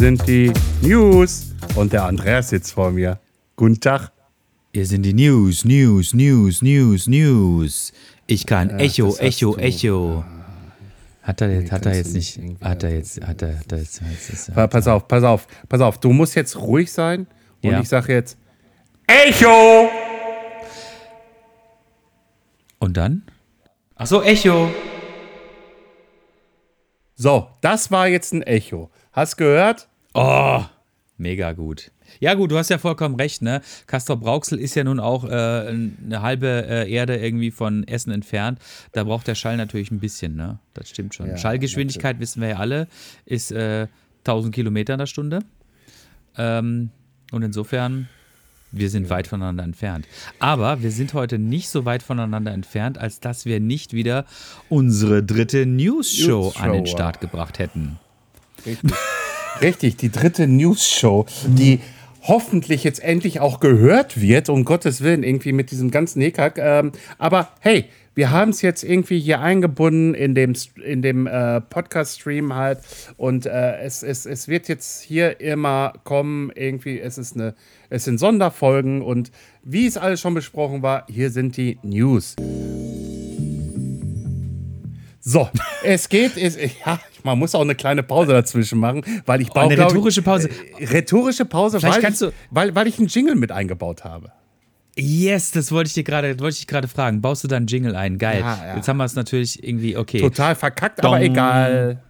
sind 0.00 0.26
die 0.26 0.50
News 0.80 1.54
und 1.74 1.92
der 1.92 2.04
Andreas 2.04 2.48
sitzt 2.48 2.72
vor 2.72 2.90
mir. 2.90 3.20
Guten 3.54 3.78
Tag. 3.78 4.10
Hier 4.72 4.86
sind 4.86 5.02
die 5.02 5.12
News, 5.12 5.66
News, 5.66 6.14
News, 6.14 6.62
News, 6.62 7.06
News. 7.06 7.92
Ich 8.26 8.46
kann 8.46 8.70
Echo, 8.70 9.14
Echo, 9.18 9.58
Echo. 9.58 10.24
Hat 11.22 11.42
er, 11.42 11.48
nee, 11.48 11.68
hat 11.68 11.84
er 11.84 11.96
jetzt 11.96 12.14
nicht, 12.14 12.40
hat 12.62 12.82
er 12.82 12.94
jetzt, 12.94 13.20
hat 13.20 13.42
er, 13.42 13.58
hat 13.58 13.72
er 13.72 13.78
jetzt, 13.78 14.00
jetzt, 14.30 14.54
Pass 14.54 14.88
auf, 14.88 15.06
pass 15.06 15.22
auf, 15.22 15.46
pass 15.68 15.82
auf. 15.82 15.98
Du 15.98 16.14
musst 16.14 16.34
jetzt 16.34 16.56
ruhig 16.56 16.90
sein 16.90 17.26
und 17.62 17.72
ja. 17.72 17.80
ich 17.82 17.88
sage 17.90 18.14
jetzt 18.14 18.38
Echo. 19.06 19.90
Und 22.78 22.96
dann? 22.96 23.24
Ach 23.96 24.06
so, 24.06 24.22
Echo. 24.22 24.70
So, 27.16 27.48
das 27.60 27.90
war 27.90 28.08
jetzt 28.08 28.32
ein 28.32 28.40
Echo. 28.44 28.90
Hast 29.12 29.36
gehört? 29.36 29.89
Oh, 30.14 30.64
mega 31.16 31.52
gut. 31.52 31.90
Ja, 32.18 32.34
gut, 32.34 32.50
du 32.50 32.58
hast 32.58 32.70
ja 32.70 32.78
vollkommen 32.78 33.14
recht, 33.14 33.42
ne? 33.42 33.60
Castor 33.86 34.16
Brauxel 34.16 34.58
ist 34.58 34.74
ja 34.74 34.82
nun 34.82 34.98
auch 34.98 35.24
äh, 35.24 35.28
eine 35.28 36.22
halbe 36.22 36.66
äh, 36.68 36.90
Erde 36.90 37.16
irgendwie 37.16 37.50
von 37.50 37.86
Essen 37.86 38.10
entfernt. 38.10 38.58
Da 38.92 39.04
braucht 39.04 39.28
der 39.28 39.36
Schall 39.36 39.56
natürlich 39.56 39.90
ein 39.90 40.00
bisschen, 40.00 40.34
ne? 40.34 40.58
Das 40.74 40.88
stimmt 40.88 41.14
schon. 41.14 41.28
Ja, 41.28 41.36
Schallgeschwindigkeit, 41.36 42.16
natürlich. 42.16 42.20
wissen 42.20 42.42
wir 42.42 42.48
ja 42.48 42.56
alle, 42.56 42.88
ist 43.26 43.52
äh, 43.52 43.86
1000 44.24 44.54
Kilometer 44.54 44.94
in 44.94 44.98
der 44.98 45.06
Stunde. 45.06 45.40
Ähm, 46.36 46.90
und 47.30 47.42
insofern, 47.42 48.08
wir 48.72 48.90
sind 48.90 49.04
ja. 49.04 49.10
weit 49.10 49.28
voneinander 49.28 49.62
entfernt. 49.62 50.06
Aber 50.40 50.82
wir 50.82 50.90
sind 50.90 51.14
heute 51.14 51.38
nicht 51.38 51.68
so 51.68 51.84
weit 51.84 52.02
voneinander 52.02 52.52
entfernt, 52.52 52.98
als 52.98 53.20
dass 53.20 53.44
wir 53.44 53.60
nicht 53.60 53.92
wieder 53.92 54.26
unsere 54.68 55.22
dritte 55.22 55.64
News-Show 55.64 56.42
News 56.44 56.56
an 56.56 56.72
den 56.72 56.86
Start 56.86 57.20
gebracht 57.20 57.58
hätten. 57.58 57.98
Richtig. 58.66 58.92
Richtig, 59.62 59.96
die 59.96 60.10
dritte 60.10 60.46
News-Show, 60.46 61.26
die 61.46 61.80
hoffentlich 62.22 62.84
jetzt 62.84 63.02
endlich 63.02 63.40
auch 63.40 63.60
gehört 63.60 64.20
wird, 64.20 64.48
um 64.48 64.64
Gottes 64.64 65.02
Willen, 65.02 65.22
irgendwie 65.22 65.52
mit 65.52 65.70
diesem 65.70 65.90
ganzen 65.90 66.20
Hickhack. 66.22 66.58
Ähm, 66.58 66.92
aber 67.18 67.48
hey, 67.60 67.86
wir 68.14 68.30
haben 68.30 68.50
es 68.50 68.62
jetzt 68.62 68.82
irgendwie 68.82 69.18
hier 69.18 69.40
eingebunden 69.40 70.14
in 70.14 70.34
dem, 70.34 70.54
in 70.84 71.02
dem 71.02 71.26
äh, 71.26 71.60
Podcast-Stream 71.60 72.54
halt. 72.54 72.80
Und 73.16 73.46
äh, 73.46 73.78
es, 73.78 74.02
es, 74.02 74.26
es 74.26 74.48
wird 74.48 74.68
jetzt 74.68 75.02
hier 75.02 75.40
immer 75.40 75.92
kommen, 76.04 76.50
irgendwie, 76.54 76.98
es 76.98 77.18
ist 77.18 77.36
eine, 77.36 77.54
es 77.88 78.04
sind 78.04 78.18
Sonderfolgen 78.18 79.02
und 79.02 79.30
wie 79.62 79.86
es 79.86 79.96
alles 79.96 80.20
schon 80.20 80.34
besprochen 80.34 80.82
war, 80.82 81.06
hier 81.08 81.30
sind 81.30 81.56
die 81.56 81.78
News. 81.82 82.36
So, 85.30 85.48
es 85.84 86.08
geht, 86.08 86.36
es, 86.36 86.56
ja, 86.84 86.98
man 87.22 87.38
muss 87.38 87.54
auch 87.54 87.60
eine 87.60 87.76
kleine 87.76 88.02
Pause 88.02 88.32
dazwischen 88.32 88.80
machen, 88.80 89.04
weil 89.26 89.40
ich 89.40 89.48
baue. 89.50 89.66
Oh, 89.66 89.68
eine 89.68 89.78
rhetorische 89.78 90.22
Pause. 90.22 90.50
Äh, 90.78 90.86
rhetorische 90.86 91.44
Pause, 91.44 91.80
weil 91.82 92.04
ich, 92.04 92.20
weil, 92.50 92.74
weil 92.74 92.88
ich 92.88 92.98
einen 92.98 93.06
Jingle 93.06 93.36
mit 93.36 93.52
eingebaut 93.52 94.02
habe. 94.02 94.32
Yes, 94.96 95.52
das 95.52 95.70
wollte 95.70 95.86
ich 95.86 95.94
dir 95.94 96.02
gerade, 96.02 96.40
wollte 96.40 96.58
ich 96.58 96.66
gerade 96.66 96.88
fragen. 96.88 97.20
Baust 97.20 97.44
du 97.44 97.48
da 97.48 97.58
einen 97.58 97.68
Jingle 97.68 97.94
ein? 97.94 98.18
Geil. 98.18 98.40
Ja, 98.40 98.66
ja. 98.66 98.76
Jetzt 98.76 98.88
haben 98.88 98.96
wir 98.96 99.04
es 99.04 99.14
natürlich 99.14 99.62
irgendwie, 99.62 99.96
okay. 99.96 100.20
Total 100.20 100.56
verkackt, 100.56 101.04
Dong. 101.04 101.14
aber 101.14 101.22
egal. 101.22 102.02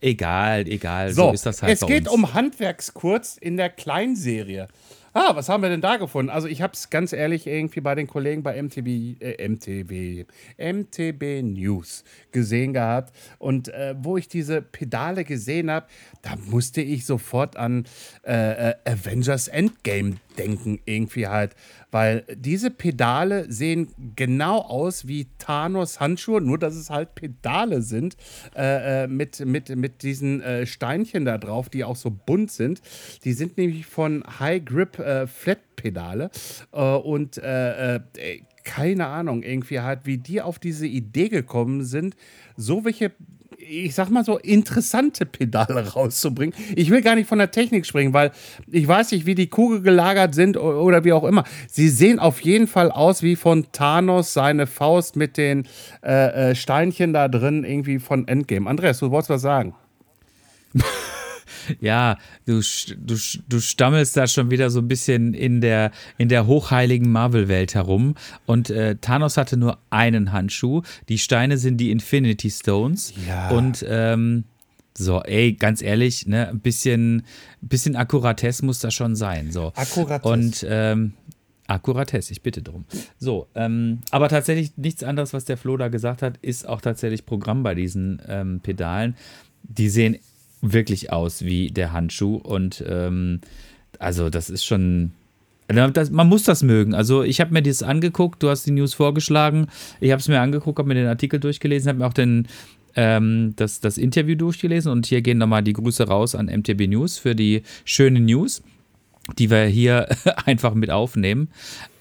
Egal, 0.00 0.66
egal. 0.68 1.12
So, 1.12 1.28
so 1.28 1.32
ist 1.32 1.46
das 1.46 1.62
halt. 1.62 1.72
Es 1.72 1.86
geht 1.86 2.08
um 2.08 2.34
Handwerkskurz 2.34 3.38
in 3.40 3.56
der 3.56 3.70
Kleinserie. 3.70 4.66
Ah, 5.18 5.34
was 5.34 5.48
haben 5.48 5.62
wir 5.62 5.70
denn 5.70 5.80
da 5.80 5.96
gefunden? 5.96 6.28
Also 6.28 6.46
ich 6.46 6.60
habe 6.60 6.74
es 6.74 6.90
ganz 6.90 7.14
ehrlich 7.14 7.46
irgendwie 7.46 7.80
bei 7.80 7.94
den 7.94 8.06
Kollegen 8.06 8.42
bei 8.42 8.62
MTV, 8.62 8.86
äh, 9.18 9.48
MTV, 9.48 10.26
MTB 10.58 11.42
News 11.42 12.04
gesehen 12.32 12.74
gehabt. 12.74 13.16
Und 13.38 13.68
äh, 13.68 13.94
wo 13.98 14.18
ich 14.18 14.28
diese 14.28 14.60
Pedale 14.60 15.24
gesehen 15.24 15.70
habe, 15.70 15.86
da 16.20 16.34
musste 16.36 16.82
ich 16.82 17.06
sofort 17.06 17.56
an 17.56 17.86
äh, 18.26 18.72
äh 18.72 18.74
Avengers 18.84 19.48
Endgame 19.48 20.16
denken, 20.38 20.80
irgendwie 20.84 21.26
halt. 21.26 21.54
Weil 21.90 22.24
diese 22.34 22.70
Pedale 22.70 23.50
sehen 23.50 23.88
genau 24.16 24.58
aus 24.58 25.06
wie 25.06 25.28
Thanos 25.38 26.00
Handschuhe, 26.00 26.40
nur 26.40 26.58
dass 26.58 26.74
es 26.74 26.90
halt 26.90 27.14
Pedale 27.14 27.82
sind 27.82 28.16
äh, 28.54 29.04
äh, 29.04 29.06
mit, 29.06 29.44
mit, 29.44 29.74
mit 29.74 30.02
diesen 30.02 30.40
äh, 30.42 30.66
Steinchen 30.66 31.24
da 31.24 31.38
drauf, 31.38 31.68
die 31.68 31.84
auch 31.84 31.96
so 31.96 32.10
bunt 32.10 32.50
sind. 32.50 32.80
Die 33.24 33.32
sind 33.32 33.56
nämlich 33.56 33.86
von 33.86 34.24
High 34.38 34.64
Grip 34.64 34.98
äh, 34.98 35.26
Flat 35.26 35.58
Pedale 35.76 36.30
äh, 36.72 36.80
und 36.80 37.38
äh, 37.38 38.00
keine 38.64 39.06
Ahnung, 39.06 39.42
irgendwie 39.44 39.80
halt, 39.80 40.00
wie 40.04 40.18
die 40.18 40.42
auf 40.42 40.58
diese 40.58 40.86
Idee 40.86 41.28
gekommen 41.28 41.84
sind, 41.84 42.16
so 42.56 42.84
welche 42.84 43.12
ich 43.58 43.94
sag 43.94 44.10
mal 44.10 44.24
so, 44.24 44.38
interessante 44.38 45.26
Pedale 45.26 45.92
rauszubringen. 45.92 46.54
Ich 46.74 46.90
will 46.90 47.02
gar 47.02 47.14
nicht 47.14 47.28
von 47.28 47.38
der 47.38 47.50
Technik 47.50 47.86
springen, 47.86 48.12
weil 48.12 48.32
ich 48.70 48.86
weiß 48.86 49.12
nicht, 49.12 49.26
wie 49.26 49.34
die 49.34 49.48
Kugel 49.48 49.82
gelagert 49.82 50.34
sind 50.34 50.56
oder 50.56 51.04
wie 51.04 51.12
auch 51.12 51.24
immer. 51.24 51.44
Sie 51.68 51.88
sehen 51.88 52.18
auf 52.18 52.40
jeden 52.40 52.66
Fall 52.66 52.90
aus 52.90 53.22
wie 53.22 53.36
von 53.36 53.66
Thanos 53.72 54.32
seine 54.32 54.66
Faust 54.66 55.16
mit 55.16 55.36
den 55.36 55.66
äh, 56.04 56.50
äh 56.50 56.54
Steinchen 56.54 57.12
da 57.12 57.28
drin, 57.28 57.64
irgendwie 57.64 57.98
von 57.98 58.28
Endgame. 58.28 58.68
Andreas, 58.68 58.98
du 58.98 59.10
wolltest 59.10 59.30
was 59.30 59.42
sagen. 59.42 59.74
ja, 61.80 62.18
du, 62.44 62.60
du, 62.98 63.16
du 63.48 63.60
stammelst 63.60 64.16
da 64.16 64.26
schon 64.26 64.50
wieder 64.50 64.70
so 64.70 64.80
ein 64.80 64.88
bisschen 64.88 65.34
in 65.34 65.60
der, 65.60 65.90
in 66.18 66.28
der 66.28 66.46
hochheiligen 66.46 67.10
Marvel-Welt 67.10 67.74
herum. 67.74 68.14
Und 68.46 68.70
äh, 68.70 68.96
Thanos 68.96 69.36
hatte 69.36 69.56
nur 69.56 69.78
einen 69.90 70.32
Handschuh. 70.32 70.82
Die 71.08 71.18
Steine 71.18 71.58
sind 71.58 71.78
die 71.78 71.90
Infinity 71.90 72.50
Stones. 72.50 73.12
Ja. 73.26 73.50
Und 73.50 73.84
ähm, 73.88 74.44
so, 74.96 75.22
ey, 75.22 75.52
ganz 75.52 75.82
ehrlich, 75.82 76.26
ne, 76.26 76.48
ein 76.48 76.60
bisschen, 76.60 77.22
bisschen 77.60 77.96
Akkuratesse 77.96 78.64
muss 78.64 78.80
da 78.80 78.90
schon 78.90 79.14
sein. 79.14 79.52
So. 79.52 79.72
Akkuratesse. 79.74 80.28
Und 80.28 80.66
ähm, 80.68 81.12
Akkuratesse, 81.66 82.32
ich 82.32 82.42
bitte 82.42 82.62
drum. 82.62 82.84
So, 83.18 83.48
ähm, 83.54 84.00
aber 84.10 84.28
tatsächlich 84.28 84.76
nichts 84.76 85.02
anderes, 85.02 85.32
was 85.32 85.44
der 85.44 85.56
Flo 85.56 85.76
da 85.76 85.88
gesagt 85.88 86.22
hat, 86.22 86.38
ist 86.38 86.68
auch 86.68 86.80
tatsächlich 86.80 87.26
Programm 87.26 87.62
bei 87.62 87.74
diesen 87.74 88.22
ähm, 88.28 88.60
Pedalen. 88.62 89.16
Die 89.62 89.88
sehen 89.88 90.16
wirklich 90.72 91.12
aus 91.12 91.44
wie 91.44 91.70
der 91.70 91.92
Handschuh 91.92 92.36
und 92.36 92.84
ähm, 92.86 93.40
also 93.98 94.30
das 94.30 94.50
ist 94.50 94.64
schon. 94.64 95.12
Das, 95.68 96.10
man 96.10 96.28
muss 96.28 96.44
das 96.44 96.62
mögen. 96.62 96.94
Also 96.94 97.24
ich 97.24 97.40
habe 97.40 97.52
mir 97.52 97.60
das 97.60 97.82
angeguckt, 97.82 98.40
du 98.40 98.48
hast 98.48 98.66
die 98.66 98.70
News 98.70 98.94
vorgeschlagen, 98.94 99.66
ich 100.00 100.12
habe 100.12 100.20
es 100.20 100.28
mir 100.28 100.40
angeguckt, 100.40 100.78
habe 100.78 100.86
mir 100.86 100.94
den 100.94 101.08
Artikel 101.08 101.40
durchgelesen, 101.40 101.88
habe 101.88 101.98
mir 101.98 102.06
auch 102.06 102.12
den, 102.12 102.46
ähm, 102.94 103.52
das, 103.56 103.80
das 103.80 103.98
Interview 103.98 104.36
durchgelesen 104.36 104.92
und 104.92 105.06
hier 105.06 105.22
gehen 105.22 105.38
nochmal 105.38 105.64
die 105.64 105.72
Grüße 105.72 106.06
raus 106.06 106.36
an 106.36 106.46
MTB 106.46 106.86
News 106.86 107.18
für 107.18 107.34
die 107.34 107.62
schönen 107.84 108.26
News, 108.26 108.62
die 109.40 109.50
wir 109.50 109.64
hier 109.64 110.08
einfach 110.46 110.72
mit 110.74 110.92
aufnehmen. 110.92 111.48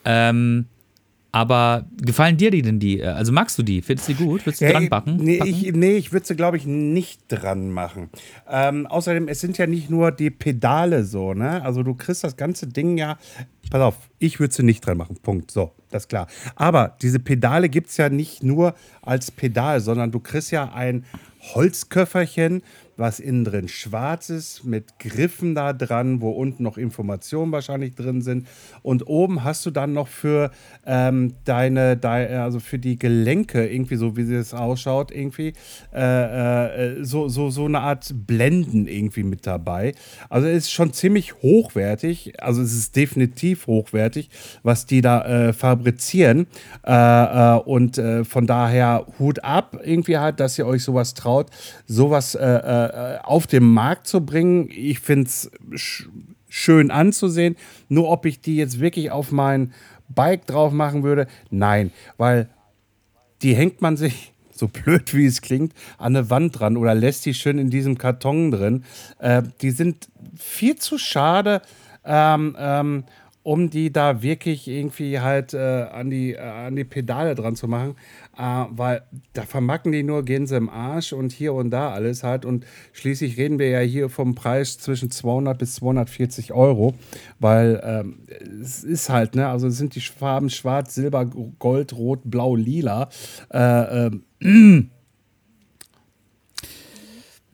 Ähm, 0.06 0.66
aber 1.36 1.86
gefallen 2.02 2.38
dir 2.38 2.50
die 2.50 2.62
denn 2.62 2.80
die? 2.80 3.04
Also 3.04 3.34
magst 3.34 3.58
du 3.58 3.64
die? 3.64 3.82
Findest 3.82 4.08
du 4.08 4.14
die 4.14 4.24
gut? 4.24 4.46
Willst 4.46 4.62
du 4.62 4.66
ja, 4.66 4.72
dran 4.72 4.88
backen? 4.88 5.18
Nee, 5.18 5.42
ich, 5.44 5.74
nee, 5.74 5.98
ich 5.98 6.14
würde 6.14 6.26
sie, 6.26 6.34
glaube 6.38 6.56
ich, 6.56 6.66
nicht 6.66 7.24
dran 7.28 7.72
machen. 7.72 8.10
Ähm, 8.50 8.88
außerdem, 8.88 9.28
es 9.28 9.42
sind 9.42 9.58
ja 9.58 9.68
nicht 9.68 9.90
nur 9.90 10.14
die 10.14 10.30
Pedale 10.30 11.04
so, 11.04 11.34
ne? 11.34 11.62
Also 11.62 11.84
du 11.84 11.94
kriegst 11.94 12.24
das 12.24 12.38
ganze 12.38 12.68
Ding 12.68 12.98
ja. 12.98 13.18
Pass 13.70 13.82
auf, 13.82 13.98
ich 14.18 14.40
würde 14.40 14.54
sie 14.54 14.64
nicht 14.64 14.86
dran 14.86 14.98
machen. 14.98 15.18
Punkt. 15.22 15.52
So, 15.52 15.74
das 15.90 16.04
ist 16.04 16.08
klar. 16.08 16.28
Aber 16.56 16.96
diese 17.02 17.20
Pedale 17.20 17.68
gibt 17.68 17.90
es 17.90 17.98
ja 17.98 18.08
nicht 18.08 18.42
nur 18.42 18.74
als 19.02 19.30
Pedal, 19.30 19.82
sondern 19.82 20.14
du 20.14 20.22
kriegst 20.22 20.52
ja 20.52 20.72
ein 20.74 21.04
Holzköfferchen 21.54 22.64
was 22.98 23.20
innen 23.20 23.44
drin 23.44 23.68
schwarz 23.68 24.30
ist, 24.30 24.64
mit 24.64 25.00
Griffen 25.00 25.56
da 25.56 25.74
dran, 25.74 26.22
wo 26.22 26.32
unten 26.32 26.64
noch 26.64 26.78
Informationen 26.78 27.52
wahrscheinlich 27.52 27.96
drin 27.96 28.22
sind. 28.22 28.48
Und 28.82 29.08
oben 29.08 29.44
hast 29.44 29.66
du 29.66 29.72
dann 29.72 29.94
noch 29.94 30.08
für 30.08 30.52
ähm, 30.86 31.34
deine, 31.44 31.98
deine, 31.98 32.44
also 32.44 32.60
für 32.60 32.80
die 32.80 32.98
Gelenke, 32.98 33.68
irgendwie 33.68 33.96
so 33.96 34.16
wie 34.16 34.34
es 34.34 34.54
ausschaut, 34.54 35.12
irgendwie, 35.12 35.54
äh, 35.94 37.00
äh, 37.00 37.04
so, 37.04 37.28
so, 37.28 37.50
so 37.50 37.66
eine 37.66 37.82
Art 37.82 38.14
Blenden 38.14 38.88
irgendwie 38.88 39.24
mit 39.24 39.46
dabei. 39.46 39.94
Also 40.30 40.48
es 40.48 40.66
ist 40.66 40.72
schon 40.72 40.94
ziemlich 40.94 41.42
hochwertig, 41.42 42.42
also 42.42 42.62
es 42.62 42.74
ist 42.74 42.96
definitiv 42.96 43.68
hochwertig, 43.68 44.30
was 44.64 44.86
die 44.86 45.02
da 45.02 45.50
äh, 45.50 45.54
fabrizieren. 45.54 46.48
Äh, 46.86 46.94
äh, 46.94 47.60
und 47.60 47.98
äh, 47.98 48.24
von 48.24 48.48
daher 48.48 49.06
Hut 49.20 49.44
ab, 49.44 49.78
irgendwie 49.84 50.18
halt, 50.18 50.40
dass 50.40 50.58
ihr 50.58 50.66
euch 50.66 50.84
sowas 50.84 51.14
traut, 51.14 51.50
sowas 51.88 52.36
äh, 52.36 52.85
äh, 52.94 53.20
auf 53.24 53.48
den 53.48 53.64
Markt 53.66 54.08
zu 54.08 54.26
bringen. 54.26 54.70
Ich 54.72 55.00
finde 55.00 55.28
es 55.28 55.52
sch 55.76 56.08
schön 56.48 56.90
anzusehen. 56.90 57.58
Nur 57.90 58.10
ob 58.10 58.26
ich 58.26 58.40
die 58.40 58.56
jetzt 58.56 58.80
wirklich 58.80 59.12
auf 59.12 59.32
mein 59.32 59.74
Bike 60.08 60.46
drauf 60.46 60.72
machen 60.72 61.04
würde, 61.04 61.28
nein, 61.50 61.92
weil 62.18 62.50
die 63.42 63.56
hängt 63.56 63.82
man 63.82 63.98
sich 63.98 64.34
so 64.52 64.70
blöd 64.70 65.14
wie 65.14 65.26
es 65.26 65.42
klingt, 65.42 65.74
an 65.98 66.16
eine 66.16 66.30
Wand 66.30 66.60
dran 66.60 66.78
oder 66.78 66.96
lässt 66.96 67.26
die 67.26 67.34
schön 67.34 67.60
in 67.60 67.70
diesem 67.70 67.98
Karton 67.98 68.52
drin. 68.52 68.86
Äh, 69.20 69.44
die 69.62 69.72
sind 69.72 70.08
viel 70.38 70.78
zu 70.78 70.98
schade, 70.98 71.62
ähm, 72.06 72.56
ähm, 72.58 73.04
um 73.44 73.70
die 73.70 73.92
da 73.92 74.22
wirklich 74.22 74.68
irgendwie 74.68 75.20
halt 75.20 75.54
äh, 75.54 75.88
an, 75.92 76.10
die, 76.10 76.34
äh, 76.34 76.40
an 76.40 76.76
die 76.76 76.86
Pedale 76.86 77.36
dran 77.36 77.56
zu 77.56 77.68
machen. 77.68 77.96
Äh, 78.38 78.66
weil 78.70 79.04
da 79.34 79.44
vermacken 79.44 79.92
die 79.92 80.04
nur, 80.04 80.24
gehen 80.24 80.48
sie 80.48 80.58
im 80.58 80.70
Arsch 80.70 81.14
und 81.14 81.32
hier 81.32 81.54
und 81.54 81.72
da 81.72 81.92
alles 81.92 82.24
halt. 82.24 82.46
Und 82.46 82.66
schließlich 82.94 83.38
reden 83.38 83.60
wir 83.60 83.70
ja 83.70 83.80
hier 83.80 84.10
vom 84.10 84.36
Preis 84.36 84.78
zwischen 84.78 85.12
200 85.12 85.58
bis 85.58 85.76
240 85.76 86.54
Euro, 86.54 86.96
weil 87.40 87.82
ähm, 87.84 88.20
es 88.62 88.84
ist 88.84 89.10
halt, 89.10 89.36
ne, 89.36 89.48
also 89.48 89.70
sind 89.70 89.96
die 89.96 90.02
Farben 90.02 90.50
schwarz, 90.50 90.96
silber, 90.96 91.26
gold, 91.26 91.94
rot, 91.94 92.22
blau, 92.26 92.56
lila. 92.56 93.10
Äh, 93.52 94.08
ähm, 94.42 94.92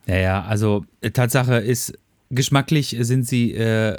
Naja, 0.06 0.42
also 0.42 0.84
äh, 1.00 1.10
Tatsache 1.10 1.56
ist, 1.56 1.96
geschmacklich 2.32 2.96
sind 3.00 3.26
sie 3.26 3.52
äh, 3.52 3.96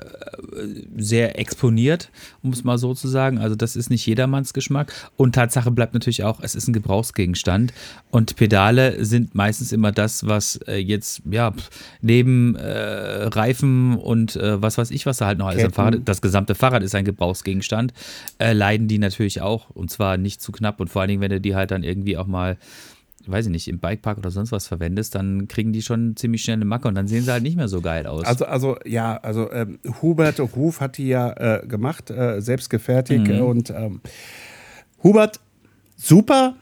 sehr 0.97 1.39
exponiert, 1.39 2.09
um 2.41 2.51
es 2.51 2.63
mal 2.63 2.77
so 2.77 2.93
zu 2.93 3.07
sagen. 3.07 3.37
Also 3.37 3.55
das 3.55 3.75
ist 3.75 3.89
nicht 3.89 4.05
jedermanns 4.05 4.53
Geschmack. 4.53 4.91
Und 5.15 5.35
Tatsache 5.35 5.71
bleibt 5.71 5.93
natürlich 5.93 6.23
auch, 6.23 6.39
es 6.41 6.55
ist 6.55 6.67
ein 6.67 6.73
Gebrauchsgegenstand. 6.73 7.73
Und 8.09 8.35
Pedale 8.35 9.05
sind 9.05 9.35
meistens 9.35 9.71
immer 9.71 9.91
das, 9.91 10.27
was 10.27 10.57
äh, 10.67 10.77
jetzt, 10.77 11.21
ja, 11.29 11.53
neben 12.01 12.55
äh, 12.55 13.25
Reifen 13.25 13.97
und 13.97 14.35
äh, 14.35 14.61
was 14.61 14.77
weiß 14.77 14.91
ich, 14.91 15.05
was 15.05 15.17
da 15.17 15.27
halt 15.27 15.37
noch 15.37 15.47
alles 15.47 15.63
am 15.63 15.71
Fahrrad, 15.71 16.01
das 16.05 16.21
gesamte 16.21 16.55
Fahrrad 16.55 16.83
ist 16.83 16.95
ein 16.95 17.05
Gebrauchsgegenstand, 17.05 17.93
äh, 18.39 18.53
leiden 18.53 18.87
die 18.87 18.97
natürlich 18.97 19.41
auch. 19.41 19.69
Und 19.69 19.91
zwar 19.91 20.17
nicht 20.17 20.41
zu 20.41 20.51
knapp. 20.51 20.79
Und 20.79 20.89
vor 20.89 21.01
allen 21.01 21.09
Dingen, 21.09 21.21
wenn 21.21 21.31
du 21.31 21.39
die 21.39 21.55
halt 21.55 21.71
dann 21.71 21.83
irgendwie 21.83 22.17
auch 22.17 22.27
mal 22.27 22.57
weiß 23.25 23.45
ich 23.45 23.51
nicht, 23.51 23.67
im 23.67 23.79
Bikepark 23.79 24.17
oder 24.17 24.31
sonst 24.31 24.51
was 24.51 24.67
verwendest, 24.67 25.15
dann 25.15 25.47
kriegen 25.47 25.73
die 25.73 25.81
schon 25.81 26.15
ziemlich 26.15 26.43
schnell 26.43 26.55
eine 26.55 26.65
Macke 26.65 26.87
und 26.87 26.95
dann 26.95 27.07
sehen 27.07 27.23
sie 27.23 27.31
halt 27.31 27.43
nicht 27.43 27.55
mehr 27.55 27.67
so 27.67 27.81
geil 27.81 28.05
aus. 28.05 28.25
Also, 28.25 28.45
also 28.45 28.77
ja, 28.85 29.17
also 29.17 29.51
ähm, 29.51 29.79
Hubert 30.01 30.39
Ruf 30.39 30.81
hat 30.81 30.97
die 30.97 31.07
ja 31.07 31.31
äh, 31.61 31.67
gemacht, 31.67 32.09
äh, 32.09 32.41
selbst 32.41 32.69
gefertigt 32.69 33.27
mhm. 33.27 33.41
und 33.41 33.69
ähm, 33.69 34.01
Hubert, 35.03 35.39
super, 35.95 36.55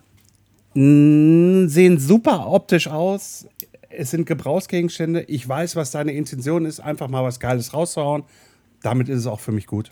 mh, 0.74 1.68
sehen 1.68 2.00
super 2.00 2.48
optisch 2.48 2.88
aus. 2.88 3.48
Es 3.90 4.12
sind 4.12 4.26
Gebrauchsgegenstände. 4.26 5.24
Ich 5.24 5.48
weiß, 5.48 5.76
was 5.76 5.92
deine 5.92 6.14
Intention 6.14 6.66
ist, 6.66 6.80
einfach 6.80 7.08
mal 7.08 7.24
was 7.24 7.40
Geiles 7.40 7.74
rauszuhauen. 7.74 8.24
Damit 8.82 9.10
ist 9.10 9.20
es 9.20 9.28
auch 9.28 9.40
für 9.40 9.52
mich 9.52 9.68
gut. 9.68 9.92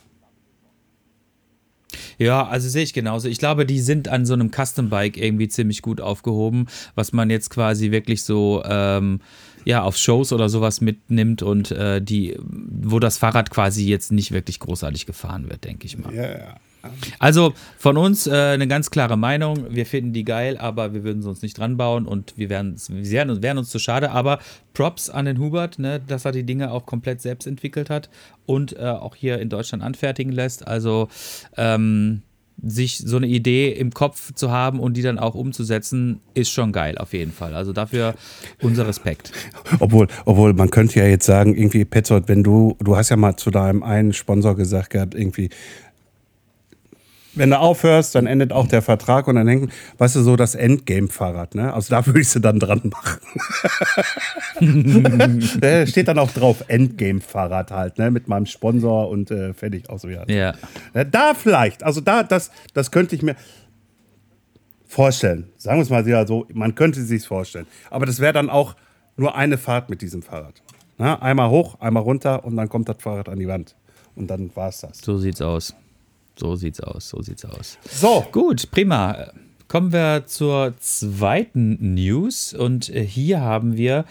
Ja, 2.19 2.45
also 2.45 2.67
sehe 2.67 2.83
ich 2.83 2.93
genauso. 2.93 3.29
Ich 3.29 3.39
glaube, 3.39 3.65
die 3.65 3.79
sind 3.79 4.09
an 4.09 4.25
so 4.25 4.33
einem 4.33 4.51
Custom 4.51 4.89
Bike 4.89 5.17
irgendwie 5.17 5.47
ziemlich 5.47 5.81
gut 5.81 6.01
aufgehoben, 6.01 6.67
was 6.93 7.13
man 7.13 7.29
jetzt 7.29 7.49
quasi 7.49 7.91
wirklich 7.91 8.23
so 8.23 8.61
ähm, 8.65 9.21
ja 9.63 9.83
auf 9.83 9.95
Shows 9.95 10.33
oder 10.33 10.49
sowas 10.49 10.81
mitnimmt 10.81 11.41
und 11.41 11.71
äh, 11.71 12.01
die, 12.01 12.37
wo 12.39 12.99
das 12.99 13.17
Fahrrad 13.17 13.49
quasi 13.49 13.87
jetzt 13.87 14.11
nicht 14.11 14.33
wirklich 14.33 14.59
großartig 14.59 15.05
gefahren 15.05 15.49
wird, 15.49 15.63
denke 15.63 15.87
ich 15.87 15.97
mal. 15.97 16.13
Ja, 16.13 16.29
ja. 16.29 16.55
Also 17.19 17.53
von 17.77 17.97
uns 17.97 18.27
äh, 18.27 18.31
eine 18.31 18.67
ganz 18.67 18.89
klare 18.89 19.17
Meinung. 19.17 19.67
Wir 19.69 19.85
finden 19.85 20.13
die 20.13 20.23
geil, 20.23 20.57
aber 20.57 20.93
wir 20.93 21.03
würden 21.03 21.21
sie 21.21 21.29
uns 21.29 21.41
nicht 21.41 21.57
dran 21.57 21.77
bauen 21.77 22.05
und 22.05 22.33
wir 22.37 22.49
wären, 22.49 22.75
wären 22.77 23.57
uns 23.57 23.69
zu 23.69 23.79
schade. 23.79 24.11
Aber 24.11 24.39
Props 24.73 25.09
an 25.09 25.25
den 25.25 25.39
Hubert, 25.39 25.79
ne, 25.79 25.99
dass 25.99 26.25
er 26.25 26.31
die 26.31 26.45
Dinge 26.45 26.71
auch 26.71 26.85
komplett 26.85 27.21
selbst 27.21 27.47
entwickelt 27.47 27.89
hat 27.89 28.09
und 28.45 28.77
äh, 28.77 28.85
auch 28.85 29.15
hier 29.15 29.39
in 29.39 29.49
Deutschland 29.49 29.83
anfertigen 29.83 30.31
lässt. 30.31 30.67
Also 30.67 31.09
ähm, 31.57 32.21
sich 32.61 32.97
so 32.97 33.17
eine 33.17 33.27
Idee 33.27 33.71
im 33.71 33.91
Kopf 33.91 34.33
zu 34.33 34.51
haben 34.51 34.79
und 34.79 34.95
die 34.95 35.01
dann 35.01 35.19
auch 35.19 35.35
umzusetzen, 35.35 36.21
ist 36.33 36.49
schon 36.49 36.71
geil, 36.71 36.97
auf 36.97 37.13
jeden 37.13 37.31
Fall. 37.31 37.55
Also 37.55 37.73
dafür 37.73 38.15
unser 38.61 38.87
Respekt. 38.87 39.31
Obwohl, 39.79 40.07
obwohl 40.25 40.53
man 40.53 40.69
könnte 40.69 40.99
ja 40.99 41.05
jetzt 41.05 41.25
sagen, 41.25 41.55
irgendwie, 41.55 41.85
Petzold, 41.85 42.27
wenn 42.27 42.43
du, 42.43 42.75
du 42.79 42.95
hast 42.95 43.09
ja 43.09 43.15
mal 43.15 43.35
zu 43.37 43.51
deinem 43.51 43.83
einen 43.83 44.13
Sponsor 44.13 44.55
gesagt 44.55 44.89
gehabt, 44.91 45.15
irgendwie, 45.15 45.49
wenn 47.39 47.49
du 47.49 47.57
aufhörst, 47.57 48.13
dann 48.13 48.27
endet 48.27 48.51
auch 48.51 48.67
der 48.67 48.81
Vertrag 48.81 49.27
und 49.27 49.35
dann 49.35 49.47
hängt, 49.47 49.71
weißt 49.97 50.17
du, 50.17 50.21
so 50.21 50.35
das 50.35 50.53
Endgame-Fahrrad, 50.55 51.55
ne? 51.55 51.73
Also 51.73 51.89
da 51.89 52.05
würde 52.05 52.19
ich 52.19 52.29
sie 52.29 52.39
dann 52.39 52.59
dran 52.59 52.91
machen. 52.91 53.19
da 55.61 55.87
steht 55.87 56.07
dann 56.07 56.19
auch 56.19 56.31
drauf, 56.31 56.63
Endgame-Fahrrad 56.67 57.71
halt, 57.71 57.97
ne? 57.97 58.11
Mit 58.11 58.27
meinem 58.27 58.45
Sponsor 58.45 59.09
und 59.09 59.31
äh, 59.31 59.53
fertig 59.53 59.89
aus. 59.89 60.03
Ja. 60.03 60.23
ja. 60.27 60.53
Da 61.05 61.33
vielleicht, 61.33 61.83
also 61.83 62.01
da, 62.01 62.23
das, 62.23 62.51
das 62.73 62.91
könnte 62.91 63.15
ich 63.15 63.23
mir 63.23 63.35
vorstellen. 64.85 65.49
Sagen 65.57 65.77
wir 65.77 65.83
es 65.83 65.89
mal 65.89 66.07
ja 66.07 66.27
so, 66.27 66.45
man 66.53 66.75
könnte 66.75 67.01
sich 67.01 67.25
vorstellen. 67.25 67.67
Aber 67.89 68.05
das 68.05 68.19
wäre 68.19 68.33
dann 68.33 68.49
auch 68.49 68.75
nur 69.15 69.35
eine 69.35 69.57
Fahrt 69.57 69.89
mit 69.89 70.01
diesem 70.01 70.21
Fahrrad. 70.21 70.61
Na, 70.97 71.21
einmal 71.21 71.49
hoch, 71.49 71.79
einmal 71.79 72.03
runter 72.03 72.43
und 72.43 72.57
dann 72.57 72.67
kommt 72.67 72.89
das 72.89 72.97
Fahrrad 72.99 73.29
an 73.29 73.39
die 73.39 73.47
Wand. 73.47 73.75
Und 74.15 74.27
dann 74.27 74.53
war 74.55 74.69
es 74.69 74.81
das. 74.81 74.97
So 74.97 75.17
sieht's 75.17 75.41
aus. 75.41 75.73
So 76.39 76.55
sieht's 76.55 76.79
aus, 76.79 77.09
so 77.09 77.21
sieht's 77.21 77.43
aus. 77.43 77.77
So. 77.89 78.25
Gut, 78.31 78.71
prima. 78.71 79.27
Kommen 79.67 79.91
wir 79.91 80.23
zur 80.25 80.73
zweiten 80.79 81.93
News 81.93 82.53
und 82.53 82.89
äh, 82.89 83.03
hier 83.03 83.41
haben 83.41 83.75
wir 83.75 84.05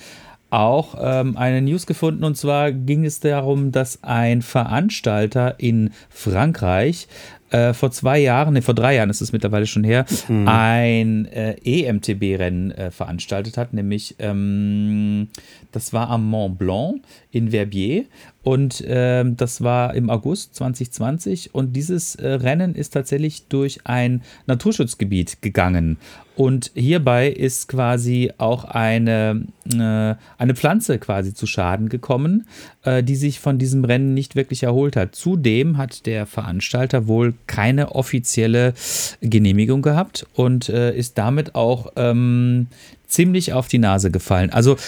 auch 0.51 0.95
ähm, 1.01 1.37
eine 1.37 1.63
News 1.63 1.87
gefunden 1.87 2.25
und 2.25 2.37
zwar 2.37 2.73
ging 2.73 3.05
es 3.05 3.21
darum, 3.21 3.73
dass 3.73 4.03
ein 4.03 4.43
Veranstalter 4.43 5.59
in 5.59 5.91
Frankreich 6.11 7.09
äh, 7.51 7.73
vor 7.73 7.91
zwei 7.91 8.19
Jahren, 8.19 8.55
nee, 8.55 8.61
vor 8.61 8.75
drei 8.75 8.95
Jahren 8.95 9.11
ist 9.11 9.21
es 9.21 9.33
mittlerweile 9.33 9.67
schon 9.67 9.85
her, 9.85 10.05
mhm. 10.29 10.49
ein 10.49 11.27
äh, 11.27 11.57
EMTB-Rennen 11.65 12.71
äh, 12.73 12.91
veranstaltet 12.91 13.57
hat, 13.57 13.73
nämlich 13.73 14.17
ähm, 14.19 15.29
das 15.73 15.93
war 15.93 16.11
am 16.11 16.29
Mont 16.29 16.59
Blanc 16.59 17.03
in 17.31 17.51
Verbier 17.51 18.05
und 18.49 18.83
ähm, 18.87 19.37
das 19.37 19.63
war 19.63 19.93
im 19.93 20.09
August 20.09 20.55
2020 20.55 21.55
und 21.55 21.75
dieses 21.77 22.15
äh, 22.15 22.29
Rennen 22.29 22.75
ist 22.75 22.95
tatsächlich 22.95 23.47
durch 23.49 23.81
ein 23.85 24.23
Naturschutzgebiet 24.47 25.43
gegangen. 25.43 25.99
Und 26.35 26.71
hierbei 26.75 27.29
ist 27.29 27.69
quasi 27.69 28.33
auch 28.39 28.65
eine, 28.65 29.45
äh, 29.67 30.15
eine 30.39 30.55
Pflanze 30.55 30.99
quasi 30.99 31.35
zu 31.35 31.47
Schaden 31.47 31.91
gekommen, 31.91 32.47
äh, 32.85 33.03
die 33.03 33.17
sich 33.17 33.39
von 33.39 33.59
diesem 33.59 33.85
Rennen 33.85 34.15
nicht 34.15 34.35
wirklich 34.35 34.63
erholt 34.63 34.97
hat. 34.97 35.15
Zudem 35.15 35.77
hat 35.77 36.07
der 36.07 36.25
Veranstalter 36.25 37.07
wohl 37.07 37.35
keine 37.47 37.95
offizielle 37.97 38.73
Genehmigung 39.21 39.83
gehabt 39.83 40.27
und 40.33 40.71
äh, 40.71 40.97
ist 40.97 41.19
damit 41.19 41.55
auch 41.55 41.93
ähm, 41.97 42.69
ziemlich 43.07 43.53
auf 43.53 43.69
die 43.69 43.79
Nase 43.79 44.11
gefallen. 44.11 44.49
Also 44.49 44.79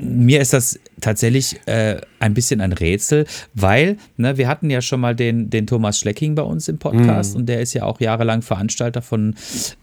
mir 0.00 0.40
ist 0.40 0.52
das 0.52 0.78
tatsächlich 1.00 1.60
äh, 1.66 2.00
ein 2.20 2.34
bisschen 2.34 2.60
ein 2.60 2.72
Rätsel, 2.72 3.26
weil 3.54 3.96
ne, 4.16 4.36
wir 4.36 4.48
hatten 4.48 4.70
ja 4.70 4.80
schon 4.80 5.00
mal 5.00 5.14
den, 5.14 5.50
den 5.50 5.66
Thomas 5.66 5.98
Schlecking 5.98 6.34
bei 6.34 6.42
uns 6.42 6.68
im 6.68 6.78
Podcast 6.78 7.34
mm. 7.34 7.38
und 7.38 7.46
der 7.48 7.60
ist 7.60 7.74
ja 7.74 7.84
auch 7.84 8.00
jahrelang 8.00 8.42
Veranstalter 8.42 9.02
von 9.02 9.34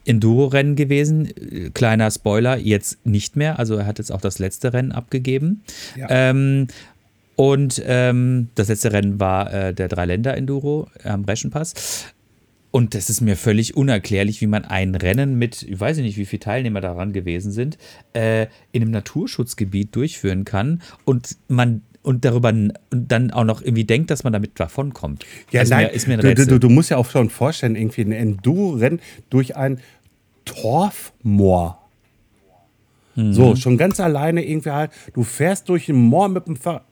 Enduro-Rennen 0.05 0.75
gewesen. 0.75 1.29
Kleiner 1.73 2.11
Spoiler, 2.11 2.57
jetzt 2.57 3.05
nicht 3.05 3.35
mehr. 3.35 3.59
Also 3.59 3.75
er 3.75 3.85
hat 3.85 3.99
jetzt 3.99 4.11
auch 4.11 4.21
das 4.21 4.39
letzte 4.39 4.73
Rennen 4.73 4.91
abgegeben. 4.91 5.63
Ja. 5.97 6.07
Ähm, 6.09 6.67
und 7.35 7.81
ähm, 7.85 8.49
das 8.55 8.67
letzte 8.67 8.91
Rennen 8.91 9.19
war 9.19 9.53
äh, 9.53 9.73
der 9.73 9.87
Dreiländer-Enduro 9.87 10.87
am 11.03 11.23
Breschenpass. 11.23 12.11
Und 12.71 12.93
das 12.93 13.09
ist 13.09 13.21
mir 13.21 13.35
völlig 13.35 13.75
unerklärlich, 13.75 14.41
wie 14.41 14.47
man 14.47 14.63
ein 14.63 14.93
Rennen 14.93 15.35
mit, 15.39 15.63
ich 15.63 15.79
weiß 15.79 15.97
nicht, 15.97 16.17
wie 16.17 16.25
viele 16.25 16.39
Teilnehmer 16.39 16.81
daran 16.81 17.13
gewesen 17.13 17.51
sind, 17.51 17.77
äh, 18.13 18.47
in 18.71 18.83
einem 18.83 18.91
Naturschutzgebiet 18.91 19.95
durchführen 19.95 20.45
kann 20.45 20.81
und 21.03 21.37
man 21.47 21.81
und 22.01 22.25
darüber 22.25 22.49
und 22.49 22.73
dann 22.91 23.31
auch 23.31 23.43
noch 23.43 23.61
irgendwie 23.61 23.83
denkt, 23.83 24.09
dass 24.09 24.23
man 24.23 24.31
damit 24.31 24.59
davonkommt. 24.59 25.25
Ja, 25.51 25.61
also 25.61 25.73
nein, 25.73 25.87
mir, 25.87 25.91
ist 25.91 26.07
mir 26.07 26.13
ein 26.13 26.19
Rätsel. 26.21 26.45
Du, 26.45 26.51
du, 26.53 26.67
du, 26.67 26.69
musst 26.69 26.89
ja 26.91 26.97
auch 26.97 27.09
schon 27.09 27.29
vorstellen, 27.29 27.75
irgendwie 27.75 28.01
ein 28.01 28.11
Enduro-Rennen 28.11 29.01
durch 29.29 29.57
ein 29.57 29.79
Torfmoor. 30.45 31.77
Mhm. 33.15 33.33
So, 33.33 33.55
schon 33.55 33.77
ganz 33.77 33.99
alleine 33.99 34.45
irgendwie 34.45 34.71
halt, 34.71 34.91
du 35.13 35.23
fährst 35.23 35.67
durch 35.69 35.89
ein 35.89 35.95
Moor 35.95 36.29
mit 36.29 36.47
dem 36.47 36.55
Fahrrad. 36.55 36.85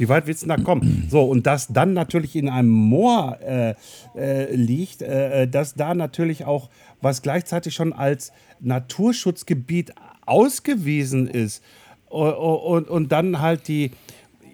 Wie 0.00 0.08
weit 0.08 0.26
willst 0.26 0.44
du 0.44 0.46
da 0.46 0.56
kommen? 0.56 1.06
So, 1.10 1.24
und 1.24 1.46
das 1.46 1.68
dann 1.68 1.92
natürlich 1.92 2.34
in 2.34 2.48
einem 2.48 2.70
Moor 2.70 3.38
äh, 3.42 3.74
äh, 4.16 4.54
liegt, 4.54 5.02
äh, 5.02 5.46
das 5.46 5.74
da 5.74 5.94
natürlich 5.94 6.46
auch, 6.46 6.70
was 7.02 7.20
gleichzeitig 7.20 7.74
schon 7.74 7.92
als 7.92 8.32
Naturschutzgebiet 8.60 9.92
ausgewiesen 10.24 11.26
ist. 11.28 11.62
Und, 12.08 12.32
und, 12.32 12.88
und 12.88 13.12
dann 13.12 13.40
halt 13.40 13.68
die, 13.68 13.90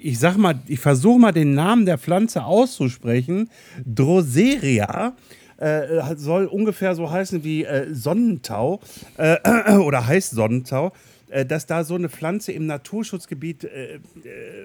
ich 0.02 0.18
sag 0.18 0.36
mal, 0.36 0.58
ich 0.66 0.80
versuche 0.80 1.20
mal 1.20 1.32
den 1.32 1.54
Namen 1.54 1.86
der 1.86 1.98
Pflanze 1.98 2.44
auszusprechen, 2.44 3.48
Droseria. 3.86 5.14
Äh, 5.58 6.16
soll 6.16 6.46
ungefähr 6.46 6.96
so 6.96 7.08
heißen 7.08 7.44
wie 7.44 7.64
äh, 7.64 7.94
Sonnentau 7.94 8.80
äh, 9.16 9.36
oder 9.78 10.08
heißt 10.08 10.32
Sonnentau. 10.32 10.92
Äh, 11.28 11.44
dass 11.44 11.66
da 11.66 11.84
so 11.84 11.94
eine 11.94 12.08
Pflanze 12.08 12.52
im 12.52 12.66
Naturschutzgebiet 12.66 13.64
äh, 13.64 13.94
äh, 13.94 14.00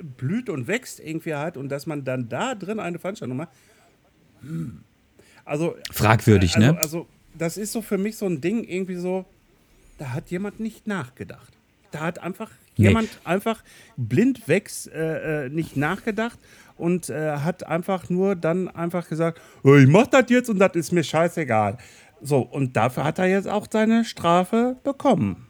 blüht 0.03 0.49
und 0.49 0.67
wächst 0.67 0.99
irgendwie 0.99 1.33
halt 1.33 1.57
und 1.57 1.69
dass 1.69 1.87
man 1.87 2.03
dann 2.03 2.29
da 2.29 2.55
drin 2.55 2.79
eine 2.79 2.99
Veranstaltung 2.99 3.37
macht. 3.37 3.49
Hm. 4.41 4.83
Also 5.43 5.75
fragwürdig, 5.91 6.55
also, 6.55 6.71
ne? 6.71 6.79
Also 6.79 7.07
das 7.37 7.57
ist 7.57 7.71
so 7.71 7.81
für 7.81 7.97
mich 7.97 8.17
so 8.17 8.27
ein 8.27 8.41
Ding 8.41 8.63
irgendwie 8.63 8.95
so, 8.95 9.25
da 9.97 10.13
hat 10.13 10.29
jemand 10.29 10.59
nicht 10.59 10.85
nachgedacht. 10.85 11.53
Da 11.91 12.01
hat 12.01 12.19
einfach 12.19 12.51
Nee. 12.77 12.87
Jemand 12.87 13.09
einfach 13.25 13.63
blind 13.97 14.47
wächst, 14.47 14.91
äh, 14.91 15.45
äh, 15.45 15.49
nicht 15.49 15.75
nachgedacht 15.75 16.39
und 16.77 17.09
äh, 17.09 17.37
hat 17.37 17.67
einfach 17.67 18.09
nur 18.09 18.35
dann 18.35 18.69
einfach 18.69 19.09
gesagt, 19.09 19.41
oh, 19.63 19.75
ich 19.75 19.87
mach 19.87 20.07
das 20.07 20.25
jetzt 20.29 20.49
und 20.49 20.57
das 20.57 20.71
ist 20.75 20.91
mir 20.91 21.03
scheißegal. 21.03 21.77
So, 22.21 22.39
und 22.39 22.77
dafür 22.77 23.03
hat 23.03 23.19
er 23.19 23.27
jetzt 23.27 23.47
auch 23.47 23.67
seine 23.69 24.05
Strafe 24.05 24.77
bekommen. 24.83 25.47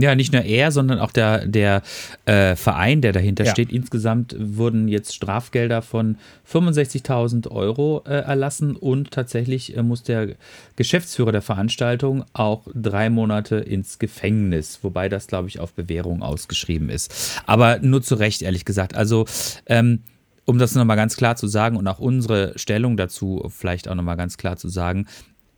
Ja, 0.00 0.14
nicht 0.14 0.32
nur 0.32 0.42
er, 0.42 0.72
sondern 0.72 0.98
auch 0.98 1.12
der, 1.12 1.46
der 1.46 1.82
äh, 2.24 2.56
Verein, 2.56 3.00
der 3.00 3.12
dahinter 3.12 3.44
ja. 3.44 3.52
steht. 3.52 3.72
Insgesamt 3.72 4.34
wurden 4.38 4.88
jetzt 4.88 5.14
Strafgelder 5.14 5.82
von 5.82 6.16
65.000 6.50 7.50
Euro 7.50 8.02
äh, 8.06 8.10
erlassen 8.10 8.76
und 8.76 9.10
tatsächlich 9.10 9.76
äh, 9.76 9.82
muss 9.82 10.02
der 10.02 10.30
Geschäftsführer 10.76 11.32
der 11.32 11.42
Veranstaltung 11.42 12.24
auch 12.32 12.66
drei 12.74 13.10
Monate 13.10 13.56
ins 13.56 13.98
Gefängnis, 13.98 14.80
wobei 14.82 15.08
das, 15.08 15.26
glaube 15.26 15.48
ich, 15.48 15.60
auf 15.60 15.72
Bewährung 15.72 16.22
ausgeschrieben 16.22 16.88
ist. 16.88 17.42
Aber 17.46 17.78
nur 17.78 18.02
zu 18.02 18.14
Recht, 18.14 18.42
ehrlich 18.42 18.64
gesagt. 18.64 18.96
Also, 18.96 19.26
ähm, 19.66 20.00
um 20.44 20.58
das 20.58 20.74
nochmal 20.74 20.96
ganz 20.96 21.16
klar 21.16 21.36
zu 21.36 21.46
sagen 21.46 21.76
und 21.76 21.86
auch 21.86 22.00
unsere 22.00 22.58
Stellung 22.58 22.96
dazu 22.96 23.48
vielleicht 23.54 23.88
auch 23.88 23.94
nochmal 23.94 24.16
ganz 24.16 24.36
klar 24.36 24.56
zu 24.56 24.68
sagen, 24.68 25.06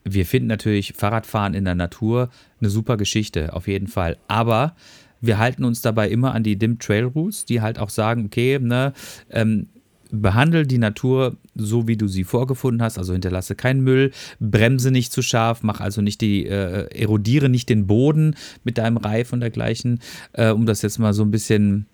wir 0.04 0.26
finden 0.26 0.49
natürlich 0.49 0.94
Fahrradfahren 0.97 1.54
in 1.54 1.64
der 1.64 1.75
Natur 1.75 2.30
eine 2.61 2.71
super 2.71 2.97
Geschichte, 2.97 3.52
auf 3.52 3.68
jeden 3.68 3.87
Fall. 3.87 4.16
Aber 4.28 4.75
wir 5.21 5.38
halten 5.38 5.64
uns 5.64 5.80
dabei 5.80 6.09
immer 6.11 6.35
an 6.35 6.42
die 6.42 6.56
DIM 6.56 6.78
Trail 6.78 7.04
Rules, 7.04 7.44
die 7.44 7.61
halt 7.61 7.78
auch 7.78 7.90
sagen, 7.90 8.26
okay, 8.26 8.59
ne, 8.61 8.92
ähm, 9.30 9.68
behandle 10.11 10.66
die 10.66 10.78
Natur 10.78 11.37
so, 11.54 11.88
wie 11.88 11.97
du 11.97 12.06
sie 12.06 12.25
vorgefunden 12.25 12.82
hast, 12.82 12.99
also 12.99 13.14
hinterlasse 13.14 13.54
keinen 13.54 13.80
Müll, 13.80 14.11
bremse 14.40 14.90
nicht 14.90 15.12
zu 15.12 15.23
scharf, 15.23 15.62
mach 15.62 15.80
also 15.80 16.02
nicht 16.02 16.21
die, 16.21 16.47
äh, 16.47 16.87
erodiere 16.94 17.49
nicht 17.49 17.68
den 17.68 17.87
Boden 17.87 18.37
mit 18.62 18.78
deinem 18.78 18.99
Reif 18.99 19.32
und 19.32 19.40
dergleichen, 19.40 20.00
äh, 20.35 20.50
um 20.50 20.66
das 20.66 20.82
jetzt 20.82 20.99
mal 20.99 21.14
so 21.14 21.23
ein 21.23 21.30
bisschen 21.30 21.87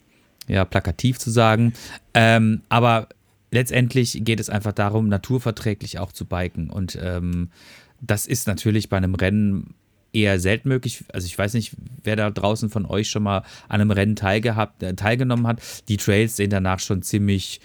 ja, 0.49 0.65
plakativ 0.65 1.19
zu 1.19 1.31
sagen. 1.31 1.75
Ähm, 2.13 2.63
aber 2.69 3.09
letztendlich 3.53 4.25
geht 4.25 4.41
es 4.41 4.51
einfach 4.51 4.73
darum, 4.73 5.09
naturverträglich 5.09 5.99
auch 5.99 6.13
zu 6.13 6.25
biken 6.25 6.71
und 6.71 6.99
ähm, 7.01 7.51
das 8.01 8.27
ist 8.27 8.47
natürlich 8.47 8.89
bei 8.89 8.97
einem 8.97 9.15
Rennen 9.15 9.75
eher 10.13 10.41
selten 10.41 10.69
möglich. 10.69 11.05
Also 11.13 11.27
ich 11.27 11.37
weiß 11.37 11.55
nicht, 11.55 11.73
wer 12.03 12.17
da 12.17 12.31
draußen 12.31 12.71
von 12.71 12.87
euch 12.87 13.09
schon 13.11 13.23
mal 13.23 13.39
an 13.69 13.81
einem 13.81 13.91
Rennen 13.91 14.17
teilgehabt, 14.17 14.83
äh, 14.83 14.95
teilgenommen 14.95 15.47
hat. 15.47 15.61
Die 15.89 15.97
Trails 15.97 16.37
sehen 16.37 16.51
danach 16.51 16.81
schon 16.81 17.03
ziemlich 17.03 17.61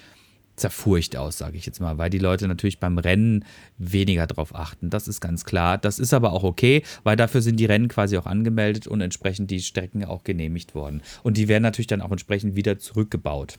zerfurcht 0.56 1.18
aus, 1.18 1.40
sage 1.40 1.58
ich 1.58 1.66
jetzt 1.66 1.80
mal, 1.80 1.98
weil 1.98 2.12
die 2.12 2.20
Leute 2.20 2.48
natürlich 2.48 2.80
beim 2.80 3.00
Rennen 3.00 3.44
weniger 3.80 4.28
drauf 4.28 4.54
achten. 4.54 4.90
Das 4.92 5.08
ist 5.08 5.20
ganz 5.20 5.46
klar. 5.46 5.78
Das 5.78 5.98
ist 5.98 6.14
aber 6.14 6.32
auch 6.32 6.44
okay, 6.44 6.84
weil 7.04 7.16
dafür 7.16 7.42
sind 7.42 7.60
die 7.60 7.66
Rennen 7.66 7.88
quasi 7.88 8.18
auch 8.18 8.28
angemeldet 8.28 8.86
und 8.86 9.02
entsprechend 9.02 9.50
die 9.50 9.62
Strecken 9.62 10.06
auch 10.06 10.24
genehmigt 10.24 10.76
worden. 10.76 11.02
Und 11.24 11.38
die 11.38 11.48
werden 11.48 11.64
natürlich 11.64 11.88
dann 11.88 12.02
auch 12.02 12.12
entsprechend 12.12 12.56
wieder 12.56 12.78
zurückgebaut. 12.78 13.58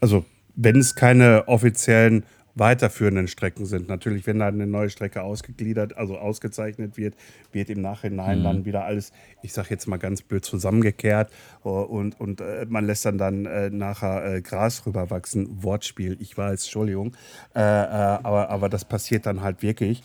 Also 0.00 0.24
wenn 0.54 0.78
es 0.78 0.94
keine 0.94 1.48
offiziellen 1.48 2.24
weiterführenden 2.54 3.28
Strecken 3.28 3.66
sind. 3.66 3.88
Natürlich, 3.88 4.26
wenn 4.26 4.40
da 4.40 4.48
eine 4.48 4.66
neue 4.66 4.90
Strecke 4.90 5.22
ausgegliedert, 5.22 5.96
also 5.96 6.18
ausgezeichnet 6.18 6.96
wird, 6.96 7.14
wird 7.52 7.70
im 7.70 7.80
Nachhinein 7.80 8.40
mhm. 8.40 8.44
dann 8.44 8.64
wieder 8.64 8.84
alles, 8.84 9.12
ich 9.42 9.52
sage 9.52 9.68
jetzt 9.70 9.86
mal 9.86 9.98
ganz 9.98 10.22
blöd, 10.22 10.44
zusammengekehrt 10.44 11.30
äh, 11.64 11.68
und, 11.68 12.18
und 12.20 12.40
äh, 12.40 12.66
man 12.68 12.86
lässt 12.86 13.04
dann 13.04 13.18
dann 13.18 13.46
äh, 13.46 13.70
nachher 13.70 14.24
äh, 14.24 14.42
Gras 14.42 14.84
rüberwachsen. 14.86 15.62
Wortspiel, 15.62 16.16
ich 16.20 16.36
weiß, 16.36 16.64
Entschuldigung. 16.64 17.16
Äh, 17.54 17.60
äh, 17.60 17.62
aber, 17.62 18.50
aber 18.50 18.68
das 18.68 18.84
passiert 18.84 19.26
dann 19.26 19.42
halt 19.42 19.62
wirklich, 19.62 20.02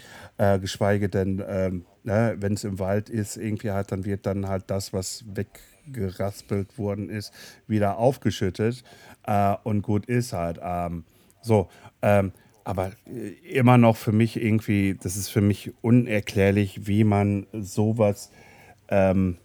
geschweige 0.61 1.07
denn, 1.07 1.41
ähm, 1.47 1.85
ne, 2.03 2.35
wenn 2.39 2.53
es 2.53 2.65
im 2.65 2.77
Wald 2.79 3.09
ist, 3.09 3.37
irgendwie 3.37 3.71
halt, 3.71 3.91
dann 3.91 4.03
wird 4.03 4.25
dann 4.25 4.49
halt 4.49 4.65
das, 4.67 4.91
was 4.91 5.23
weggeraspelt 5.33 6.77
worden 6.77 7.09
ist, 7.09 7.31
wieder 7.67 7.97
aufgeschüttet 7.97 8.83
und 9.63 9.81
gut 9.81 10.07
ist 10.07 10.33
halt. 10.33 10.59
Ähm, 10.61 11.05
so, 11.45 11.69
ähm, 12.01 12.31
aber 12.63 12.91
äh, 13.07 13.29
immer 13.49 13.77
noch 13.77 13.95
für 13.95 14.11
mich 14.11 14.41
irgendwie, 14.41 14.97
das 15.01 15.15
ist 15.15 15.29
für 15.29 15.41
mich 15.41 15.71
unerklärlich, 15.81 16.87
wie 16.87 17.03
man 17.03 17.45
sowas 17.53 18.31
ähm, 18.89 19.37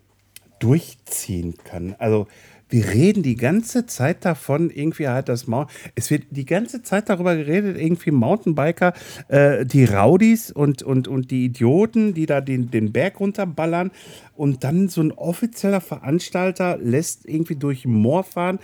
durchziehen 0.59 1.55
kann. 1.65 1.95
Also 1.99 2.27
wir 2.71 2.89
reden 2.89 3.23
die 3.25 3.35
ganze 3.35 3.87
Zeit 3.87 4.25
davon, 4.25 4.71
irgendwie 4.71 5.09
halt 5.09 5.29
das 5.29 5.49
Mount. 5.49 5.71
Es 5.97 6.11
wird 6.11 6.25
die 6.31 6.47
ganze 6.47 6.83
Zeit 6.83 7.09
darüber 7.09 7.35
geredet, 7.35 7.77
irgendwie 7.77 8.13
Mountainbiker, 8.13 8.95
äh, 9.29 9.67
die 9.67 9.85
Rowdies 9.85 10.53
und, 10.53 10.83
und, 10.83 11.09
und 11.09 11.33
die 11.33 11.45
Idioten, 11.45 12.15
die 12.15 12.27
da 12.27 12.41
den, 12.41 12.71
den 12.71 12.93
Berg 12.93 13.19
runterballern. 13.19 13.91
Und 14.37 14.63
dann 14.63 14.89
so 14.89 15.03
ein 15.03 15.11
offizieller 15.11 15.81
Veranstalter 15.81 16.79
lässt 16.79 17.29
irgendwie 17.29 17.57
durch 17.57 17.87
Moor 17.87 18.23
fahren. 18.23 18.61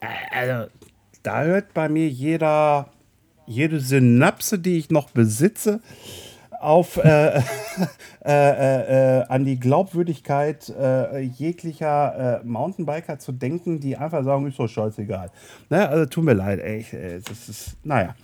Äh, 0.00 0.06
also, 0.30 0.70
da 1.28 1.42
hört 1.42 1.74
bei 1.74 1.90
mir 1.90 2.08
jeder 2.08 2.88
jede 3.44 3.80
Synapse, 3.80 4.58
die 4.58 4.78
ich 4.78 4.90
noch 4.90 5.10
besitze, 5.10 5.80
auf 6.60 6.96
äh, 7.04 7.40
äh, 8.24 9.20
äh, 9.20 9.24
an 9.28 9.44
die 9.44 9.58
Glaubwürdigkeit 9.58 10.68
äh, 10.68 11.20
jeglicher 11.20 12.40
äh, 12.40 12.46
Mountainbiker 12.46 13.18
zu 13.18 13.32
denken, 13.32 13.80
die 13.80 13.96
einfach 13.96 14.24
sagen, 14.24 14.46
ist 14.46 14.58
doch 14.58 14.68
scheißegal. 14.68 15.30
Ne? 15.70 15.88
Also 15.88 16.06
tut 16.06 16.24
mir 16.24 16.34
leid, 16.34 16.60
ey, 16.60 16.84
das 17.24 17.48
ist, 17.48 17.76
naja. 17.84 18.14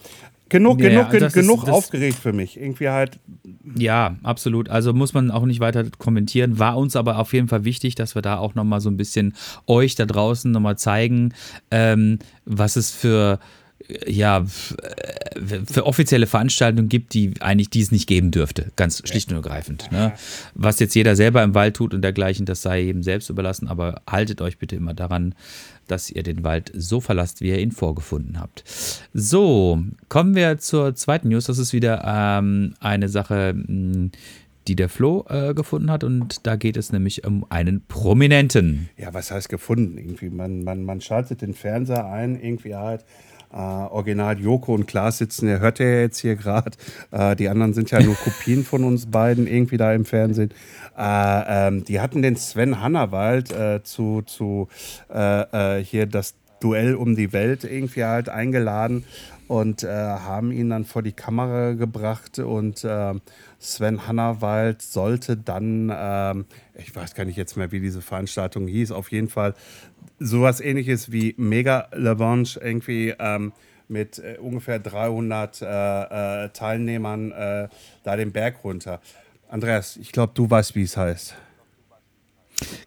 Genug, 0.50 0.80
ja, 0.80 1.02
genug, 1.04 1.32
genug 1.32 1.62
ist, 1.64 1.70
aufgeregt 1.70 2.18
für 2.18 2.32
mich. 2.32 2.60
Irgendwie 2.60 2.88
halt. 2.88 3.18
Ja, 3.76 4.16
absolut. 4.22 4.68
Also 4.68 4.92
muss 4.92 5.14
man 5.14 5.30
auch 5.30 5.46
nicht 5.46 5.58
weiter 5.58 5.84
kommentieren. 5.98 6.58
War 6.58 6.76
uns 6.76 6.96
aber 6.96 7.18
auf 7.18 7.32
jeden 7.32 7.48
Fall 7.48 7.64
wichtig, 7.64 7.94
dass 7.94 8.14
wir 8.14 8.22
da 8.22 8.36
auch 8.36 8.54
nochmal 8.54 8.80
so 8.80 8.90
ein 8.90 8.96
bisschen 8.96 9.34
euch 9.66 9.94
da 9.94 10.04
draußen 10.04 10.52
nochmal 10.52 10.76
zeigen, 10.76 11.32
ähm, 11.70 12.18
was 12.44 12.76
es 12.76 12.90
für 12.90 13.40
ja, 14.06 14.44
für 14.46 15.84
offizielle 15.84 16.26
Veranstaltungen 16.26 16.88
gibt, 16.88 17.12
die 17.12 17.34
eigentlich 17.40 17.70
dies 17.70 17.92
nicht 17.92 18.06
geben 18.06 18.30
dürfte. 18.30 18.72
Ganz 18.76 19.02
schlicht 19.06 19.30
und 19.30 19.36
ergreifend. 19.36 19.90
Ne? 19.92 20.12
Was 20.54 20.78
jetzt 20.78 20.94
jeder 20.94 21.16
selber 21.16 21.42
im 21.42 21.54
Wald 21.54 21.76
tut 21.76 21.92
und 21.92 22.02
dergleichen, 22.02 22.46
das 22.46 22.62
sei 22.62 22.82
eben 22.84 23.02
selbst 23.02 23.28
überlassen, 23.28 23.68
aber 23.68 24.00
haltet 24.08 24.40
euch 24.40 24.58
bitte 24.58 24.76
immer 24.76 24.94
daran, 24.94 25.34
dass 25.86 26.08
ihr 26.08 26.22
den 26.22 26.44
Wald 26.44 26.72
so 26.74 27.00
verlasst, 27.00 27.42
wie 27.42 27.48
ihr 27.48 27.58
ihn 27.58 27.72
vorgefunden 27.72 28.40
habt. 28.40 28.64
So, 29.12 29.82
kommen 30.08 30.34
wir 30.34 30.58
zur 30.58 30.94
zweiten 30.94 31.28
News. 31.28 31.44
Das 31.44 31.58
ist 31.58 31.74
wieder 31.74 32.02
ähm, 32.06 32.74
eine 32.80 33.10
Sache, 33.10 33.50
hm, 33.50 34.12
die 34.66 34.76
der 34.76 34.88
Flo 34.88 35.26
äh, 35.28 35.52
gefunden 35.52 35.90
hat. 35.90 36.04
Und 36.04 36.46
da 36.46 36.56
geht 36.56 36.78
es 36.78 36.90
nämlich 36.90 37.26
um 37.26 37.44
einen 37.50 37.84
Prominenten. 37.86 38.88
Ja, 38.96 39.12
was 39.12 39.30
heißt 39.30 39.50
gefunden? 39.50 39.98
Irgendwie, 39.98 40.30
man, 40.30 40.64
man, 40.64 40.84
man 40.84 41.02
schaltet 41.02 41.42
den 41.42 41.52
Fernseher 41.52 42.06
ein, 42.06 42.40
irgendwie 42.40 42.74
halt 42.74 43.04
äh, 43.54 43.56
Original 43.56 44.38
Joko 44.38 44.75
und 44.75 44.87
Klaas 44.87 45.18
sitzen, 45.18 45.46
der 45.46 45.61
hört 45.61 45.78
ja 45.78 45.87
jetzt 45.87 46.18
hier 46.18 46.34
gerade. 46.34 46.73
Äh, 47.12 47.37
die 47.37 47.49
anderen 47.49 47.73
sind 47.73 47.90
ja 47.90 48.02
nur 48.02 48.14
Kopien 48.25 48.64
von 48.64 48.84
uns 48.84 49.06
beiden 49.06 49.46
irgendwie 49.46 49.76
da 49.76 49.92
im 49.92 50.04
Fernsehen. 50.04 50.50
Äh, 50.99 51.68
ähm, 51.68 51.84
die 51.84 52.00
hatten 52.00 52.23
den 52.23 52.37
Sven 52.37 52.80
Hannawald 52.80 53.52
äh, 53.52 53.82
zu, 53.84 54.23
zu 54.23 54.68
äh, 55.12 55.78
äh, 55.78 55.84
hier 55.84 56.06
das 56.06 56.34
Duell 56.61 56.94
um 56.94 57.14
die 57.14 57.32
Welt 57.34 57.64
irgendwie 57.64 58.04
halt 58.04 58.30
eingeladen 58.30 59.04
und 59.49 59.82
haben 59.82 60.50
ihn 60.50 60.70
dann 60.70 60.87
vor 60.87 61.02
die 61.02 61.12
Kamera 61.12 61.73
gebracht 61.73 62.38
und 62.38 62.87
Sven 63.64 64.06
Hannawald 64.06 64.83
sollte 64.83 65.37
dann, 65.37 65.88
äh, 65.88 66.35
ich 66.80 66.94
weiß 66.94 67.14
gar 67.14 67.25
nicht 67.25 67.37
jetzt 67.37 67.56
mehr, 67.56 67.73
wie 67.73 67.80
diese 67.80 68.02
Veranstaltung 68.02 68.66
hieß, 68.66 68.92
auf 68.92 69.11
jeden 69.11 69.28
Fall 69.28 69.54
sowas 70.18 70.61
ähnliches 70.61 71.11
wie 71.11 71.35
Mega 71.38 71.88
Lavanche 71.92 72.61
irgendwie 72.61 73.14
ähm, 73.18 73.52
mit 73.88 74.18
äh, 74.18 74.38
ungefähr 74.38 74.78
300 74.78 75.62
äh, 75.62 75.64
äh, 76.44 76.49
Teilnehmern 76.50 77.33
äh, 77.33 77.68
da 78.02 78.16
den 78.16 78.33
Berg 78.33 78.64
runter. 78.64 79.00
Andreas, 79.49 79.97
ich 79.97 80.12
glaube, 80.12 80.33
du 80.35 80.50
weißt, 80.50 80.75
wie 80.75 80.83
es 80.83 80.97
heißt. 80.97 81.35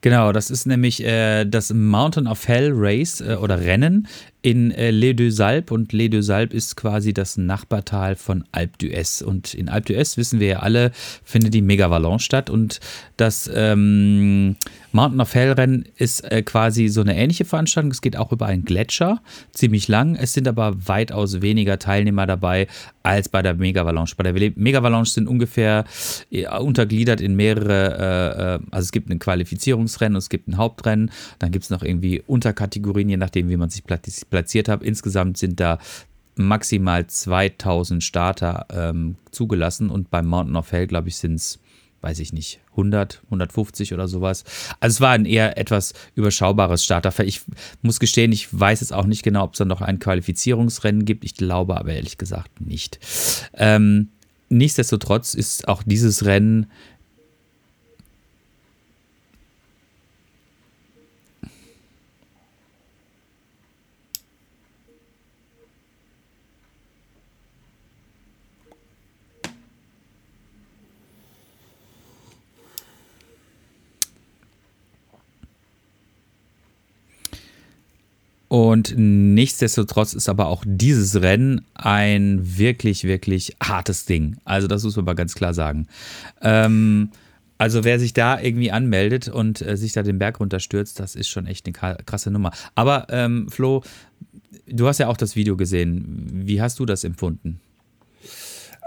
Genau, 0.02 0.32
das 0.32 0.50
ist 0.50 0.66
nämlich 0.66 1.04
äh, 1.04 1.46
das 1.46 1.74
Mountain 1.74 2.28
of 2.28 2.48
Hell 2.48 2.72
Race 2.74 3.22
äh, 3.22 3.36
oder 3.36 3.60
Rennen 3.60 4.08
in 4.42 4.72
äh, 4.72 4.92
Les 4.92 5.16
Deux 5.16 5.36
Salpes 5.36 5.72
und 5.72 5.94
Les 5.94 6.10
Deux 6.10 6.26
Salpes 6.26 6.56
ist 6.56 6.76
quasi 6.76 7.14
das 7.14 7.38
Nachbartal 7.38 8.16
von 8.16 8.44
Alpe 8.52 8.78
d'Huez. 8.80 9.24
Und 9.24 9.54
in 9.54 9.70
Alpe 9.70 9.94
d'Huez, 9.94 10.18
wissen 10.18 10.40
wir 10.40 10.48
ja 10.48 10.60
alle, 10.60 10.92
findet 11.24 11.54
die 11.54 11.62
Megavalanche 11.62 12.24
statt 12.26 12.50
und 12.50 12.80
das 13.18 13.50
ähm, 13.54 14.56
Mountain 14.92 15.22
of 15.22 15.34
Hell 15.36 15.52
Rennen 15.52 15.86
ist 15.98 16.22
äh, 16.32 16.42
quasi 16.44 16.88
so 16.88 17.02
eine 17.02 17.16
ähnliche 17.16 17.46
Veranstaltung. 17.46 17.92
Es 17.92 18.02
geht 18.02 18.18
auch 18.18 18.32
über 18.32 18.46
einen 18.46 18.64
Gletscher, 18.64 19.22
ziemlich 19.52 19.88
lang. 19.88 20.16
Es 20.16 20.34
sind 20.34 20.48
aber 20.48 20.88
weitaus 20.88 21.42
weniger 21.42 21.78
Teilnehmer 21.78 22.26
dabei 22.26 22.68
als 23.04 23.30
bei 23.30 23.42
der 23.42 23.54
Megavalanche. 23.54 24.16
Bei 24.16 24.32
der 24.32 24.52
Megavalanche 24.56 25.12
sind 25.12 25.28
ungefähr 25.28 25.84
äh, 26.32 26.48
untergliedert 26.48 27.22
in 27.22 27.36
mehrere, 27.36 27.98
äh, 27.98 28.56
äh, 28.56 28.60
also 28.72 28.86
es 28.86 28.92
gibt 28.92 29.10
ein 29.10 29.20
Qualifizierungsrennen 29.20 30.16
und 30.16 30.20
es 30.20 30.30
gibt 30.30 30.48
ein 30.48 30.58
Hauptrennen. 30.58 31.12
Dann 31.40 31.52
gibt 31.52 31.66
es 31.66 31.70
noch 31.70 31.84
irgendwie 31.84 32.24
Unterkategorien, 32.26 33.10
je 33.10 33.18
nachdem, 33.18 33.50
wie 33.50 33.58
man 33.58 33.70
sich 33.70 33.84
platziert 33.84 34.27
platziert 34.30 34.70
habe. 34.70 34.86
Insgesamt 34.86 35.38
sind 35.38 35.60
da 35.60 35.80
maximal 36.36 37.08
2000 37.08 38.04
Starter 38.04 38.68
ähm, 38.72 39.16
zugelassen 39.32 39.90
und 39.90 40.10
beim 40.12 40.28
Mountain 40.28 40.56
of 40.56 40.72
Hell, 40.72 40.88
glaube 40.88 41.10
ich, 41.10 41.18
sind 41.18 41.36
es 41.36 41.60
weiß 42.02 42.20
ich 42.20 42.32
nicht, 42.32 42.60
100, 42.72 43.22
150 43.26 43.94
oder 43.94 44.08
sowas. 44.08 44.44
Also 44.80 44.96
es 44.96 45.02
war 45.02 45.12
ein 45.12 45.26
eher 45.26 45.58
etwas 45.58 45.94
überschaubares 46.16 46.84
Starterfeld. 46.84 47.28
Ich 47.28 47.42
muss 47.82 48.00
gestehen, 48.00 48.32
ich 48.32 48.48
weiß 48.58 48.82
jetzt 48.82 48.94
auch 48.94 49.06
nicht 49.06 49.24
genau, 49.24 49.44
ob 49.44 49.54
es 49.54 49.58
dann 49.58 49.68
noch 49.68 49.82
ein 49.82 50.00
Qualifizierungsrennen 50.00 51.06
gibt. 51.06 51.24
Ich 51.26 51.36
glaube 51.36 51.78
aber 51.78 51.94
ehrlich 51.94 52.18
gesagt 52.18 52.62
nicht. 52.62 53.00
Ähm, 53.56 54.10
nichtsdestotrotz 54.50 55.34
ist 55.34 55.68
auch 55.68 55.84
dieses 55.84 56.26
Rennen 56.26 56.68
Und 78.48 78.94
nichtsdestotrotz 78.98 80.14
ist 80.14 80.30
aber 80.30 80.48
auch 80.48 80.64
dieses 80.66 81.22
Rennen 81.22 81.66
ein 81.74 82.40
wirklich, 82.58 83.04
wirklich 83.04 83.56
hartes 83.62 84.06
Ding. 84.06 84.38
Also 84.46 84.68
das 84.68 84.84
muss 84.84 84.96
man 84.96 85.06
mal 85.06 85.16
ganz 85.16 85.36
klar 85.36 85.54
sagen. 85.54 85.88
Ähm, 86.42 87.10
also 87.58 87.84
wer 87.84 88.00
sich 88.00 88.14
da 88.14 88.40
irgendwie 88.40 88.72
anmeldet 88.72 89.28
und 89.28 89.62
äh, 89.62 89.76
sich 89.76 89.92
da 89.92 90.04
den 90.04 90.20
Berg 90.20 90.40
runterstürzt, 90.40 91.00
das 91.00 91.16
ist 91.16 91.28
schon 91.28 91.48
echt 91.48 91.66
eine 91.66 91.98
krasse 92.06 92.32
Nummer. 92.32 92.52
Aber 92.76 93.08
ähm, 93.10 93.50
Flo, 93.50 93.84
du 94.68 94.88
hast 94.88 95.00
ja 95.00 95.08
auch 95.08 95.18
das 95.18 95.36
Video 95.36 95.58
gesehen. 95.58 96.30
Wie 96.32 96.62
hast 96.62 96.80
du 96.80 96.86
das 96.86 97.04
empfunden? 97.04 97.60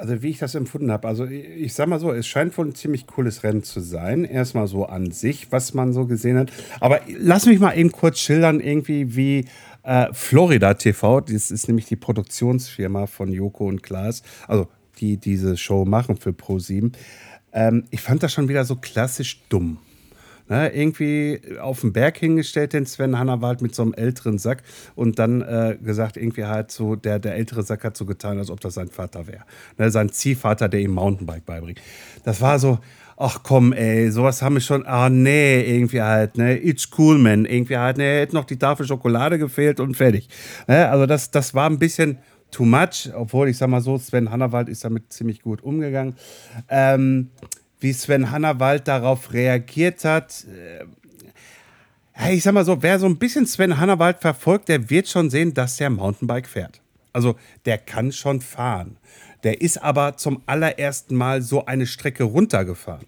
Also 0.00 0.23
wie 0.23 0.30
ich 0.30 0.38
das 0.38 0.54
empfunden 0.54 0.90
habe, 0.90 1.07
also 1.07 1.26
ich 1.26 1.75
sag 1.75 1.87
mal 1.87 2.00
so, 2.00 2.11
es 2.11 2.26
scheint 2.26 2.57
wohl 2.57 2.69
ein 2.69 2.75
ziemlich 2.75 3.07
cooles 3.07 3.42
Rennen 3.42 3.62
zu 3.62 3.80
sein. 3.80 4.25
Erstmal 4.25 4.66
so 4.66 4.87
an 4.87 5.11
sich, 5.11 5.52
was 5.52 5.75
man 5.75 5.92
so 5.92 6.07
gesehen 6.07 6.38
hat. 6.38 6.50
Aber 6.80 7.00
lass 7.19 7.45
mich 7.45 7.61
mal 7.61 7.76
eben 7.76 7.92
kurz 7.92 8.19
schildern, 8.19 8.61
irgendwie 8.61 9.14
wie 9.14 9.45
äh, 9.83 10.07
Florida 10.12 10.73
TV, 10.73 11.21
das 11.21 11.50
ist 11.50 11.69
nämlich 11.69 11.85
die 11.85 11.97
Produktionsfirma 11.97 13.09
von 13.09 13.30
Joko 13.30 13.66
und 13.66 13.83
Klaas, 13.83 14.23
also 14.49 14.69
die 15.00 15.19
diese 15.19 15.59
Show 15.59 15.85
machen 15.85 16.16
für 16.16 16.30
Pro7. 16.30 16.92
Ähm, 17.52 17.85
ich 17.90 18.00
fand 18.00 18.23
das 18.23 18.33
schon 18.33 18.49
wieder 18.49 18.64
so 18.64 18.76
klassisch 18.76 19.42
dumm. 19.50 19.80
Ne, 20.50 20.69
irgendwie 20.75 21.40
auf 21.61 21.83
den 21.83 21.92
Berg 21.92 22.19
hingestellt, 22.19 22.73
den 22.73 22.85
Sven 22.85 23.16
Hannawald 23.16 23.62
mit 23.62 23.73
so 23.73 23.83
einem 23.83 23.95
älteren 23.95 24.37
Sack 24.37 24.64
und 24.97 25.21
dann 25.21 25.42
äh, 25.42 25.78
gesagt, 25.80 26.16
irgendwie 26.16 26.45
halt 26.45 26.73
so, 26.73 26.97
der, 26.97 27.21
der 27.21 27.37
ältere 27.37 27.62
Sack 27.62 27.85
hat 27.85 27.97
so 27.97 28.04
getan, 28.04 28.37
als 28.37 28.50
ob 28.50 28.61
das 28.61 28.75
sein 28.75 28.88
Vater 28.88 29.28
wäre. 29.28 29.45
Ne, 29.78 29.92
sein 29.92 30.09
Ziehvater, 30.09 30.69
der 30.69 30.80
ihm 30.80 30.90
Mountainbike 30.90 31.47
beibringt. 31.47 31.80
Das 32.25 32.40
war 32.40 32.59
so, 32.59 32.80
ach 33.16 33.45
komm, 33.45 33.73
ey, 33.73 34.11
sowas 34.11 34.42
haben 34.42 34.54
wir 34.54 34.61
schon, 34.61 34.85
ah 34.87 35.09
nee, 35.09 35.61
irgendwie 35.61 36.02
halt, 36.02 36.37
ne, 36.37 36.59
it's 36.59 36.88
cool, 36.99 37.16
man, 37.19 37.45
irgendwie 37.45 37.76
halt, 37.76 37.99
ne, 37.99 38.19
hätte 38.19 38.35
noch 38.35 38.45
die 38.45 38.59
Tafel 38.59 38.87
Schokolade 38.87 39.38
gefehlt 39.38 39.78
und 39.78 39.97
fertig. 39.97 40.28
Ne, 40.66 40.88
also 40.88 41.07
das, 41.07 41.30
das 41.30 41.54
war 41.54 41.71
ein 41.71 41.78
bisschen 41.78 42.19
too 42.50 42.64
much, 42.64 43.09
obwohl 43.14 43.49
ich 43.49 43.57
sag 43.57 43.69
mal 43.69 43.80
so, 43.80 43.99
Sven 43.99 44.33
Hannawald 44.33 44.69
ist 44.69 44.85
damit 44.85 45.12
ziemlich 45.12 45.42
gut 45.42 45.62
umgegangen. 45.62 46.16
Ähm, 46.69 47.30
wie 47.81 47.93
Sven 47.93 48.31
Hannawald 48.31 48.87
darauf 48.87 49.33
reagiert 49.33 50.05
hat. 50.05 50.45
Äh, 50.45 52.35
ich 52.35 52.43
sag 52.43 52.53
mal 52.53 52.65
so, 52.65 52.83
wer 52.83 52.99
so 52.99 53.07
ein 53.07 53.17
bisschen 53.17 53.47
Sven 53.47 53.79
Hannawald 53.79 54.19
verfolgt, 54.21 54.69
der 54.69 54.91
wird 54.91 55.09
schon 55.09 55.31
sehen, 55.31 55.55
dass 55.55 55.79
der 55.79 55.91
Mountainbike 55.91 56.47
fährt. 56.47 56.81
Also 57.13 57.37
der 57.65 57.79
kann 57.79 58.13
schon 58.13 58.41
fahren. 58.41 58.97
Der 59.43 59.61
ist 59.61 59.83
aber 59.83 60.17
zum 60.17 60.43
allerersten 60.47 61.15
Mal 61.15 61.43
so 61.43 61.65
eine 61.65 61.87
Strecke 61.87 62.25
runtergefahren. 62.25 63.07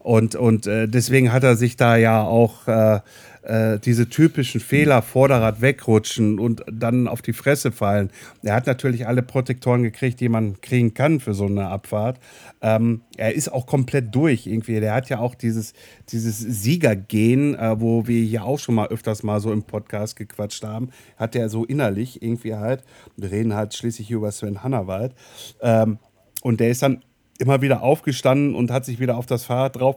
Und, 0.00 0.34
und 0.34 0.66
äh, 0.66 0.88
deswegen 0.88 1.32
hat 1.32 1.44
er 1.44 1.56
sich 1.56 1.76
da 1.76 1.96
ja 1.96 2.22
auch 2.22 2.66
äh, 2.66 3.00
äh, 3.42 3.78
diese 3.78 4.08
typischen 4.08 4.60
Fehler, 4.60 5.02
Vorderrad 5.02 5.60
wegrutschen 5.60 6.38
und 6.38 6.64
dann 6.70 7.08
auf 7.08 7.22
die 7.22 7.32
Fresse 7.32 7.72
fallen. 7.72 8.10
Er 8.42 8.54
hat 8.54 8.66
natürlich 8.66 9.06
alle 9.06 9.22
Protektoren 9.22 9.82
gekriegt, 9.82 10.20
die 10.20 10.28
man 10.28 10.60
kriegen 10.60 10.94
kann 10.94 11.20
für 11.20 11.34
so 11.34 11.46
eine 11.46 11.68
Abfahrt. 11.68 12.20
Ähm, 12.60 13.02
er 13.16 13.34
ist 13.34 13.52
auch 13.52 13.66
komplett 13.66 14.14
durch 14.14 14.46
irgendwie. 14.46 14.80
Der 14.80 14.94
hat 14.94 15.08
ja 15.08 15.18
auch 15.18 15.34
dieses, 15.34 15.74
dieses 16.10 16.38
Siegergehen, 16.38 17.54
äh, 17.54 17.80
wo 17.80 18.06
wir 18.06 18.22
hier 18.22 18.44
auch 18.44 18.58
schon 18.58 18.74
mal 18.74 18.88
öfters 18.88 19.22
mal 19.22 19.40
so 19.40 19.52
im 19.52 19.64
Podcast 19.64 20.16
gequatscht 20.16 20.64
haben, 20.64 20.90
hat 21.16 21.34
er 21.34 21.48
so 21.48 21.64
innerlich 21.64 22.22
irgendwie 22.22 22.54
halt. 22.54 22.84
Wir 23.16 23.30
reden 23.30 23.54
halt 23.54 23.74
schließlich 23.74 24.10
über 24.10 24.30
Sven 24.30 24.62
Hannawald. 24.62 25.14
Ähm, 25.60 25.98
und 26.42 26.60
der 26.60 26.70
ist 26.70 26.82
dann 26.82 27.02
immer 27.38 27.60
wieder 27.60 27.82
aufgestanden 27.82 28.54
und 28.54 28.70
hat 28.70 28.84
sich 28.84 29.00
wieder 29.00 29.16
auf 29.16 29.26
das 29.26 29.44
Fahrrad 29.44 29.76
drauf 29.76 29.96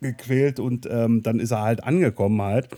gequält 0.00 0.60
und 0.60 0.88
ähm, 0.90 1.22
dann 1.22 1.40
ist 1.40 1.50
er 1.50 1.62
halt 1.62 1.84
angekommen 1.84 2.40
halt. 2.42 2.68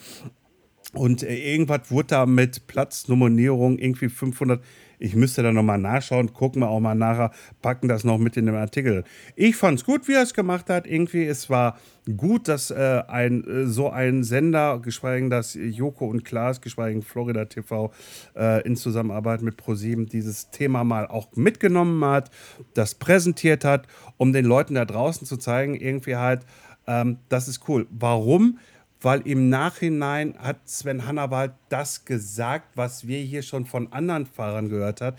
Und 0.93 1.23
äh, 1.23 1.53
irgendwas 1.53 1.91
wurde 1.91 2.09
da 2.09 2.27
mit 2.27 2.67
Platznominierung 2.67 3.79
irgendwie 3.79 4.09
500. 4.09 4.63
Ich 4.99 5.15
müsste 5.15 5.43
da 5.43 5.53
nochmal 5.53 5.79
nachschauen, 5.79 6.33
gucken 6.33 6.63
wir 6.63 6.71
auch 6.71 6.81
mal 6.81 6.95
nachher, 6.95 7.31
packen 7.61 7.87
das 7.87 8.03
noch 8.03 8.17
mit 8.17 8.39
in 8.39 8.47
den 8.47 8.55
Artikel. 8.55 9.05
Ich 9.35 9.57
fand 9.57 9.79
es 9.79 9.85
gut, 9.85 10.09
wie 10.09 10.15
er 10.15 10.23
es 10.23 10.33
gemacht 10.33 10.71
hat. 10.71 10.87
Irgendwie, 10.87 11.25
es 11.25 11.51
war 11.51 11.77
gut, 12.17 12.49
dass 12.49 12.71
äh, 12.71 13.03
ein, 13.07 13.45
äh, 13.45 13.67
so 13.67 13.91
ein 13.91 14.25
Sender, 14.25 14.79
geschweige 14.79 15.29
dass 15.29 15.55
Joko 15.55 16.07
und 16.07 16.25
Klaas, 16.25 16.63
geschweige 16.63 17.03
Florida 17.03 17.45
TV, 17.45 17.93
äh, 18.35 18.63
in 18.67 18.77
Zusammenarbeit 18.77 19.43
mit 19.43 19.59
ProSieben 19.59 20.07
dieses 20.07 20.51
Thema 20.51 20.83
mal 20.83 21.07
auch 21.07 21.29
mitgenommen 21.35 22.03
hat, 22.05 22.31
das 22.73 22.95
präsentiert 22.95 23.67
hat, 23.67 23.87
um 24.17 24.33
den 24.33 24.47
Leuten 24.47 24.77
da 24.77 24.87
draußen 24.87 25.27
zu 25.27 25.37
zeigen, 25.37 25.75
irgendwie 25.75 26.17
halt, 26.17 26.47
ähm, 26.87 27.19
das 27.29 27.49
ist 27.49 27.69
cool. 27.69 27.87
Warum? 27.91 28.59
Weil 29.01 29.21
im 29.27 29.49
Nachhinein 29.49 30.37
hat 30.39 30.69
Sven 30.69 31.07
Hannawald 31.07 31.53
das 31.69 32.05
gesagt, 32.05 32.77
was 32.77 33.07
wir 33.07 33.19
hier 33.19 33.43
schon 33.43 33.67
von 33.67 33.93
anderen 33.93 34.27
Fahrern 34.27 34.69
gehört 34.69 35.01
haben. 35.01 35.17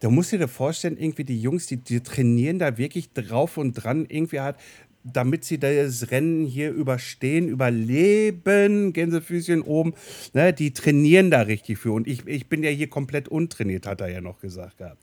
Da 0.00 0.10
musst 0.10 0.32
du 0.32 0.38
dir 0.38 0.48
vorstellen, 0.48 0.98
irgendwie 0.98 1.24
die 1.24 1.40
Jungs, 1.40 1.66
die, 1.66 1.76
die 1.76 2.00
trainieren 2.00 2.58
da 2.58 2.76
wirklich 2.76 3.12
drauf 3.12 3.56
und 3.56 3.72
dran, 3.72 4.04
irgendwie 4.08 4.40
halt, 4.40 4.56
damit 5.04 5.44
sie 5.44 5.58
das 5.58 6.10
Rennen 6.10 6.46
hier 6.46 6.72
überstehen, 6.72 7.48
überleben, 7.48 8.92
Gänsefüßchen 8.92 9.62
oben, 9.62 9.94
ne, 10.32 10.52
die 10.52 10.72
trainieren 10.72 11.30
da 11.30 11.42
richtig 11.42 11.78
für. 11.78 11.92
Und 11.92 12.08
ich, 12.08 12.26
ich 12.26 12.48
bin 12.48 12.62
ja 12.62 12.70
hier 12.70 12.88
komplett 12.88 13.28
untrainiert, 13.28 13.86
hat 13.86 14.00
er 14.00 14.08
ja 14.08 14.20
noch 14.20 14.40
gesagt 14.40 14.78
gehabt. 14.78 15.02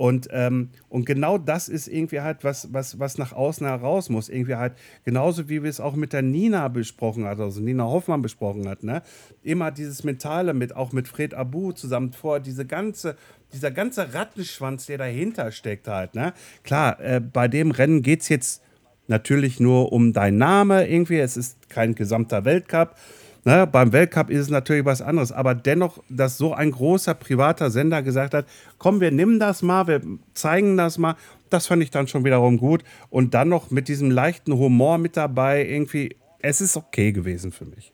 Und, 0.00 0.28
ähm, 0.30 0.70
und 0.88 1.04
genau 1.04 1.36
das 1.36 1.68
ist 1.68 1.86
irgendwie 1.86 2.22
halt, 2.22 2.42
was, 2.42 2.72
was, 2.72 2.98
was 2.98 3.18
nach 3.18 3.34
außen 3.34 3.66
heraus 3.66 4.08
muss. 4.08 4.30
Irgendwie 4.30 4.54
halt, 4.54 4.72
genauso 5.04 5.50
wie 5.50 5.62
wir 5.62 5.68
es 5.68 5.78
auch 5.78 5.94
mit 5.94 6.14
der 6.14 6.22
Nina 6.22 6.68
besprochen 6.68 7.26
hat, 7.26 7.38
also 7.38 7.60
Nina 7.60 7.84
Hoffmann 7.84 8.22
besprochen 8.22 8.66
hat, 8.66 8.82
ne? 8.82 9.02
Immer 9.42 9.70
dieses 9.70 10.02
Mentale 10.02 10.54
mit, 10.54 10.74
auch 10.74 10.92
mit 10.92 11.06
Fred 11.06 11.34
Abu 11.34 11.72
zusammen 11.72 12.14
vor, 12.14 12.40
diese 12.40 12.64
ganze, 12.64 13.14
dieser 13.52 13.70
ganze 13.72 14.14
Rattenschwanz, 14.14 14.86
der 14.86 14.96
dahinter 14.96 15.52
steckt 15.52 15.86
halt, 15.86 16.14
ne? 16.14 16.32
Klar, 16.62 16.98
äh, 17.00 17.20
bei 17.20 17.46
dem 17.46 17.70
Rennen 17.70 18.00
geht 18.00 18.22
es 18.22 18.30
jetzt 18.30 18.62
natürlich 19.06 19.60
nur 19.60 19.92
um 19.92 20.14
deinen 20.14 20.38
Name 20.38 20.88
irgendwie, 20.88 21.18
es 21.18 21.36
ist 21.36 21.68
kein 21.68 21.94
gesamter 21.94 22.46
Weltcup, 22.46 22.96
Ne, 23.44 23.66
beim 23.66 23.92
Weltcup 23.92 24.28
ist 24.28 24.40
es 24.40 24.48
natürlich 24.50 24.84
was 24.84 25.00
anderes, 25.00 25.32
aber 25.32 25.54
dennoch, 25.54 26.02
dass 26.10 26.36
so 26.36 26.52
ein 26.52 26.72
großer 26.72 27.14
privater 27.14 27.70
Sender 27.70 28.02
gesagt 28.02 28.34
hat, 28.34 28.46
komm, 28.76 29.00
wir 29.00 29.10
nehmen 29.10 29.38
das 29.40 29.62
mal, 29.62 29.86
wir 29.86 30.02
zeigen 30.34 30.76
das 30.76 30.98
mal, 30.98 31.16
das 31.48 31.66
fand 31.66 31.82
ich 31.82 31.90
dann 31.90 32.06
schon 32.06 32.24
wiederum 32.24 32.58
gut. 32.58 32.84
Und 33.08 33.32
dann 33.32 33.48
noch 33.48 33.70
mit 33.70 33.88
diesem 33.88 34.10
leichten 34.10 34.52
Humor 34.52 34.98
mit 34.98 35.16
dabei, 35.16 35.66
irgendwie, 35.66 36.16
es 36.40 36.60
ist 36.60 36.76
okay 36.76 37.12
gewesen 37.12 37.50
für 37.50 37.64
mich. 37.64 37.92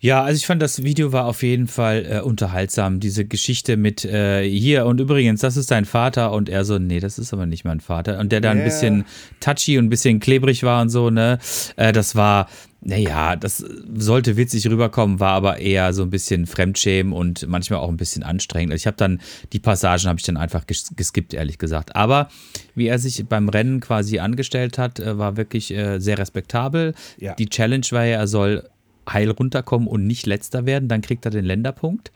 Ja, 0.00 0.22
also 0.22 0.36
ich 0.36 0.46
fand 0.46 0.62
das 0.62 0.84
Video 0.84 1.12
war 1.12 1.24
auf 1.24 1.42
jeden 1.42 1.66
Fall 1.66 2.06
äh, 2.08 2.20
unterhaltsam. 2.20 3.00
Diese 3.00 3.24
Geschichte 3.24 3.76
mit 3.76 4.04
äh, 4.04 4.48
hier 4.48 4.86
und 4.86 5.00
übrigens, 5.00 5.40
das 5.40 5.56
ist 5.56 5.72
dein 5.72 5.84
Vater 5.84 6.32
und 6.32 6.48
er 6.48 6.64
so, 6.64 6.78
nee, 6.78 7.00
das 7.00 7.18
ist 7.18 7.32
aber 7.32 7.46
nicht 7.46 7.64
mein 7.64 7.80
Vater. 7.80 8.20
Und 8.20 8.30
der 8.30 8.40
da 8.40 8.52
yeah. 8.52 8.58
ein 8.58 8.64
bisschen 8.64 9.04
touchy 9.40 9.76
und 9.76 9.86
ein 9.86 9.88
bisschen 9.88 10.20
klebrig 10.20 10.62
war 10.62 10.82
und 10.82 10.90
so, 10.90 11.10
ne? 11.10 11.38
Äh, 11.74 11.92
das 11.92 12.14
war, 12.14 12.48
naja, 12.80 13.34
das 13.34 13.64
sollte 13.96 14.36
witzig 14.36 14.68
rüberkommen, 14.68 15.18
war 15.18 15.32
aber 15.32 15.58
eher 15.58 15.92
so 15.92 16.02
ein 16.02 16.10
bisschen 16.10 16.46
Fremdschämen 16.46 17.12
und 17.12 17.48
manchmal 17.48 17.80
auch 17.80 17.88
ein 17.88 17.96
bisschen 17.96 18.22
anstrengend. 18.22 18.70
Also 18.70 18.82
ich 18.82 18.86
habe 18.86 18.96
dann, 18.96 19.20
die 19.52 19.58
Passagen 19.58 20.06
habe 20.06 20.20
ich 20.20 20.24
dann 20.24 20.36
einfach 20.36 20.64
ges 20.68 20.92
geskippt, 20.94 21.34
ehrlich 21.34 21.58
gesagt. 21.58 21.96
Aber 21.96 22.28
wie 22.76 22.86
er 22.86 23.00
sich 23.00 23.26
beim 23.26 23.48
Rennen 23.48 23.80
quasi 23.80 24.20
angestellt 24.20 24.78
hat, 24.78 25.00
äh, 25.00 25.18
war 25.18 25.36
wirklich 25.36 25.72
äh, 25.74 25.98
sehr 25.98 26.18
respektabel. 26.18 26.94
Ja. 27.18 27.34
Die 27.34 27.48
Challenge 27.48 27.86
war 27.90 28.04
ja, 28.04 28.18
er 28.18 28.28
soll 28.28 28.62
heil 29.08 29.30
runterkommen 29.30 29.88
und 29.88 30.06
nicht 30.06 30.26
letzter 30.26 30.66
werden, 30.66 30.88
dann 30.88 31.00
kriegt 31.00 31.24
er 31.24 31.30
den 31.30 31.44
Länderpunkt. 31.44 32.12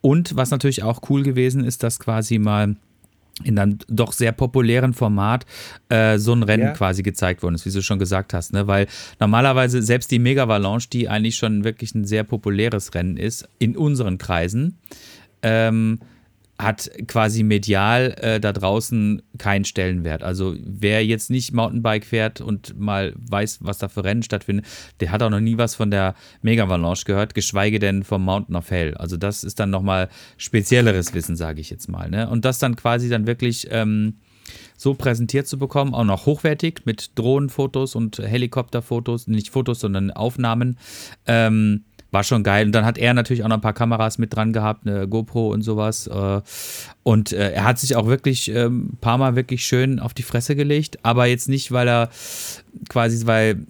Und 0.00 0.36
was 0.36 0.50
natürlich 0.50 0.82
auch 0.82 1.00
cool 1.10 1.22
gewesen 1.22 1.64
ist, 1.64 1.82
dass 1.82 1.98
quasi 1.98 2.38
mal 2.38 2.76
in 3.44 3.58
einem 3.58 3.78
doch 3.88 4.12
sehr 4.12 4.32
populären 4.32 4.92
Format 4.92 5.46
äh, 5.88 6.18
so 6.18 6.32
ein 6.32 6.42
Rennen 6.42 6.66
ja. 6.66 6.72
quasi 6.72 7.02
gezeigt 7.02 7.42
worden 7.42 7.54
ist, 7.54 7.64
wie 7.64 7.70
du 7.70 7.82
schon 7.82 7.98
gesagt 7.98 8.34
hast. 8.34 8.52
Ne? 8.52 8.66
Weil 8.66 8.86
normalerweise 9.20 9.82
selbst 9.82 10.10
die 10.10 10.18
Mega 10.18 10.48
Valanche, 10.48 10.88
die 10.90 11.08
eigentlich 11.08 11.36
schon 11.36 11.64
wirklich 11.64 11.94
ein 11.94 12.04
sehr 12.04 12.24
populäres 12.24 12.94
Rennen 12.94 13.16
ist, 13.16 13.48
in 13.58 13.76
unseren 13.76 14.18
Kreisen, 14.18 14.78
ähm, 15.42 16.00
hat 16.62 16.90
quasi 17.06 17.42
medial 17.42 18.14
äh, 18.20 18.40
da 18.40 18.52
draußen 18.52 19.22
keinen 19.38 19.64
Stellenwert. 19.64 20.22
Also 20.22 20.54
wer 20.64 21.04
jetzt 21.04 21.30
nicht 21.30 21.52
Mountainbike 21.52 22.04
fährt 22.04 22.40
und 22.40 22.78
mal 22.78 23.12
weiß, 23.16 23.58
was 23.62 23.78
da 23.78 23.88
für 23.88 24.04
Rennen 24.04 24.22
stattfinden, 24.22 24.64
der 25.00 25.10
hat 25.10 25.22
auch 25.22 25.30
noch 25.30 25.40
nie 25.40 25.58
was 25.58 25.74
von 25.74 25.90
der 25.90 26.14
Mega 26.40 26.64
Avalanche 26.64 27.04
gehört, 27.04 27.34
geschweige 27.34 27.78
denn 27.78 28.02
vom 28.04 28.24
Mountain 28.24 28.56
of 28.56 28.70
Hell. 28.70 28.94
Also 28.94 29.16
das 29.16 29.44
ist 29.44 29.60
dann 29.60 29.70
nochmal 29.70 30.08
spezielleres 30.36 31.14
Wissen, 31.14 31.36
sage 31.36 31.60
ich 31.60 31.70
jetzt 31.70 31.88
mal. 31.88 32.08
Ne? 32.08 32.28
Und 32.28 32.44
das 32.44 32.58
dann 32.58 32.76
quasi 32.76 33.08
dann 33.08 33.26
wirklich 33.26 33.68
ähm, 33.70 34.14
so 34.76 34.94
präsentiert 34.94 35.46
zu 35.46 35.58
bekommen, 35.58 35.94
auch 35.94 36.04
noch 36.04 36.26
hochwertig 36.26 36.82
mit 36.84 37.12
Drohnenfotos 37.16 37.94
und 37.94 38.18
Helikopterfotos, 38.18 39.26
nicht 39.26 39.50
Fotos, 39.50 39.80
sondern 39.80 40.10
Aufnahmen. 40.10 40.78
Ähm, 41.26 41.84
war 42.12 42.22
schon 42.22 42.44
geil. 42.44 42.66
Und 42.66 42.72
dann 42.72 42.84
hat 42.84 42.98
er 42.98 43.14
natürlich 43.14 43.42
auch 43.42 43.48
noch 43.48 43.56
ein 43.56 43.62
paar 43.62 43.72
Kameras 43.72 44.18
mit 44.18 44.36
dran 44.36 44.52
gehabt, 44.52 44.86
eine 44.86 45.08
GoPro 45.08 45.48
und 45.48 45.62
sowas. 45.62 46.06
Äh, 46.06 46.40
und 47.02 47.32
äh, 47.32 47.52
er 47.52 47.64
hat 47.64 47.78
sich 47.78 47.96
auch 47.96 48.06
wirklich 48.06 48.48
ein 48.48 48.56
ähm, 48.56 48.90
paar 49.00 49.18
Mal 49.18 49.34
wirklich 49.34 49.64
schön 49.64 49.98
auf 49.98 50.14
die 50.14 50.22
Fresse 50.22 50.54
gelegt, 50.54 50.98
aber 51.02 51.26
jetzt 51.26 51.48
nicht, 51.48 51.72
weil 51.72 51.88
er 51.88 52.10
quasi, 52.88 53.26
weil 53.26 53.66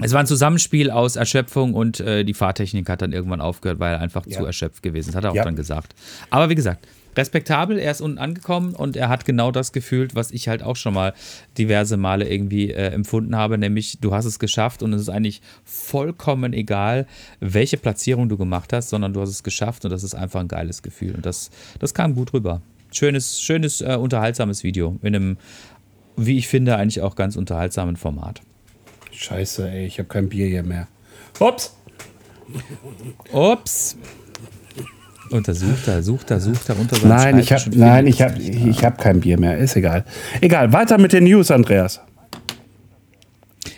es 0.00 0.12
war 0.12 0.20
ein 0.20 0.26
Zusammenspiel 0.26 0.90
aus 0.90 1.16
Erschöpfung 1.16 1.74
und 1.74 2.00
äh, 2.00 2.24
die 2.24 2.34
Fahrtechnik 2.34 2.88
hat 2.88 3.02
dann 3.02 3.12
irgendwann 3.12 3.40
aufgehört, 3.40 3.80
weil 3.80 3.94
er 3.94 4.00
einfach 4.00 4.26
ja. 4.26 4.38
zu 4.38 4.46
erschöpft 4.46 4.82
gewesen 4.82 5.10
ist. 5.10 5.16
Hat 5.16 5.24
er 5.24 5.32
auch 5.32 5.36
ja. 5.36 5.44
dann 5.44 5.56
gesagt. 5.56 5.94
Aber 6.30 6.48
wie 6.48 6.54
gesagt, 6.54 6.86
respektabel. 7.16 7.78
Er 7.78 7.90
ist 7.90 8.00
unten 8.00 8.18
angekommen 8.18 8.74
und 8.74 8.96
er 8.96 9.08
hat 9.08 9.24
genau 9.24 9.50
das 9.50 9.72
gefühlt, 9.72 10.14
was 10.14 10.30
ich 10.30 10.48
halt 10.48 10.62
auch 10.62 10.76
schon 10.76 10.94
mal 10.94 11.14
diverse 11.58 11.96
Male 11.96 12.28
irgendwie 12.28 12.70
äh, 12.70 12.90
empfunden 12.90 13.36
habe, 13.36 13.58
nämlich 13.58 13.98
du 14.00 14.14
hast 14.14 14.24
es 14.24 14.38
geschafft 14.38 14.82
und 14.82 14.92
es 14.92 15.02
ist 15.02 15.08
eigentlich 15.08 15.40
vollkommen 15.64 16.52
egal, 16.52 17.06
welche 17.40 17.76
Platzierung 17.76 18.28
du 18.28 18.36
gemacht 18.36 18.72
hast, 18.72 18.90
sondern 18.90 19.12
du 19.12 19.20
hast 19.20 19.30
es 19.30 19.42
geschafft 19.42 19.84
und 19.84 19.90
das 19.90 20.04
ist 20.04 20.14
einfach 20.14 20.40
ein 20.40 20.48
geiles 20.48 20.82
Gefühl 20.82 21.14
und 21.14 21.26
das, 21.26 21.50
das 21.78 21.94
kam 21.94 22.14
gut 22.14 22.32
rüber. 22.32 22.62
Schönes, 22.92 23.40
schönes, 23.40 23.80
äh, 23.80 23.96
unterhaltsames 23.96 24.62
Video 24.62 24.98
in 25.02 25.14
einem, 25.14 25.36
wie 26.16 26.38
ich 26.38 26.48
finde, 26.48 26.76
eigentlich 26.76 27.00
auch 27.00 27.16
ganz 27.16 27.36
unterhaltsamen 27.36 27.96
Format. 27.96 28.40
Scheiße, 29.10 29.68
ey, 29.70 29.86
ich 29.86 29.98
habe 29.98 30.08
kein 30.08 30.28
Bier 30.28 30.46
hier 30.46 30.62
mehr. 30.62 30.88
Ups! 31.40 31.76
Ups! 33.32 33.96
Untersucht 35.30 35.88
er, 35.88 36.02
sucht 36.02 36.30
er, 36.30 36.40
sucht 36.40 36.68
er 36.68 36.78
unter 36.78 36.96
seinem 36.96 37.08
Nein, 37.08 37.38
ich 37.38 37.52
hab, 37.52 37.66
nein, 37.74 38.06
ich 38.06 38.22
habe 38.22 38.40
ich 38.40 38.84
hab 38.84 38.98
kein 38.98 39.20
Bier 39.20 39.38
mehr. 39.38 39.58
Ist 39.58 39.76
egal. 39.76 40.04
Egal, 40.40 40.72
weiter 40.72 40.98
mit 40.98 41.12
den 41.12 41.24
News, 41.24 41.50
Andreas. 41.50 42.00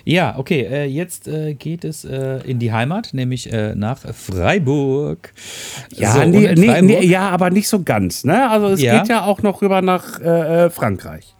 Ja, 0.05 0.37
okay, 0.37 0.61
äh, 0.61 0.85
jetzt 0.85 1.27
äh, 1.27 1.53
geht 1.53 1.83
es 1.83 2.03
äh, 2.03 2.39
in 2.45 2.57
die 2.57 2.71
Heimat, 2.71 3.09
nämlich 3.13 3.49
nach 3.75 3.99
Freiburg. 4.13 5.33
Ja, 5.95 6.13
so, 6.13 6.23
nee, 6.25 6.47
Freiburg 6.47 6.81
nee, 6.83 7.05
ja, 7.05 7.29
aber 7.29 7.49
nicht 7.49 7.67
so 7.67 7.83
ganz. 7.83 8.23
Ne? 8.23 8.49
Also 8.49 8.67
es 8.67 8.81
ja. 8.81 8.99
geht 8.99 9.09
ja 9.09 9.23
auch 9.23 9.41
noch 9.41 9.61
rüber 9.61 9.81
nach 9.81 10.19
Frankreich. 10.71 11.35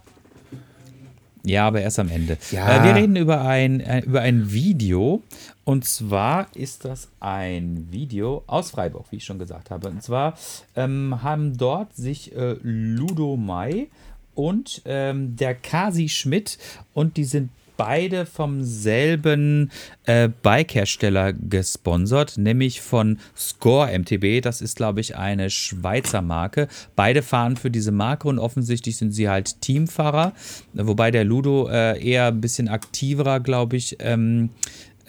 Ja, 1.44 1.66
aber 1.66 1.80
erst 1.80 1.98
am 1.98 2.08
Ende. 2.08 2.36
Ja. 2.50 2.84
wir 2.84 2.94
reden 2.94 3.16
über 3.16 3.42
ein, 3.42 3.80
über 4.04 4.20
ein 4.20 4.52
Video 4.52 5.22
und 5.64 5.84
zwar 5.84 6.48
ist 6.54 6.84
das 6.84 7.08
ein 7.20 7.88
Video 7.90 8.42
aus 8.46 8.72
Freiburg, 8.72 9.06
wie 9.10 9.16
ich 9.16 9.24
schon 9.24 9.38
gesagt 9.38 9.70
habe. 9.70 9.88
Und 9.88 10.02
zwar 10.02 10.36
ähm, 10.76 11.22
haben 11.22 11.56
dort 11.56 11.94
sich 11.94 12.34
äh, 12.34 12.56
Ludo 12.62 13.36
Mai 13.36 13.88
und 14.34 14.82
ähm, 14.84 15.36
der 15.36 15.54
Kasi 15.54 16.08
Schmidt 16.08 16.58
und 16.94 17.16
die 17.16 17.24
sind 17.24 17.50
beide 17.80 18.26
vom 18.26 18.62
selben 18.62 19.70
äh, 20.04 20.28
Bike-Hersteller 20.42 21.32
gesponsert, 21.32 22.36
nämlich 22.36 22.82
von 22.82 23.18
Score 23.34 23.98
MTB. 23.98 24.42
Das 24.42 24.60
ist, 24.60 24.76
glaube 24.76 25.00
ich, 25.00 25.16
eine 25.16 25.48
Schweizer 25.48 26.20
Marke. 26.20 26.68
Beide 26.94 27.22
fahren 27.22 27.56
für 27.56 27.70
diese 27.70 27.90
Marke 27.90 28.28
und 28.28 28.38
offensichtlich 28.38 28.98
sind 28.98 29.12
sie 29.12 29.30
halt 29.30 29.62
Teamfahrer, 29.62 30.34
wobei 30.74 31.10
der 31.10 31.24
Ludo 31.24 31.70
äh, 31.70 31.98
eher 32.06 32.26
ein 32.26 32.42
bisschen 32.42 32.68
aktiverer, 32.68 33.40
glaube 33.40 33.78
ich, 33.78 33.96
ähm, 34.00 34.50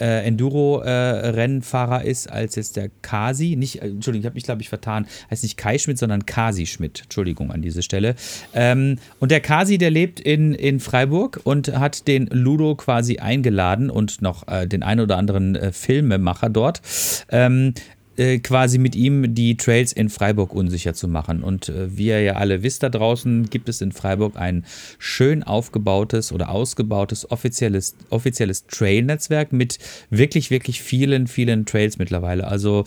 äh, 0.01 0.23
Enduro-Rennfahrer 0.25 2.03
äh, 2.03 2.09
ist 2.09 2.29
als 2.29 2.55
jetzt 2.55 2.75
der 2.75 2.89
Kasi. 3.01 3.55
Nicht, 3.55 3.81
äh, 3.81 3.87
Entschuldigung, 3.87 4.21
ich 4.21 4.25
habe 4.25 4.35
mich, 4.35 4.43
glaube 4.43 4.61
ich, 4.61 4.69
vertan. 4.69 5.05
Heißt 5.29 5.43
nicht 5.43 5.57
Kai 5.57 5.77
Schmidt, 5.77 5.97
sondern 5.97 6.25
Kasi 6.25 6.65
Schmidt. 6.65 7.01
Entschuldigung 7.03 7.51
an 7.51 7.61
diese 7.61 7.83
Stelle. 7.83 8.15
Ähm, 8.53 8.97
und 9.19 9.31
der 9.31 9.41
Kasi, 9.41 9.77
der 9.77 9.91
lebt 9.91 10.19
in, 10.19 10.53
in 10.53 10.79
Freiburg 10.79 11.39
und 11.43 11.77
hat 11.77 12.07
den 12.07 12.27
Ludo 12.27 12.75
quasi 12.75 13.19
eingeladen 13.19 13.89
und 13.89 14.21
noch 14.21 14.47
äh, 14.47 14.67
den 14.67 14.83
ein 14.83 14.99
oder 14.99 15.17
anderen 15.17 15.55
äh, 15.55 15.71
Filmemacher 15.71 16.49
dort. 16.49 16.81
Ähm, 17.29 17.73
äh, 18.17 18.39
quasi 18.39 18.77
mit 18.77 18.95
ihm 18.95 19.33
die 19.33 19.57
Trails 19.57 19.93
in 19.93 20.09
Freiburg 20.09 20.53
unsicher 20.53 20.93
zu 20.93 21.07
machen. 21.07 21.43
Und 21.43 21.69
äh, 21.69 21.97
wie 21.97 22.07
ihr 22.07 22.21
ja 22.21 22.33
alle 22.33 22.63
wisst 22.63 22.83
da 22.83 22.89
draußen, 22.89 23.49
gibt 23.49 23.69
es 23.69 23.81
in 23.81 23.91
Freiburg 23.91 24.35
ein 24.35 24.65
schön 24.99 25.43
aufgebautes 25.43 26.31
oder 26.31 26.49
ausgebautes 26.49 27.29
offizielles, 27.31 27.95
offizielles 28.09 28.67
Trail-Netzwerk 28.67 29.53
mit 29.53 29.79
wirklich, 30.09 30.51
wirklich 30.51 30.81
vielen, 30.81 31.27
vielen 31.27 31.65
Trails 31.65 31.97
mittlerweile. 31.97 32.47
Also 32.47 32.85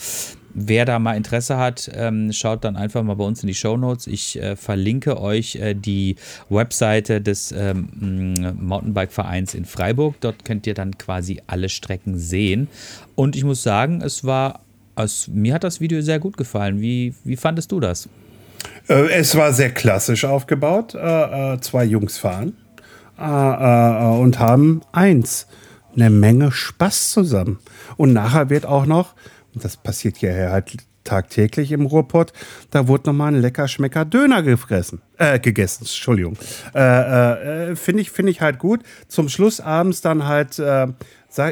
Wer 0.57 0.85
da 0.85 1.01
mal 1.01 1.17
Interesse 1.17 1.57
hat, 1.57 1.91
ähm, 1.95 2.33
schaut 2.33 2.63
dann 2.63 2.77
einfach 2.77 3.03
mal 3.03 3.15
bei 3.15 3.25
uns 3.25 3.43
in 3.43 3.49
die 3.49 3.55
Show 3.55 3.77
Notes. 3.77 4.07
Ich 4.07 4.41
äh, 4.41 4.55
verlinke 4.55 5.21
euch 5.21 5.57
äh, 5.57 5.75
die 5.75 6.15
Webseite 6.49 7.21
des 7.21 7.51
ähm, 7.51 8.35
Mountainbike-Vereins 8.61 9.55
in 9.55 9.65
Freiburg. 9.65 10.15
Dort 10.21 10.45
könnt 10.45 10.69
ihr 10.69 10.75
dann 10.75 10.97
quasi 10.97 11.43
alle 11.49 11.69
Strecken 11.69 12.17
sehen. 12.17 12.69
Und 13.17 13.35
ich 13.35 13.43
muss 13.43 13.65
sagen, 13.65 14.01
es 14.01 14.23
war 14.23 14.61
also, 14.95 15.31
mir 15.33 15.55
hat 15.55 15.65
das 15.65 15.81
Video 15.81 16.01
sehr 16.01 16.19
gut 16.19 16.37
gefallen. 16.37 16.81
Wie, 16.81 17.15
wie 17.25 17.37
fandest 17.37 17.73
du 17.73 17.81
das? 17.81 18.09
Äh, 18.89 19.11
es 19.13 19.37
war 19.37 19.53
sehr 19.53 19.71
klassisch 19.71 20.25
aufgebaut. 20.25 20.95
Äh, 20.95 21.55
äh, 21.55 21.61
zwei 21.61 21.85
Jungs 21.85 22.19
fahren 22.19 22.57
und 23.17 24.41
haben 24.41 24.81
eins, 24.91 25.47
eine 25.95 26.11
Menge 26.11 26.51
Spaß 26.51 27.13
zusammen. 27.13 27.61
Und 27.97 28.13
nachher 28.13 28.51
wird 28.51 28.67
auch 28.67 28.87
noch, 28.87 29.15
und 29.55 29.65
das 29.65 29.77
passiert 29.77 30.17
hierher 30.17 30.51
halt 30.51 30.79
tagtäglich 31.05 31.71
im 31.71 31.87
Ruhrpott, 31.87 32.33
da 32.71 32.89
wurde 32.89 33.11
nochmal 33.11 33.33
ein 33.33 33.41
lecker 33.41 33.69
Schmecker 33.69 34.05
Döner 34.05 34.43
gefressen, 34.43 35.01
äh, 35.19 35.39
gegessen, 35.39 35.85
Entschuldigung. 35.85 36.37
Äh, 36.75 37.71
äh, 37.71 37.77
Finde 37.77 38.03
ich, 38.03 38.11
find 38.11 38.29
ich 38.29 38.41
halt 38.41 38.59
gut. 38.59 38.81
Zum 39.07 39.29
Schluss 39.29 39.61
abends 39.61 40.01
dann 40.01 40.27
halt 40.27 40.61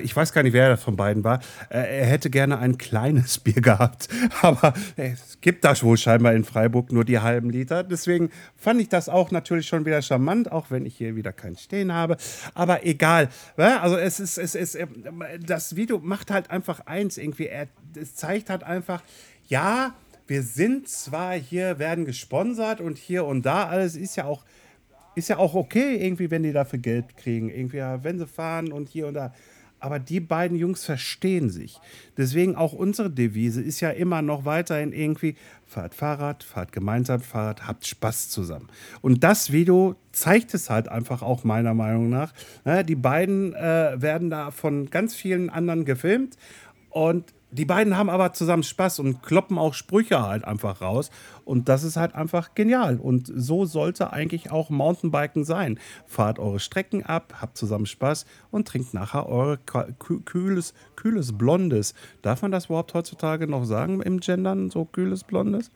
ich 0.03 0.15
weiß 0.15 0.33
gar 0.33 0.43
nicht, 0.43 0.53
wer 0.53 0.71
das 0.71 0.83
von 0.83 0.97
beiden 0.97 1.25
war, 1.25 1.41
äh, 1.69 2.01
er 2.01 2.07
hätte 2.07 2.31
gerne 2.31 2.59
ein 2.59 2.79
kleines 2.79 3.39
Bier 3.41 3.61
gehabt. 3.61 4.09
Aber 4.41 4.75
es 4.97 5.41
gibt 5.41 5.65
da 5.65 5.81
wohl 5.83 5.97
scheinbar 5.97 6.35
in 6.35 6.45
Freiburg 6.45 6.93
nur 6.93 7.05
die 7.05 7.19
halben 7.19 7.51
Liter. 7.51 7.83
Deswegen 7.83 8.31
fand 8.57 8.81
ich 8.81 8.89
das 8.89 9.09
auch 9.09 9.31
natürlich 9.31 9.67
schon 9.67 9.85
wieder 9.85 10.03
charmant, 10.03 10.53
auch 10.53 10.71
wenn 10.71 10.87
ich 10.87 10.97
hier 10.97 11.17
wieder 11.17 11.33
kein 11.33 11.57
Stehen 11.57 11.93
habe. 11.93 12.17
Aber 12.55 12.87
egal. 12.87 13.29
Also 13.57 13.97
es 13.97 14.21
ist, 14.21 14.39
es 14.39 14.55
ist, 14.55 14.75
äh, 14.75 14.87
das 15.45 15.77
Video 15.77 15.99
macht 15.99 16.31
halt 16.31 16.51
einfach 16.51 16.87
eins 16.87 17.19
irgendwie. 17.19 17.51
Es 17.95 18.15
zeigt 18.15 18.51
halt 18.51 18.63
einfach, 18.65 19.03
ja, 19.49 19.95
wir 20.27 20.43
sind 20.43 20.89
zwar 20.89 21.35
hier, 21.35 21.79
werden 21.79 22.05
gesponsert 22.05 22.81
und 22.81 22.97
hier 22.99 23.25
und 23.25 23.45
da, 23.45 23.69
alles 23.69 23.97
ist 23.97 24.17
ja 24.17 24.25
auch, 24.25 24.45
ist 25.15 25.29
ja 25.29 25.37
auch 25.37 25.55
okay, 25.55 25.97
irgendwie, 25.97 26.31
wenn 26.31 26.43
die 26.43 26.53
dafür 26.53 26.79
Geld 26.79 27.17
kriegen. 27.17 27.51
Irgendwie, 27.51 27.79
wenn 28.03 28.19
sie 28.19 28.27
fahren 28.27 28.73
und 28.73 28.89
hier 28.89 29.09
und 29.09 29.15
da. 29.15 29.35
Aber 29.83 29.99
die 29.99 30.21
beiden 30.21 30.57
Jungs 30.57 30.85
verstehen 30.85 31.51
sich. 31.51 31.81
Deswegen 32.17 32.55
auch 32.55 32.73
unsere 32.73 33.11
Devise 33.11 33.61
ist 33.61 33.81
ja 33.81 33.91
immer 33.91 34.23
noch 34.23 34.45
weiterhin 34.45 34.93
irgendwie, 34.93 35.35
fahrt 35.67 35.97
Fahrrad, 35.97 36.45
fahrt 36.45 36.71
gemeinsam 36.71 37.21
Fahrrad, 37.21 37.67
habt 37.67 37.85
Spaß 37.85 38.29
zusammen. 38.29 38.69
Und 39.01 39.25
das 39.25 39.51
Video 39.51 39.97
zeigt 40.13 40.55
es 40.55 40.71
halt 40.71 40.89
einfach 40.89 41.23
auch 41.23 41.43
meiner 41.43 41.75
Meinung 41.75 42.11
nach. 42.11 42.33
Ne, 42.65 42.85
die 42.85 42.95
beiden 42.95 43.55
äh, 43.55 44.01
werden 44.01 44.31
da 44.31 44.53
von 44.53 44.89
ganz 44.89 45.17
vielen 45.17 45.51
anderen 45.51 45.85
gefilmt 45.85 46.37
und 46.91 47.35
die 47.53 47.67
beiden 47.67 47.99
haben 47.99 48.09
aber 48.09 48.33
zusammen 48.33 48.63
Spaß 48.63 48.99
und 49.01 49.23
kloppen 49.23 49.59
auch 49.59 49.75
Sprüche 49.75 50.23
halt 50.23 50.45
einfach 50.47 50.81
raus. 50.81 51.11
Und 51.45 51.69
das 51.69 51.85
ist 51.85 51.99
halt 51.99 52.15
einfach 52.15 52.55
genial. 52.55 52.97
Und 52.97 53.31
so 53.35 53.67
sollte 53.67 54.11
eigentlich 54.13 54.51
auch 54.51 54.71
Mountainbiken 54.71 55.45
sein. 55.45 55.79
Fahrt 56.07 56.39
eure 56.39 56.61
Strecken 56.61 57.05
ab, 57.05 57.35
habt 57.43 57.59
zusammen 57.59 57.85
Spaß 57.85 58.25
und 58.51 58.67
trinkt 58.67 58.95
nachher 58.95 59.29
eure 59.29 59.59
kühles, 59.59 60.73
kühles 60.97 61.37
Blondes. 61.37 61.93
Darf 62.23 62.41
man 62.41 62.53
das 62.53 62.67
überhaupt 62.67 62.95
heutzutage 62.95 63.47
noch 63.47 63.65
sagen 63.65 64.01
im 64.01 64.21
Gendern, 64.21 64.71
so 64.71 64.87
kühles 64.87 65.23
Blondes? 65.23 65.71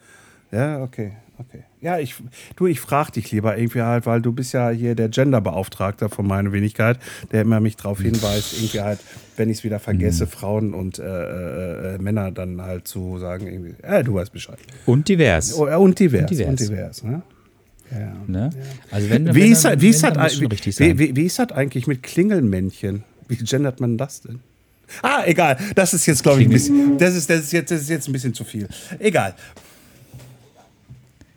Ja, 0.50 0.82
okay, 0.82 1.12
okay. 1.38 1.65
Ja, 1.80 1.98
ich, 1.98 2.14
du, 2.56 2.66
ich 2.66 2.80
frage 2.80 3.12
dich 3.12 3.30
lieber 3.30 3.56
irgendwie 3.56 3.82
halt, 3.82 4.06
weil 4.06 4.22
du 4.22 4.32
bist 4.32 4.54
ja 4.54 4.70
hier 4.70 4.94
der 4.94 5.08
Genderbeauftragter 5.08 6.08
von 6.08 6.26
meiner 6.26 6.52
Wenigkeit, 6.52 6.98
der 7.32 7.42
immer 7.42 7.60
mich 7.60 7.76
darauf 7.76 8.00
hinweist, 8.00 8.54
irgendwie 8.54 8.80
halt, 8.80 8.98
wenn 9.36 9.50
ich 9.50 9.58
es 9.58 9.64
wieder 9.64 9.78
vergesse, 9.78 10.24
mhm. 10.24 10.30
Frauen 10.30 10.74
und 10.74 10.98
äh, 10.98 11.02
äh, 11.04 11.94
äh, 11.94 11.98
Männer 11.98 12.30
dann 12.30 12.62
halt 12.62 12.88
zu 12.88 13.18
sagen, 13.18 13.46
irgendwie, 13.46 13.74
äh, 13.82 14.02
du 14.02 14.14
weißt 14.14 14.32
Bescheid. 14.32 14.58
Und 14.86 15.08
divers. 15.08 15.54
Oh, 15.54 15.66
und 15.66 15.98
divers. 15.98 16.22
Und 16.22 16.30
divers, 16.30 16.48
und 16.48 16.60
divers 16.60 17.02
ne? 17.02 17.22
Ja. 17.90 18.12
Ne? 18.26 18.50
Also 18.90 19.10
wenn, 19.10 19.34
wie, 19.34 19.42
wenn, 19.42 19.52
ist, 19.52 19.64
dann, 19.64 19.80
wie, 19.80 19.88
ist 19.88 20.02
das, 20.02 20.40
wie, 20.40 20.98
wie, 20.98 21.16
wie 21.16 21.24
ist 21.24 21.38
das 21.38 21.52
eigentlich 21.52 21.86
mit 21.86 22.02
Klingelmännchen? 22.02 23.04
Wie 23.28 23.36
gendert 23.36 23.80
man 23.80 23.98
das 23.98 24.22
denn? 24.22 24.40
Ah, 25.02 25.22
egal. 25.26 25.56
Das 25.74 25.94
ist 25.94 26.06
jetzt, 26.06 26.22
glaube 26.22 26.40
ich, 26.40 26.48
ein 26.48 26.52
bisschen. 26.52 26.98
Das 26.98 27.14
ist, 27.14 27.28
das, 27.28 27.40
ist 27.40 27.52
jetzt, 27.52 27.70
das 27.70 27.82
ist 27.82 27.90
jetzt 27.90 28.08
ein 28.08 28.12
bisschen 28.12 28.34
zu 28.34 28.44
viel. 28.44 28.68
Egal. 28.98 29.34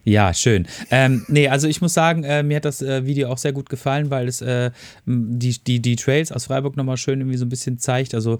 Ja, 0.06 0.34
schön. 0.34 0.66
Ähm, 0.92 1.26
nee, 1.28 1.50
also 1.50 1.68
ich 1.68 1.82
muss 1.82 1.94
sagen, 1.94 2.24
äh, 2.24 2.42
mir 2.42 2.58
hat 2.58 2.66
das 2.66 2.82
äh, 2.82 3.06
Video 3.06 3.30
auch 3.30 3.38
sehr 3.38 3.52
gut 3.52 3.70
gefallen, 3.70 4.10
weil 4.10 4.28
es 4.28 4.42
äh, 4.42 4.72
die, 5.06 5.58
die, 5.60 5.82
die 5.82 5.96
Trails 5.98 6.32
aus 6.32 6.46
Freiburg 6.46 6.78
nochmal 6.78 6.98
schön 6.98 7.20
irgendwie 7.20 7.38
so 7.38 7.46
ein 7.46 7.50
bisschen 7.50 7.80
zeigt. 7.80 8.16
Also 8.16 8.38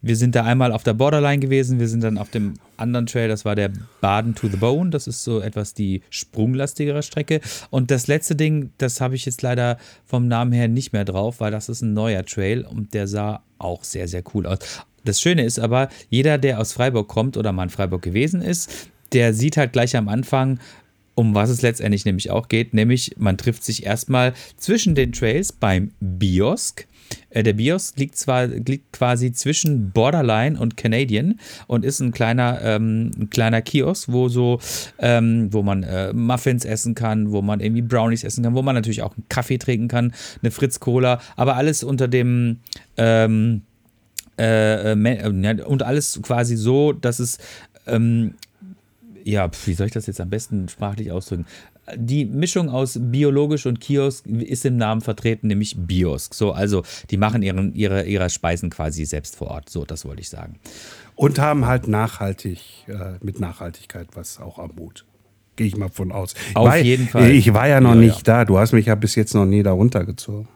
wir 0.00 0.16
sind 0.16 0.34
da 0.34 0.44
einmal 0.44 0.72
auf 0.72 0.82
der 0.82 0.94
Borderline 0.94 1.38
gewesen, 1.38 1.78
wir 1.78 1.88
sind 1.88 2.02
dann 2.02 2.16
auf 2.16 2.30
dem 2.30 2.54
anderen 2.78 3.06
Trail, 3.06 3.28
das 3.28 3.44
war 3.44 3.54
der 3.54 3.70
Baden 4.00 4.34
to 4.34 4.48
the 4.48 4.56
Bone, 4.56 4.90
das 4.90 5.06
ist 5.06 5.22
so 5.22 5.40
etwas 5.40 5.74
die 5.74 6.02
sprunglastigere 6.10 7.02
Strecke. 7.02 7.40
Und 7.70 7.90
das 7.90 8.06
letzte 8.06 8.34
Ding, 8.34 8.70
das 8.78 9.00
habe 9.00 9.14
ich 9.14 9.26
jetzt 9.26 9.42
leider 9.42 9.76
vom 10.06 10.28
Namen 10.28 10.52
her 10.52 10.66
nicht 10.68 10.92
mehr 10.92 11.04
drauf, 11.04 11.40
weil 11.40 11.50
das 11.50 11.68
ist 11.68 11.82
ein 11.82 11.92
neuer 11.92 12.24
Trail 12.24 12.62
und 12.62 12.94
der 12.94 13.06
sah 13.06 13.42
auch 13.58 13.84
sehr, 13.84 14.08
sehr 14.08 14.22
cool 14.34 14.46
aus. 14.46 14.58
Das 15.04 15.20
Schöne 15.20 15.44
ist 15.44 15.58
aber, 15.58 15.88
jeder, 16.10 16.38
der 16.38 16.58
aus 16.58 16.72
Freiburg 16.72 17.08
kommt 17.08 17.36
oder 17.36 17.52
mal 17.52 17.64
in 17.64 17.70
Freiburg 17.70 18.02
gewesen 18.02 18.40
ist, 18.40 18.90
der 19.12 19.34
sieht 19.34 19.56
halt 19.56 19.72
gleich 19.72 19.96
am 19.96 20.08
Anfang, 20.08 20.58
um 21.14 21.34
was 21.34 21.50
es 21.50 21.62
letztendlich 21.62 22.04
nämlich 22.04 22.30
auch 22.30 22.48
geht, 22.48 22.74
nämlich 22.74 23.14
man 23.18 23.36
trifft 23.36 23.64
sich 23.64 23.84
erstmal 23.84 24.32
zwischen 24.56 24.94
den 24.94 25.12
Trails 25.12 25.52
beim 25.52 25.92
Biosk. 26.00 26.86
Äh, 27.30 27.42
der 27.42 27.52
Biosk 27.52 27.98
liegt 27.98 28.16
zwar 28.16 28.46
liegt 28.46 28.92
quasi 28.92 29.32
zwischen 29.32 29.90
Borderline 29.90 30.58
und 30.58 30.76
Canadian 30.76 31.38
und 31.66 31.84
ist 31.84 32.00
ein 32.00 32.12
kleiner, 32.12 32.60
ähm, 32.62 33.10
ein 33.18 33.30
kleiner 33.30 33.60
Kiosk, 33.60 34.10
wo 34.10 34.28
so, 34.28 34.60
ähm, 34.98 35.52
wo 35.52 35.62
man 35.62 35.82
äh, 35.82 36.12
Muffins 36.12 36.64
essen 36.64 36.94
kann, 36.94 37.30
wo 37.32 37.42
man 37.42 37.60
irgendwie 37.60 37.82
Brownies 37.82 38.24
essen 38.24 38.44
kann, 38.44 38.54
wo 38.54 38.62
man 38.62 38.74
natürlich 38.74 39.02
auch 39.02 39.14
einen 39.14 39.28
Kaffee 39.28 39.58
trinken 39.58 39.88
kann, 39.88 40.14
eine 40.42 40.50
Fritz 40.50 40.80
Cola, 40.80 41.20
aber 41.36 41.56
alles 41.56 41.84
unter 41.84 42.08
dem 42.08 42.60
ähm, 42.96 43.62
äh, 44.38 44.92
äh 44.92 45.62
und 45.62 45.82
alles 45.82 46.20
quasi 46.22 46.56
so, 46.56 46.92
dass 46.92 47.18
es 47.18 47.38
ähm, 47.86 48.34
ja, 49.24 49.50
wie 49.64 49.74
soll 49.74 49.86
ich 49.86 49.92
das 49.92 50.06
jetzt 50.06 50.20
am 50.20 50.30
besten 50.30 50.68
sprachlich 50.68 51.12
ausdrücken? 51.12 51.46
Die 51.96 52.24
Mischung 52.24 52.68
aus 52.68 52.98
biologisch 53.00 53.66
und 53.66 53.80
Kiosk 53.80 54.26
ist 54.26 54.64
im 54.64 54.76
Namen 54.76 55.00
vertreten, 55.00 55.48
nämlich 55.48 55.76
Biosk. 55.76 56.34
So, 56.34 56.52
also 56.52 56.82
die 57.10 57.16
machen 57.16 57.42
ihren, 57.42 57.74
ihre, 57.74 58.04
ihre 58.04 58.30
Speisen 58.30 58.70
quasi 58.70 59.04
selbst 59.04 59.36
vor 59.36 59.48
Ort. 59.48 59.68
So, 59.68 59.84
das 59.84 60.04
wollte 60.04 60.22
ich 60.22 60.28
sagen. 60.28 60.60
Und 61.16 61.38
haben 61.38 61.66
halt 61.66 61.88
nachhaltig, 61.88 62.60
äh, 62.86 63.18
mit 63.20 63.40
Nachhaltigkeit 63.40 64.08
was 64.14 64.40
auch 64.40 64.58
am 64.58 64.72
Mut. 64.76 65.04
Gehe 65.56 65.66
ich 65.66 65.76
mal 65.76 65.88
von 65.88 66.12
aus. 66.12 66.34
Ich 66.50 66.56
Auf 66.56 66.68
war, 66.68 66.78
jeden 66.78 67.08
Fall. 67.08 67.30
Ich 67.30 67.52
war 67.52 67.68
ja 67.68 67.80
noch 67.80 67.94
ja, 67.94 68.00
nicht 68.00 68.26
ja. 68.26 68.38
da. 68.38 68.44
Du 68.44 68.58
hast 68.58 68.72
mich 68.72 68.86
ja 68.86 68.94
bis 68.94 69.16
jetzt 69.16 69.34
noch 69.34 69.44
nie 69.44 69.62
da 69.62 69.72
runtergezogen. 69.72 70.48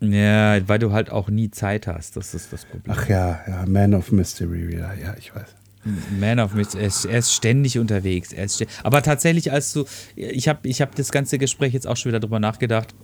Ja, 0.00 0.68
weil 0.68 0.78
du 0.78 0.92
halt 0.92 1.10
auch 1.10 1.28
nie 1.28 1.50
Zeit 1.50 1.86
hast. 1.86 2.16
Das 2.16 2.34
ist 2.34 2.52
das 2.52 2.64
Problem. 2.64 2.94
Ach 2.96 3.08
ja, 3.08 3.40
ja, 3.46 3.64
Man 3.66 3.94
of 3.94 4.12
Mystery 4.12 4.68
wieder. 4.68 4.94
Ja, 4.94 5.14
ich 5.18 5.34
weiß. 5.34 5.54
Man 5.84 6.38
of 6.38 6.54
Mystery, 6.54 6.82
er 6.82 7.18
ist, 7.18 7.32
ständig 7.32 7.78
unterwegs. 7.78 8.32
Er 8.32 8.44
ist 8.44 8.56
ständig, 8.56 8.76
aber 8.84 9.02
tatsächlich, 9.02 9.50
als 9.50 9.72
du, 9.72 9.84
ich 10.14 10.48
habe 10.48 10.68
ich 10.68 10.80
hab 10.80 10.94
das 10.94 11.10
ganze 11.10 11.38
Gespräch 11.38 11.72
jetzt 11.72 11.86
auch 11.86 11.96
schon 11.96 12.10
wieder 12.10 12.20
drüber 12.20 12.38
nachgedacht, 12.38 12.94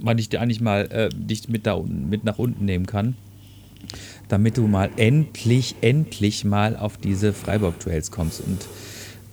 wann 0.00 0.18
ich 0.18 0.28
dir 0.28 0.40
eigentlich 0.40 0.60
mal 0.60 0.90
äh, 0.92 1.08
dich 1.12 1.48
mit, 1.48 1.66
da, 1.66 1.78
mit 1.78 2.24
nach 2.24 2.38
unten 2.38 2.64
nehmen 2.64 2.86
kann, 2.86 3.16
damit 4.28 4.56
du 4.56 4.68
mal 4.68 4.90
endlich, 4.96 5.76
endlich 5.80 6.44
mal 6.44 6.76
auf 6.76 6.96
diese 6.96 7.32
Freiburg-Trails 7.32 8.10
kommst 8.10 8.40
und 8.40 8.66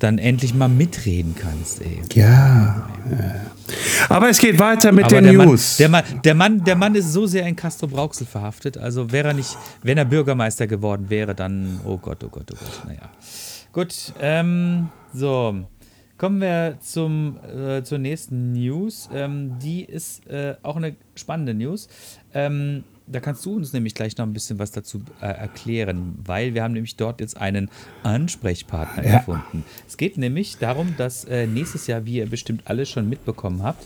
dann 0.05 0.19
endlich 0.19 0.53
mal 0.53 0.67
mitreden 0.67 1.33
kannst, 1.35 1.81
ey. 1.81 1.99
Ja. 2.13 2.87
Aber 4.07 4.29
es 4.29 4.37
geht 4.37 4.59
weiter 4.59 4.91
mit 4.91 5.05
Aber 5.05 5.15
den 5.15 5.23
der 5.23 5.33
News. 5.33 5.79
Mann, 5.79 5.79
der, 5.79 5.89
Mann, 5.89 6.21
der, 6.23 6.35
Mann, 6.35 6.63
der 6.63 6.75
Mann 6.75 6.95
ist 6.95 7.11
so 7.11 7.25
sehr 7.25 7.45
in 7.47 7.55
Castro 7.55 7.87
Brauxel 7.87 8.27
verhaftet. 8.27 8.77
Also 8.77 9.11
wäre 9.11 9.29
er 9.29 9.33
nicht, 9.33 9.57
wenn 9.81 9.97
er 9.97 10.05
Bürgermeister 10.05 10.67
geworden 10.67 11.09
wäre, 11.09 11.33
dann, 11.33 11.79
oh 11.83 11.97
Gott, 11.97 12.23
oh 12.23 12.29
Gott, 12.29 12.51
oh 12.53 12.55
Gott, 12.55 12.85
naja. 12.85 13.09
Gut, 13.73 14.13
ähm, 14.21 14.89
so. 15.11 15.65
Kommen 16.17 16.39
wir 16.39 16.77
zum, 16.79 17.37
äh, 17.43 17.83
zur 17.83 17.97
nächsten 17.97 18.53
News. 18.53 19.09
Ähm, 19.11 19.57
die 19.59 19.83
ist 19.83 20.25
äh, 20.27 20.55
auch 20.61 20.75
eine 20.75 20.95
spannende 21.15 21.55
News. 21.55 21.89
Ähm, 22.33 22.83
da 23.07 23.19
kannst 23.19 23.45
du 23.45 23.55
uns 23.55 23.71
nämlich 23.71 23.93
gleich 23.93 24.17
noch 24.17 24.25
ein 24.25 24.33
bisschen 24.33 24.57
was 24.57 24.71
dazu 24.71 25.01
äh, 25.21 25.27
erklären, 25.27 26.15
weil 26.25 26.53
wir 26.55 26.63
haben 26.63 26.73
nämlich 26.73 26.95
dort 26.95 27.21
jetzt 27.21 27.37
einen 27.37 27.69
Ansprechpartner 28.03 29.05
ja. 29.05 29.17
gefunden. 29.19 29.63
Es 29.87 29.97
geht 29.97 30.17
nämlich 30.17 30.57
darum, 30.57 30.95
dass 30.97 31.23
äh, 31.25 31.45
nächstes 31.45 31.85
Jahr, 31.85 32.05
wie 32.05 32.17
ihr 32.17 32.25
bestimmt 32.27 32.63
alle 32.65 32.85
schon 32.85 33.07
mitbekommen 33.07 33.61
habt, 33.61 33.85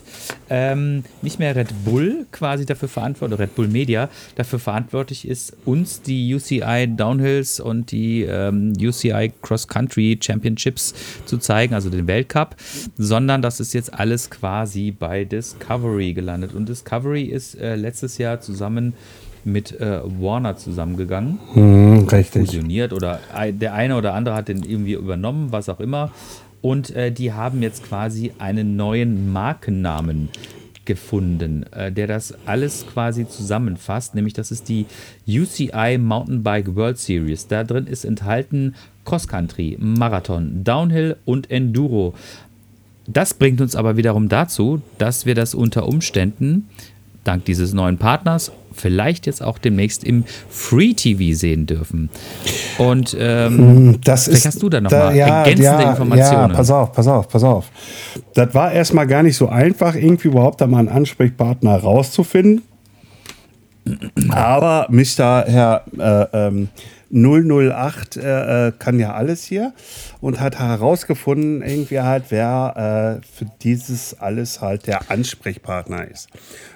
ähm, 0.50 1.04
nicht 1.22 1.38
mehr 1.38 1.56
Red 1.56 1.74
Bull 1.84 2.28
quasi 2.32 2.66
dafür 2.66 2.88
verantwortlich, 2.88 3.40
Red 3.40 3.56
Bull 3.56 3.68
Media 3.68 4.10
dafür 4.36 4.60
verantwortlich 4.60 5.28
ist, 5.28 5.56
uns 5.66 6.02
die 6.02 6.34
UCI 6.34 6.88
Downhills 6.96 7.60
und 7.60 7.92
die 7.92 8.24
ähm, 8.24 8.74
UCI 8.80 9.34
Cross 9.42 9.68
Country 9.68 10.18
Championships 10.22 10.94
zu 11.26 11.38
zeigen, 11.38 11.74
also 11.74 11.90
den 11.90 12.08
Weltcup, 12.08 12.56
sondern 12.98 13.42
das 13.42 13.60
ist 13.60 13.74
jetzt 13.74 13.94
alles 13.94 14.30
quasi 14.30 14.92
bei 14.92 15.26
Discovery 15.26 16.14
gelandet. 16.14 16.54
Und 16.54 16.70
Discovery 16.70 17.24
ist 17.24 17.56
äh, 17.56 17.76
letztes 17.76 18.18
Jahr 18.18 18.40
zusammen 18.40 18.94
mit 19.46 19.80
äh, 19.80 20.02
Warner 20.04 20.58
zusammengegangen. 20.58 21.40
Hm, 21.54 22.08
richtig. 22.08 22.46
Fusioniert 22.46 22.94
oder 22.94 23.20
der 23.52 23.74
eine 23.74 23.96
oder 23.96 24.14
andere 24.14 24.36
hat 24.36 24.48
den 24.48 24.64
irgendwie 24.64 24.94
übernommen, 24.94 25.52
was 25.52 25.70
auch 25.70 25.80
immer. 25.80 26.12
Und 26.62 26.90
äh, 26.96 27.12
die 27.12 27.34
haben 27.34 27.62
jetzt 27.62 27.84
quasi 27.84 28.34
einen 28.38 28.76
neuen 28.76 29.32
Markennamen 29.32 30.30
gefunden, 30.90 31.66
äh, 31.72 31.92
der 31.92 32.08
das 32.08 32.34
alles 32.46 32.86
quasi 32.86 33.28
zusammenfasst. 33.28 34.16
Nämlich 34.16 34.34
das 34.34 34.52
ist 34.52 34.68
die 34.70 34.88
UCI 35.28 35.98
Mountainbike 36.00 36.76
World 36.76 36.98
Series. 36.98 37.48
Da 37.48 37.64
drin 37.64 37.88
ist 37.88 38.04
enthalten 38.04 38.76
Cross 39.06 39.28
Country, 39.28 39.78
Marathon, 39.80 40.64
Downhill 40.64 41.16
und 41.26 41.50
Enduro. 41.52 42.16
Das 43.08 43.34
bringt 43.34 43.62
uns 43.62 43.76
aber 43.76 43.98
wiederum 43.98 44.30
dazu, 44.30 44.82
dass 44.98 45.26
wir 45.26 45.36
das 45.36 45.56
unter 45.56 45.88
Umständen 45.88 46.68
dank 47.24 47.46
dieses 47.46 47.74
neuen 47.74 47.98
Partners 47.98 48.52
vielleicht 48.80 49.26
jetzt 49.26 49.44
auch 49.44 49.58
demnächst 49.58 50.04
im 50.04 50.24
Free 50.50 50.94
TV 50.94 51.38
sehen 51.38 51.66
dürfen. 51.66 52.10
Und 52.78 53.16
ähm, 53.20 53.58
hm, 53.58 54.02
das 54.02 54.26
vielleicht 54.26 54.40
ist, 54.40 54.46
hast 54.48 54.64
du 54.64 54.70
da 54.70 54.82
nochmal 54.82 55.00
da, 55.00 55.14
ja, 55.14 55.44
ergänzende 55.44 55.84
ja, 55.84 55.90
Informationen. 55.92 56.50
Ja, 56.52 56.56
pass 56.56 56.72
auf, 56.72 56.92
pass 56.92 57.08
auf, 57.08 57.28
pass 57.28 57.44
auf. 57.44 57.72
Das 58.34 58.54
war 58.54 58.72
erstmal 58.72 59.08
gar 59.08 59.24
nicht 59.24 59.36
so 59.38 59.50
einfach, 59.50 59.96
irgendwie 59.96 60.30
überhaupt 60.30 60.62
da 60.62 60.68
mal 60.68 60.80
einen 60.80 60.90
Ansprechpartner 60.90 61.78
rauszufinden. 61.78 62.64
Aber 64.30 64.88
Mr. 64.90 65.46
Herr 65.48 65.84
äh, 65.98 66.48
ähm, 66.48 66.70
008 67.12 68.18
äh, 68.18 68.68
äh, 68.68 68.72
kann 68.78 69.00
ja 69.00 69.14
alles 69.14 69.44
hier 69.44 69.74
und 70.22 70.40
hat 70.40 70.60
herausgefunden, 70.60 71.62
irgendwie 71.62 72.02
halt, 72.02 72.26
wer 72.30 73.20
äh, 73.22 73.26
für 73.26 73.50
dieses 73.62 74.20
alles 74.20 74.62
halt 74.62 74.86
der 74.88 75.10
Ansprechpartner 75.10 76.08
ist. 76.08 76.30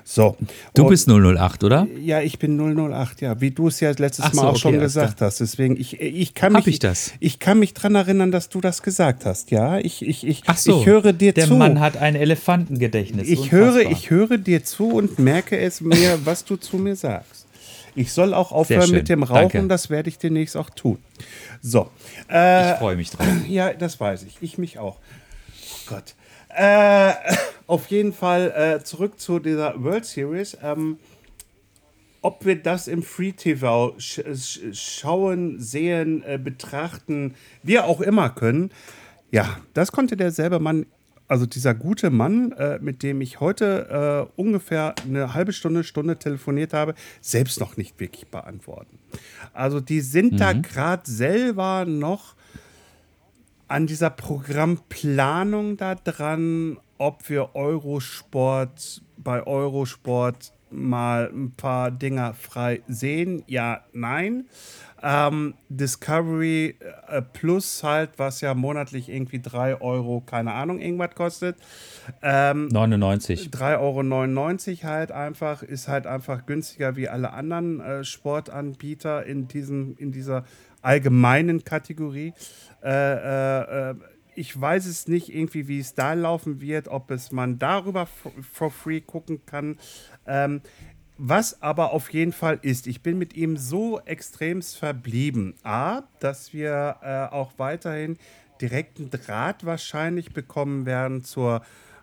So. 0.04 0.36
Du 0.74 0.84
und, 0.84 0.89
bist 0.89 1.08
008, 1.10 1.63
oder? 1.63 1.88
Ja, 2.00 2.22
ich 2.22 2.39
bin 2.39 2.60
008, 2.60 3.22
ja. 3.22 3.39
Wie 3.39 3.52
du 3.52 3.67
es 3.67 3.80
ja 3.80 3.91
letztes 3.91 4.26
so, 4.32 4.36
Mal 4.36 4.48
auch 4.48 4.52
okay, 4.52 4.60
schon 4.60 4.80
gesagt 4.80 5.22
hast. 5.22 5.39
Deswegen, 5.39 5.78
ich, 5.78 6.02
ich 6.02 6.34
kann 6.34 6.54
mich. 6.54 6.62
Hab 6.62 6.67
ich 6.67 6.80
das? 6.80 7.13
Ich 7.19 7.39
kann 7.39 7.60
mich 7.60 7.74
dran 7.74 7.96
erinnern, 7.96 8.32
dass 8.32 8.50
du 8.50 8.60
das 8.60 8.82
gesagt 8.82 9.26
hast, 9.26 9.52
ja. 9.52 9.78
Ich, 9.78 10.06
ich, 10.06 10.26
ich, 10.26 10.43
Ach 10.48 10.58
so, 10.58 10.80
ich 10.80 10.86
höre 10.86 11.13
dir 11.13 11.34
der 11.34 11.46
zu. 11.46 11.52
Der 11.52 11.58
Mann 11.58 11.80
hat 11.80 11.98
ein 11.98 12.15
Elefantengedächtnis. 12.15 13.28
Ich 13.30 13.52
höre, 13.52 13.89
ich 13.91 14.10
höre 14.10 14.38
dir 14.38 14.63
zu 14.63 14.89
und 14.89 15.19
merke 15.19 15.58
es 15.58 15.80
mir, 15.80 16.19
was 16.26 16.43
du 16.43 16.56
zu 16.56 16.78
mir 16.78 16.96
sagst. 16.96 17.43
Ich 17.96 18.12
soll 18.12 18.34
auch 18.34 18.52
aufhören 18.52 18.92
mit 18.92 19.10
dem 19.10 19.24
Rauchen, 19.24 19.50
Danke. 19.52 19.68
das 19.68 19.90
werde 19.90 20.10
ich 20.10 20.18
demnächst 20.18 20.58
auch 20.58 20.70
tun. 20.70 20.98
So. 21.62 21.90
Äh, 22.30 22.72
ich 22.74 22.78
freue 22.78 22.96
mich 22.96 23.12
drauf. 23.12 23.28
Ja, 23.48 23.74
das 23.74 24.00
weiß 24.00 24.24
ich. 24.24 24.38
Ich 24.42 24.58
mich 24.58 24.80
auch. 24.80 24.98
Oh 24.98 25.90
Gott. 25.90 26.16
Äh, 26.50 27.14
auf 27.68 27.88
jeden 27.88 28.14
Fall 28.14 28.52
äh, 28.56 28.84
zurück 28.84 29.20
zu 29.20 29.40
dieser 29.40 29.82
World 29.84 30.06
Series. 30.06 30.58
Ähm, 30.64 30.98
ob 32.22 32.46
wir 32.46 32.56
das 32.62 32.88
im 32.88 33.04
Free 33.04 33.34
TV 33.34 33.96
sch 34.00 34.22
schauen, 34.72 35.60
sehen, 35.60 36.24
äh, 36.24 36.38
betrachten, 36.38 37.36
wie 37.64 37.80
auch 37.80 38.02
immer 38.02 38.30
können, 38.30 38.72
ja, 39.34 39.58
das 39.74 39.92
konnte 39.92 40.16
derselbe 40.16 40.60
Mann 40.60 40.86
also 41.34 41.48
dieser 41.48 41.74
gute 41.74 42.12
Mann, 42.12 42.52
äh, 42.52 42.78
mit 42.80 43.02
dem 43.02 43.19
ich 43.19 43.39
heute 43.39 44.30
äh, 44.38 44.39
ungefähr 44.39 44.93
eine 45.04 45.34
halbe 45.34 45.52
Stunde, 45.52 45.84
Stunde 45.84 46.19
telefoniert 46.19 46.74
habe, 46.74 46.93
selbst 47.22 47.60
noch 47.60 47.76
nicht 47.76 48.00
wirklich 48.00 48.28
beantworten. 48.28 49.00
Also 49.52 49.80
die 49.80 50.02
sind 50.02 50.34
mhm. 50.34 50.38
da 50.38 50.54
gerade 50.54 51.10
selber 51.10 51.86
noch 51.86 52.36
an 53.67 53.88
dieser 53.88 54.12
Programmplanung 54.12 55.76
da 55.76 55.96
dran, 55.96 56.78
ob 57.00 57.28
wir 57.30 57.56
Eurosport 57.56 59.02
bei 59.17 59.41
Eurosport 59.48 60.54
mal 60.74 61.30
ein 61.34 61.52
paar 61.52 61.92
Dinger 61.92 62.34
frei 62.34 62.82
sehen. 62.88 63.44
Ja, 63.48 63.86
nein. 63.94 64.48
Ähm, 65.02 65.56
Discovery 65.68 66.76
äh, 67.08 67.22
Plus 67.22 67.84
halt, 67.84 68.12
was 68.18 68.40
ja 68.40 68.54
monatlich 68.54 69.10
irgendwie 69.10 69.42
3 69.42 69.82
Euro, 69.82 70.22
keine 70.22 70.54
Ahnung, 70.54 70.80
irgendwas 70.80 71.14
kostet. 71.14 71.58
Ähm, 72.22 72.70
99. 72.70 73.50
3,99 73.50 74.84
Euro 74.84 74.94
halt 74.94 75.12
einfach, 75.12 75.62
ist 75.62 75.90
halt 75.90 76.08
einfach 76.08 76.46
günstiger 76.46 76.96
wie 76.96 77.10
alle 77.10 77.34
anderen 77.34 77.82
äh, 77.82 78.04
Sportanbieter 78.06 79.26
in, 79.26 79.50
diesem, 79.50 79.98
in 79.98 80.14
dieser 80.14 80.46
allgemeinen 80.82 81.66
Kategorie. 81.66 82.34
Äh, 82.82 82.90
äh, 82.90 83.90
äh 83.92 83.96
ich 84.36 84.60
weiß 84.60 84.86
es 84.86 85.08
nicht 85.08 85.34
irgendwie, 85.34 85.68
wie 85.68 85.80
es 85.80 85.94
da 85.94 86.14
laufen 86.14 86.62
wird, 86.62 86.88
ob 86.88 87.12
es 87.12 87.32
man 87.32 87.60
darüber 87.60 88.08
for 88.08 88.72
free 88.72 89.02
gucken 89.02 89.46
kann. 89.46 89.78
Ähm, 90.28 90.62
was 91.18 91.62
aber 91.62 91.92
auf 91.92 92.12
jeden 92.12 92.34
Fall 92.34 92.60
ist, 92.64 92.88
ich 92.88 93.02
bin 93.02 93.18
mit 93.18 93.36
ihm 93.36 93.56
so 93.56 94.00
extremst 94.02 94.78
verblieben. 94.78 95.54
A, 95.64 96.02
dass 96.20 96.54
wir 96.54 96.96
äh, 97.04 97.34
auch 97.34 97.52
weiterhin 97.58 98.18
direkten 98.60 99.10
Draht 99.10 99.66
wahrscheinlich 99.66 100.34
bekommen 100.34 100.86
werden 100.86 101.24
zur, 101.24 101.62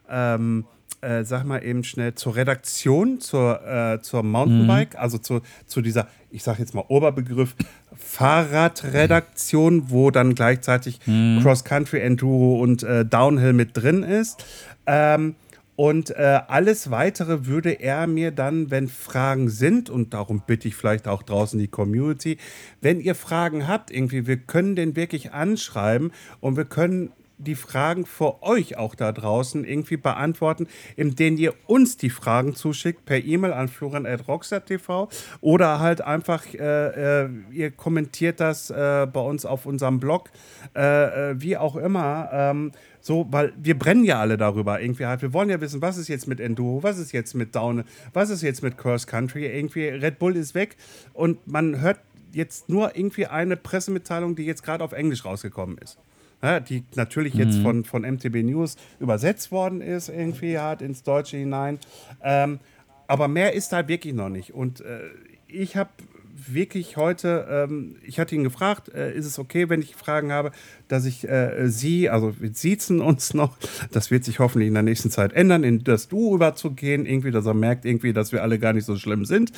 ähm, 0.08 0.64
äh, 1.00 1.24
sag 1.24 1.44
mal 1.44 1.64
eben 1.64 1.82
schnell, 1.82 2.14
zur 2.14 2.36
Redaktion, 2.36 3.20
zur, 3.20 3.66
äh, 3.66 4.00
zur 4.00 4.22
Mountainbike, 4.22 4.94
mhm. 4.94 5.00
also 5.00 5.18
zu, 5.18 5.40
zu 5.66 5.80
dieser, 5.80 6.06
ich 6.30 6.42
sag 6.42 6.58
jetzt 6.58 6.74
mal 6.74 6.84
Oberbegriff, 6.86 7.56
Fahrradredaktion, 7.96 9.90
wo 9.90 10.10
dann 10.10 10.34
gleichzeitig 10.34 11.00
mhm. 11.06 11.40
Cross-Country, 11.42 12.00
Enduro 12.00 12.60
und 12.60 12.84
äh, 12.84 13.04
Downhill 13.04 13.54
mit 13.54 13.76
drin 13.76 14.02
ist. 14.02 14.44
Ähm, 14.86 15.34
und 15.80 16.10
äh, 16.10 16.40
alles 16.46 16.90
weitere 16.90 17.46
würde 17.46 17.70
er 17.70 18.06
mir 18.06 18.32
dann, 18.32 18.70
wenn 18.70 18.86
Fragen 18.86 19.48
sind, 19.48 19.88
und 19.88 20.12
darum 20.12 20.42
bitte 20.46 20.68
ich 20.68 20.76
vielleicht 20.76 21.08
auch 21.08 21.22
draußen 21.22 21.58
die 21.58 21.68
Community, 21.68 22.36
wenn 22.82 23.00
ihr 23.00 23.14
Fragen 23.14 23.66
habt, 23.66 23.90
irgendwie, 23.90 24.26
wir 24.26 24.36
können 24.36 24.76
den 24.76 24.94
wirklich 24.94 25.32
anschreiben 25.32 26.12
und 26.40 26.58
wir 26.58 26.66
können 26.66 27.14
die 27.40 27.54
Fragen 27.54 28.04
für 28.04 28.42
euch 28.42 28.76
auch 28.76 28.94
da 28.94 29.12
draußen 29.12 29.64
irgendwie 29.64 29.96
beantworten, 29.96 30.66
indem 30.96 31.38
ihr 31.38 31.54
uns 31.66 31.96
die 31.96 32.10
Fragen 32.10 32.54
zuschickt 32.54 33.04
per 33.06 33.24
E-Mail 33.24 33.52
an 33.52 33.68
florian.rockstar.tv 33.68 35.08
oder 35.40 35.80
halt 35.80 36.02
einfach, 36.02 36.44
äh, 36.52 37.24
äh, 37.24 37.28
ihr 37.52 37.70
kommentiert 37.70 38.40
das 38.40 38.70
äh, 38.70 39.06
bei 39.10 39.20
uns 39.20 39.46
auf 39.46 39.66
unserem 39.66 39.98
Blog, 39.98 40.30
äh, 40.76 41.30
äh, 41.30 41.40
wie 41.40 41.56
auch 41.56 41.76
immer. 41.76 42.28
Ähm, 42.32 42.72
so, 43.00 43.26
weil 43.30 43.52
wir 43.56 43.78
brennen 43.78 44.04
ja 44.04 44.20
alle 44.20 44.36
darüber 44.36 44.80
irgendwie 44.80 45.06
halt. 45.06 45.22
Wir 45.22 45.32
wollen 45.32 45.50
ja 45.50 45.60
wissen, 45.60 45.80
was 45.80 45.96
ist 45.96 46.08
jetzt 46.08 46.26
mit 46.28 46.40
Enduro, 46.40 46.82
was 46.82 46.98
ist 46.98 47.12
jetzt 47.12 47.34
mit 47.34 47.54
Down, 47.54 47.84
was 48.12 48.30
ist 48.30 48.42
jetzt 48.42 48.62
mit 48.62 48.76
Curse 48.76 49.06
Country. 49.06 49.46
Irgendwie 49.46 49.88
Red 49.88 50.18
Bull 50.18 50.36
ist 50.36 50.54
weg 50.54 50.76
und 51.14 51.46
man 51.46 51.80
hört 51.80 52.00
jetzt 52.32 52.68
nur 52.68 52.96
irgendwie 52.96 53.26
eine 53.26 53.56
Pressemitteilung, 53.56 54.36
die 54.36 54.44
jetzt 54.44 54.62
gerade 54.62 54.84
auf 54.84 54.92
Englisch 54.92 55.24
rausgekommen 55.24 55.78
ist 55.78 55.98
ja, 56.42 56.60
die 56.60 56.84
natürlich 56.94 57.34
jetzt 57.34 57.58
mhm. 57.58 57.62
von, 57.62 57.84
von 57.84 58.02
MTB 58.02 58.42
News 58.42 58.76
übersetzt 58.98 59.52
worden 59.52 59.80
ist, 59.80 60.08
irgendwie 60.08 60.58
halt 60.58 60.82
ins 60.82 61.02
Deutsche 61.02 61.36
hinein. 61.36 61.78
Ähm, 62.22 62.60
aber 63.06 63.28
mehr 63.28 63.52
ist 63.54 63.72
da 63.72 63.88
wirklich 63.88 64.14
noch 64.14 64.28
nicht. 64.28 64.54
Und 64.54 64.80
äh, 64.80 65.00
ich 65.48 65.76
habe 65.76 65.90
wirklich 66.48 66.96
heute, 66.96 67.46
ähm, 67.50 67.96
ich 68.02 68.18
hatte 68.18 68.34
ihn 68.34 68.44
gefragt, 68.44 68.88
äh, 68.94 69.12
ist 69.12 69.26
es 69.26 69.38
okay, 69.38 69.68
wenn 69.68 69.82
ich 69.82 69.96
Fragen 69.96 70.32
habe, 70.32 70.52
dass 70.88 71.04
ich 71.04 71.28
äh, 71.28 71.68
Sie, 71.68 72.08
also 72.08 72.34
wir 72.40 72.50
siezen 72.52 73.00
uns 73.00 73.34
noch, 73.34 73.56
das 73.90 74.10
wird 74.10 74.24
sich 74.24 74.38
hoffentlich 74.38 74.68
in 74.68 74.74
der 74.74 74.82
nächsten 74.82 75.10
Zeit 75.10 75.32
ändern, 75.32 75.64
in 75.64 75.84
das 75.84 76.08
Du 76.08 76.34
überzugehen, 76.34 77.06
irgendwie, 77.06 77.30
dass 77.30 77.46
er 77.46 77.54
merkt 77.54 77.84
irgendwie, 77.84 78.12
dass 78.12 78.32
wir 78.32 78.42
alle 78.42 78.58
gar 78.58 78.72
nicht 78.72 78.84
so 78.84 78.96
schlimm 78.96 79.24
sind, 79.24 79.52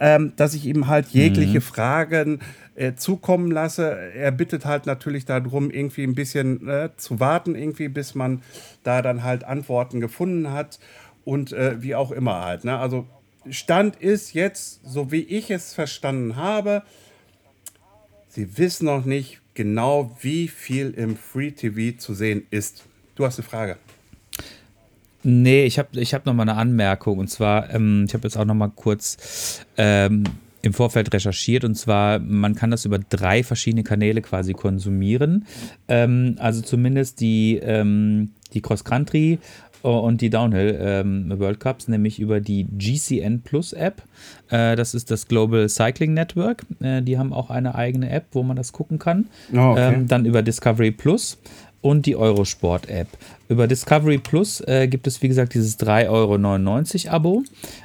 ähm, 0.00 0.32
dass 0.36 0.54
ich 0.54 0.66
ihm 0.66 0.86
halt 0.86 1.08
jegliche 1.08 1.58
mhm. 1.58 1.62
Fragen 1.62 2.40
äh, 2.74 2.94
zukommen 2.94 3.50
lasse. 3.50 3.96
Er 4.14 4.30
bittet 4.30 4.64
halt 4.64 4.86
natürlich 4.86 5.24
darum, 5.24 5.70
irgendwie 5.70 6.04
ein 6.04 6.14
bisschen 6.14 6.68
äh, 6.68 6.90
zu 6.96 7.20
warten, 7.20 7.54
irgendwie, 7.54 7.88
bis 7.88 8.14
man 8.14 8.42
da 8.84 9.02
dann 9.02 9.24
halt 9.24 9.44
Antworten 9.44 10.00
gefunden 10.00 10.52
hat 10.52 10.78
und 11.24 11.52
äh, 11.52 11.82
wie 11.82 11.94
auch 11.94 12.12
immer 12.12 12.44
halt. 12.44 12.64
Ne? 12.64 12.78
Also 12.78 13.06
Stand 13.50 13.96
ist 13.96 14.34
jetzt, 14.34 14.80
so 14.84 15.12
wie 15.12 15.22
ich 15.22 15.50
es 15.50 15.74
verstanden 15.74 16.36
habe, 16.36 16.82
sie 18.28 18.58
wissen 18.58 18.86
noch 18.86 19.04
nicht 19.04 19.40
genau, 19.54 20.16
wie 20.20 20.48
viel 20.48 20.90
im 20.90 21.16
Free 21.16 21.50
TV 21.50 21.98
zu 21.98 22.14
sehen 22.14 22.46
ist. 22.50 22.84
Du 23.16 23.24
hast 23.24 23.38
eine 23.38 23.48
Frage. 23.48 23.76
Nee, 25.24 25.64
ich 25.64 25.78
habe 25.78 25.88
ich 26.00 26.14
hab 26.14 26.26
noch 26.26 26.34
mal 26.34 26.42
eine 26.42 26.54
Anmerkung. 26.54 27.18
Und 27.18 27.28
zwar, 27.28 27.74
ähm, 27.74 28.04
ich 28.06 28.14
habe 28.14 28.24
jetzt 28.24 28.36
auch 28.36 28.44
noch 28.44 28.54
mal 28.54 28.70
kurz 28.74 29.64
ähm, 29.76 30.24
im 30.62 30.72
Vorfeld 30.72 31.12
recherchiert. 31.12 31.64
Und 31.64 31.74
zwar, 31.74 32.18
man 32.18 32.54
kann 32.54 32.70
das 32.70 32.84
über 32.84 32.98
drei 32.98 33.42
verschiedene 33.42 33.82
Kanäle 33.82 34.22
quasi 34.22 34.52
konsumieren. 34.52 35.46
Ähm, 35.88 36.36
also 36.38 36.62
zumindest 36.62 37.20
die, 37.20 37.56
ähm, 37.56 38.30
die 38.54 38.62
Cross-Country 38.62 39.38
und 39.82 40.20
die 40.20 40.30
Downhill 40.30 40.78
ähm, 40.80 41.32
World 41.38 41.60
Cups, 41.60 41.88
nämlich 41.88 42.18
über 42.18 42.40
die 42.40 42.64
GCN 42.64 43.42
Plus 43.42 43.72
App. 43.72 44.02
Äh, 44.50 44.76
das 44.76 44.94
ist 44.94 45.10
das 45.10 45.28
Global 45.28 45.68
Cycling 45.68 46.14
Network. 46.14 46.64
Äh, 46.80 47.02
die 47.02 47.18
haben 47.18 47.32
auch 47.32 47.50
eine 47.50 47.74
eigene 47.74 48.10
App, 48.10 48.26
wo 48.32 48.42
man 48.42 48.56
das 48.56 48.72
gucken 48.72 48.98
kann. 48.98 49.26
Oh, 49.52 49.58
okay. 49.58 49.94
ähm, 49.94 50.08
dann 50.08 50.24
über 50.24 50.42
Discovery 50.42 50.90
Plus 50.90 51.38
und 51.80 52.06
die 52.06 52.16
Eurosport 52.16 52.88
App. 52.88 53.08
Über 53.48 53.66
Discovery 53.66 54.18
Plus 54.18 54.60
äh, 54.62 54.88
gibt 54.88 55.06
es, 55.06 55.22
wie 55.22 55.28
gesagt, 55.28 55.54
dieses 55.54 55.78
3,99 55.78 57.06
Euro 57.06 57.14
Abo. 57.14 57.44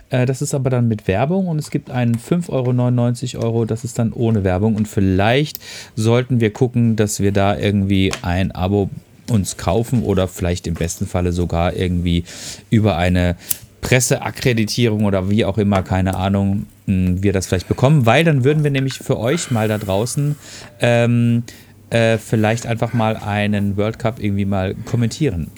Äh, 0.10 0.26
das 0.26 0.42
ist 0.42 0.54
aber 0.54 0.70
dann 0.70 0.88
mit 0.88 1.08
Werbung 1.08 1.48
und 1.48 1.60
es 1.60 1.70
gibt 1.70 1.92
einen 1.92 2.16
5,99 2.16 3.36
Euro, 3.36 3.46
Euro, 3.46 3.66
das 3.66 3.84
ist 3.84 4.00
dann 4.00 4.14
ohne 4.14 4.44
Werbung. 4.44 4.76
Und 4.76 4.88
vielleicht 4.88 5.60
sollten 5.96 6.40
wir 6.40 6.52
gucken, 6.52 6.96
dass 6.96 7.20
wir 7.20 7.32
da 7.32 7.58
irgendwie 7.58 8.12
ein 8.22 8.52
Abo 8.52 8.90
uns 9.30 9.58
kaufen 9.58 10.04
oder 10.04 10.28
vielleicht 10.28 10.68
im 10.68 10.74
besten 10.74 11.08
Falle 11.08 11.32
sogar 11.32 11.76
irgendwie 11.76 12.24
über 12.70 12.98
eine 12.98 13.36
Presseakkreditierung 13.82 15.06
oder 15.06 15.30
wie 15.30 15.46
auch 15.46 15.58
immer, 15.58 15.84
keine 15.84 16.16
Ahnung, 16.16 16.66
wir 16.86 17.34
das 17.34 17.48
vielleicht 17.48 17.68
bekommen, 17.68 18.06
weil 18.06 18.24
dann 18.24 18.44
würden 18.44 18.64
wir 18.64 18.72
nämlich 18.72 18.96
für 18.96 19.18
euch 19.18 19.52
mal 19.52 19.68
da 19.68 19.78
draußen 19.78 20.36
ähm, 20.82 21.44
äh, 21.90 22.18
vielleicht 22.18 22.66
einfach 22.66 22.94
mal 22.94 23.16
einen 23.18 23.78
World 23.78 24.00
Cup 24.00 24.22
irgendwie 24.22 24.46
mal 24.46 24.76
kommentieren. 24.86 25.52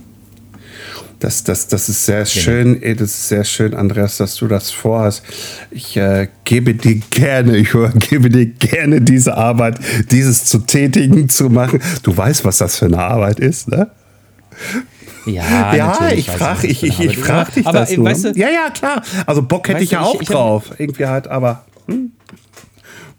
Das, 1.20 1.44
das, 1.44 1.68
das 1.68 1.90
ist 1.90 2.06
sehr 2.06 2.24
genau. 2.24 2.28
schön, 2.28 2.82
das 2.82 3.02
ist 3.02 3.30
sehr 3.30 3.44
schön, 3.44 3.74
Andreas, 3.74 4.18
dass 4.18 4.36
du 4.36 4.48
das 4.48 4.72
vorhast. 4.72 5.24
Ich 5.72 5.96
äh, 5.98 6.28
gebe 6.44 6.76
dir 6.76 6.96
gerne, 7.10 7.58
ich 7.58 7.70
gebe 8.10 8.30
dir 8.30 8.46
gerne 8.46 9.02
diese 9.02 9.36
Arbeit, 9.36 9.80
dieses 10.12 10.46
zu 10.46 10.60
tätigen, 10.60 11.30
zu 11.30 11.50
machen. 11.50 11.82
Du 12.04 12.16
weißt, 12.16 12.46
was 12.46 12.58
das 12.58 12.78
für 12.78 12.86
eine 12.86 13.00
Arbeit 13.00 13.40
ist, 13.40 13.70
ne? 13.70 13.90
Ja, 15.26 15.76
ja 15.76 16.12
ich 16.12 16.30
frage 16.30 16.68
ich, 16.68 16.84
ich, 16.84 17.00
ich 17.00 17.18
frag 17.18 17.54
dich 17.54 17.66
aber, 17.66 17.80
das 17.80 17.96
nur. 17.96 18.06
Weißt 18.06 18.26
du, 18.26 18.30
ja, 18.32 18.50
ja, 18.50 18.70
klar. 18.70 19.02
Also 19.26 19.42
Bock 19.42 19.68
hätte 19.68 19.84
ich 19.84 19.92
ja 19.92 20.02
auch 20.02 20.16
ich, 20.16 20.22
ich 20.22 20.28
drauf. 20.28 20.72
Irgendwie 20.78 21.06
halt, 21.06 21.28
aber. 21.28 21.66
Hm? 21.88 22.12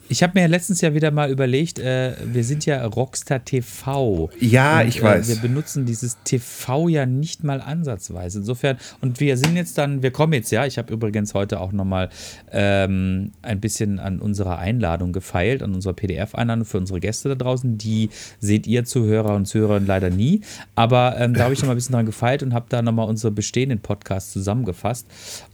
Ich 0.09 0.23
habe 0.23 0.39
mir 0.39 0.47
letztens 0.47 0.81
ja 0.81 0.95
wieder 0.95 1.11
mal 1.11 1.31
überlegt, 1.31 1.79
äh, 1.79 2.15
wir 2.25 2.45
sind 2.45 2.65
ja 2.65 2.85
Rockstar 2.85 3.45
TV. 3.45 4.31
Ja, 4.39 4.81
und, 4.81 4.89
ich 4.89 5.03
weiß. 5.03 5.29
Äh, 5.29 5.35
wir 5.35 5.43
benutzen 5.43 5.85
dieses 5.85 6.19
TV 6.23 6.89
ja 6.89 7.07
nicht 7.07 7.43
mal 7.43 7.61
ansatzweise. 7.61 8.39
Insofern, 8.39 8.79
und 9.01 9.19
wir 9.19 9.37
sind 9.37 9.57
jetzt 9.57 9.79
dann, 9.79 10.03
wir 10.03 10.13
kommen 10.13 10.33
jetzt 10.33 10.51
ja, 10.51 10.65
ich 10.65 10.79
habe 10.79 10.93
übrigens 10.93 11.35
heute 11.35 11.61
auch 11.61 11.73
nochmal 11.73 12.11
ähm, 12.53 13.33
ein 13.43 13.61
bisschen 13.61 13.99
an 13.99 14.21
unserer 14.21 14.59
Einladung 14.59 15.13
gefeilt, 15.13 15.63
an 15.63 15.75
unserer 15.75 15.95
PDF-Einladung 15.95 16.65
für 16.65 16.79
unsere 16.79 17.01
Gäste 17.01 17.31
da 17.31 17.35
draußen. 17.35 17.77
Die 17.77 18.11
seht 18.39 18.67
ihr 18.67 18.85
Zuhörer 18.85 19.35
und 19.35 19.47
Zuhörer 19.47 19.81
leider 19.81 20.11
nie. 20.11 20.43
Aber 20.77 21.19
ähm, 21.19 21.35
da 21.35 21.45
habe 21.45 21.55
ich 21.55 21.61
nochmal 21.61 21.75
ein 21.75 21.79
bisschen 21.79 21.95
dran 21.95 22.07
gefeilt 22.07 22.43
und 22.43 22.55
habe 22.55 22.67
da 22.69 22.81
nochmal 22.81 23.09
unsere 23.09 23.33
bestehenden 23.33 23.81
Podcasts 23.81 24.33
zusammengefasst 24.33 25.07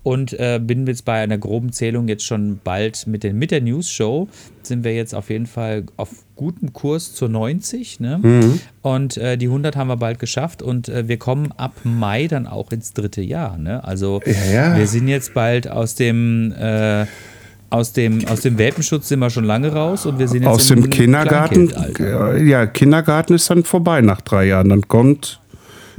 und 0.02 0.32
äh, 0.32 0.60
bin 0.62 0.86
jetzt 0.86 1.04
bei 1.04 1.20
einer 1.20 1.38
groben 1.38 1.72
Zählung 1.72 2.08
jetzt 2.08 2.24
schon 2.24 2.60
bald 2.62 3.06
mit, 3.06 3.22
den, 3.22 3.38
mit 3.38 3.50
der 3.50 3.60
News-Show 3.60 4.28
sind 4.62 4.84
wir 4.84 4.94
jetzt 4.94 5.14
auf 5.14 5.30
jeden 5.30 5.46
Fall 5.46 5.84
auf 5.96 6.08
gutem 6.34 6.72
Kurs 6.72 7.14
zur 7.14 7.28
90. 7.28 8.00
Ne? 8.00 8.18
Mhm. 8.20 8.60
Und 8.82 9.16
äh, 9.16 9.36
die 9.36 9.46
100 9.46 9.76
haben 9.76 9.88
wir 9.88 9.96
bald 9.96 10.18
geschafft 10.18 10.62
und 10.62 10.88
äh, 10.88 11.06
wir 11.06 11.18
kommen 11.18 11.52
ab 11.56 11.72
Mai 11.84 12.26
dann 12.26 12.46
auch 12.46 12.72
ins 12.72 12.92
dritte 12.92 13.22
Jahr. 13.22 13.58
Ne? 13.58 13.82
Also 13.84 14.20
ja, 14.26 14.52
ja. 14.52 14.76
wir 14.76 14.86
sind 14.86 15.08
jetzt 15.08 15.34
bald 15.34 15.68
aus 15.68 15.94
dem... 15.94 16.52
Äh, 16.52 17.06
aus 17.70 17.94
dem, 17.94 18.28
aus 18.28 18.42
dem 18.42 18.58
Welpenschutz 18.58 19.08
sind 19.08 19.20
wir 19.20 19.30
schon 19.30 19.44
lange 19.44 19.72
raus 19.72 20.04
und 20.04 20.18
wir 20.18 20.28
sind 20.28 20.42
jetzt 20.42 20.50
aus 20.50 20.66
dem 20.66 20.90
Kindergarten. 20.90 21.72
Ja, 22.46 22.66
Kindergarten 22.66 23.32
ist 23.32 23.48
dann 23.48 23.64
vorbei 23.64 24.02
nach 24.02 24.20
drei 24.20 24.44
Jahren. 24.44 24.68
Dann 24.68 24.88
kommt 24.88 25.40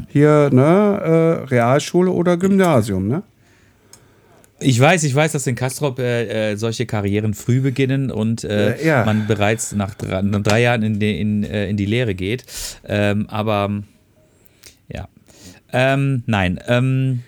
hier 0.07 0.51
ne, 0.53 1.41
äh, 1.41 1.47
Realschule 1.47 2.11
oder 2.11 2.37
Gymnasium, 2.37 3.07
ne? 3.07 3.23
Ich 4.59 4.79
weiß, 4.79 5.03
ich 5.03 5.13
weiß, 5.13 5.31
dass 5.33 5.47
in 5.47 5.55
Kastrop 5.55 5.99
äh, 5.99 6.51
äh, 6.51 6.55
solche 6.55 6.85
Karrieren 6.85 7.33
früh 7.33 7.59
beginnen 7.59 8.11
und 8.11 8.43
äh, 8.43 8.83
ja. 8.85 9.03
man 9.03 9.27
bereits 9.27 9.73
nach 9.73 9.93
drei, 9.95 10.21
nach 10.21 10.41
drei 10.41 10.61
Jahren 10.61 10.83
in 10.83 10.99
die, 10.99 11.19
in, 11.19 11.43
äh, 11.43 11.67
in 11.69 11.77
die 11.77 11.85
Lehre 11.85 12.15
geht. 12.15 12.45
Ähm, 12.85 13.27
aber 13.29 13.83
ja. 14.87 15.07
Ähm, 15.71 16.23
nein. 16.27 16.59
Ähm, 16.67 17.23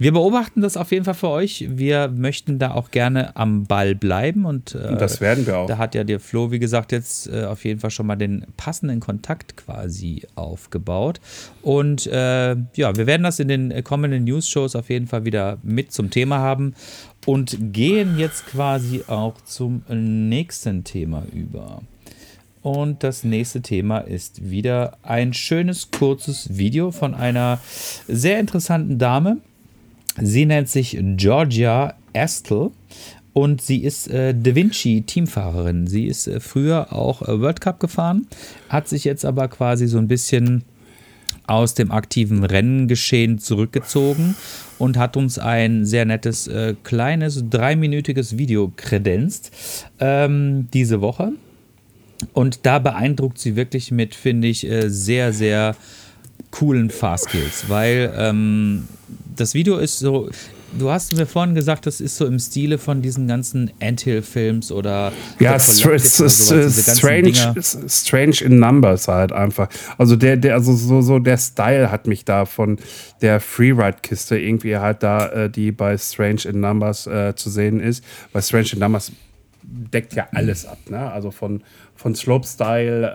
wir 0.00 0.12
beobachten 0.12 0.62
das 0.62 0.78
auf 0.78 0.92
jeden 0.92 1.04
Fall 1.04 1.12
für 1.12 1.28
euch. 1.28 1.66
Wir 1.68 2.08
möchten 2.08 2.58
da 2.58 2.70
auch 2.70 2.90
gerne 2.90 3.36
am 3.36 3.64
Ball 3.64 3.94
bleiben 3.94 4.46
und 4.46 4.74
äh, 4.74 4.96
das 4.96 5.20
werden 5.20 5.46
wir 5.46 5.58
auch. 5.58 5.66
Da 5.66 5.76
hat 5.76 5.94
ja 5.94 6.04
der 6.04 6.20
Flo, 6.20 6.50
wie 6.50 6.58
gesagt, 6.58 6.90
jetzt 6.90 7.28
äh, 7.28 7.44
auf 7.44 7.66
jeden 7.66 7.80
Fall 7.80 7.90
schon 7.90 8.06
mal 8.06 8.16
den 8.16 8.46
passenden 8.56 9.00
Kontakt 9.00 9.58
quasi 9.58 10.22
aufgebaut. 10.36 11.20
Und 11.60 12.06
äh, 12.06 12.56
ja, 12.76 12.96
wir 12.96 13.06
werden 13.06 13.24
das 13.24 13.40
in 13.40 13.48
den 13.48 13.84
kommenden 13.84 14.24
News-Shows 14.24 14.74
auf 14.74 14.88
jeden 14.88 15.06
Fall 15.06 15.26
wieder 15.26 15.58
mit 15.62 15.92
zum 15.92 16.08
Thema 16.08 16.38
haben 16.38 16.72
und 17.26 17.58
gehen 17.60 18.18
jetzt 18.18 18.46
quasi 18.46 19.04
auch 19.06 19.38
zum 19.42 19.82
nächsten 19.90 20.82
Thema 20.82 21.24
über. 21.34 21.82
Und 22.62 23.04
das 23.04 23.22
nächste 23.22 23.60
Thema 23.60 23.98
ist 23.98 24.48
wieder 24.48 24.96
ein 25.02 25.34
schönes, 25.34 25.90
kurzes 25.90 26.56
Video 26.56 26.90
von 26.90 27.14
einer 27.14 27.60
sehr 28.08 28.40
interessanten 28.40 28.96
Dame. 28.96 29.42
Sie 30.16 30.46
nennt 30.46 30.68
sich 30.68 30.98
Georgia 31.16 31.94
Astle 32.14 32.72
und 33.32 33.62
sie 33.62 33.84
ist 33.84 34.08
äh, 34.08 34.34
Da 34.34 34.54
Vinci 34.54 35.02
Teamfahrerin. 35.02 35.86
Sie 35.86 36.06
ist 36.06 36.26
äh, 36.26 36.40
früher 36.40 36.92
auch 36.92 37.22
äh, 37.22 37.40
World 37.40 37.60
Cup 37.60 37.80
gefahren, 37.80 38.26
hat 38.68 38.88
sich 38.88 39.04
jetzt 39.04 39.24
aber 39.24 39.48
quasi 39.48 39.86
so 39.86 39.98
ein 39.98 40.08
bisschen 40.08 40.64
aus 41.46 41.74
dem 41.74 41.90
aktiven 41.90 42.44
Rennengeschehen 42.44 43.38
zurückgezogen 43.38 44.36
und 44.78 44.96
hat 44.96 45.16
uns 45.16 45.38
ein 45.38 45.84
sehr 45.84 46.04
nettes, 46.04 46.46
äh, 46.46 46.74
kleines, 46.84 47.44
dreiminütiges 47.50 48.38
Video 48.38 48.72
kredenzt 48.76 49.52
ähm, 49.98 50.68
diese 50.72 51.00
Woche. 51.00 51.32
Und 52.34 52.66
da 52.66 52.78
beeindruckt 52.78 53.38
sie 53.38 53.56
wirklich 53.56 53.90
mit, 53.90 54.14
finde 54.14 54.48
ich, 54.48 54.68
äh, 54.68 54.88
sehr, 54.90 55.32
sehr 55.32 55.74
coolen 56.50 56.90
Fahrskills, 56.90 57.68
weil 57.68 58.12
ähm, 58.16 58.84
das 59.40 59.54
Video 59.54 59.78
ist 59.78 59.98
so, 59.98 60.28
du 60.78 60.90
hast 60.90 61.16
mir 61.16 61.26
vorhin 61.26 61.54
gesagt, 61.54 61.86
das 61.86 62.00
ist 62.00 62.16
so 62.16 62.26
im 62.26 62.38
Stile 62.38 62.78
von 62.78 63.00
diesen 63.00 63.26
ganzen 63.26 63.70
Anthill-Films 63.80 64.70
oder. 64.70 65.12
Ja, 65.38 65.58
str 65.58 65.98
sowas, 65.98 66.96
strange, 66.98 67.54
strange 67.88 68.36
in 68.42 68.58
Numbers 68.58 69.08
halt 69.08 69.32
einfach. 69.32 69.68
Also 69.96 70.16
der, 70.16 70.36
der, 70.36 70.54
also 70.54 70.74
so, 70.74 71.00
so 71.00 71.18
der 71.18 71.38
Style 71.38 71.90
hat 71.90 72.06
mich 72.06 72.24
da 72.24 72.44
von 72.44 72.78
der 73.22 73.40
Freeride-Kiste 73.40 74.38
irgendwie 74.38 74.76
halt 74.76 75.02
da, 75.02 75.28
äh, 75.28 75.50
die 75.50 75.72
bei 75.72 75.96
Strange 75.96 76.42
in 76.44 76.60
Numbers 76.60 77.06
äh, 77.06 77.34
zu 77.34 77.48
sehen 77.48 77.80
ist. 77.80 78.04
Bei 78.32 78.42
Strange 78.42 78.68
in 78.74 78.80
Numbers 78.80 79.12
deckt 79.62 80.14
ja 80.14 80.28
alles 80.32 80.66
ab, 80.66 80.78
ne? 80.88 81.10
Also 81.10 81.30
von, 81.30 81.62
von 81.94 82.14
Slopestyle, 82.14 83.12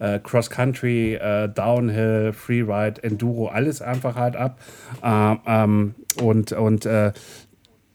äh, 0.00 0.06
äh, 0.06 0.16
äh, 0.16 0.20
Cross 0.20 0.50
Country, 0.50 1.14
äh, 1.14 1.48
Downhill, 1.48 2.32
Freeride, 2.32 3.02
Enduro, 3.02 3.48
alles 3.48 3.82
einfach 3.82 4.16
halt 4.16 4.36
ab. 4.36 4.60
Ähm, 5.02 5.40
ähm, 5.46 5.94
und 6.22 6.52
und 6.52 6.86
äh, 6.86 7.12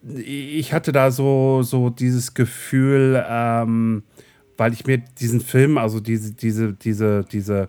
ich 0.01 0.73
hatte 0.73 0.91
da 0.91 1.11
so, 1.11 1.61
so 1.61 1.89
dieses 1.89 2.33
Gefühl, 2.33 3.23
ähm, 3.27 4.03
weil 4.57 4.73
ich 4.73 4.85
mir 4.85 4.97
diesen 4.97 5.41
Film, 5.41 5.77
also 5.77 5.99
diese, 5.99 6.33
diese, 6.33 6.73
diese, 6.73 7.25
diese, 7.31 7.67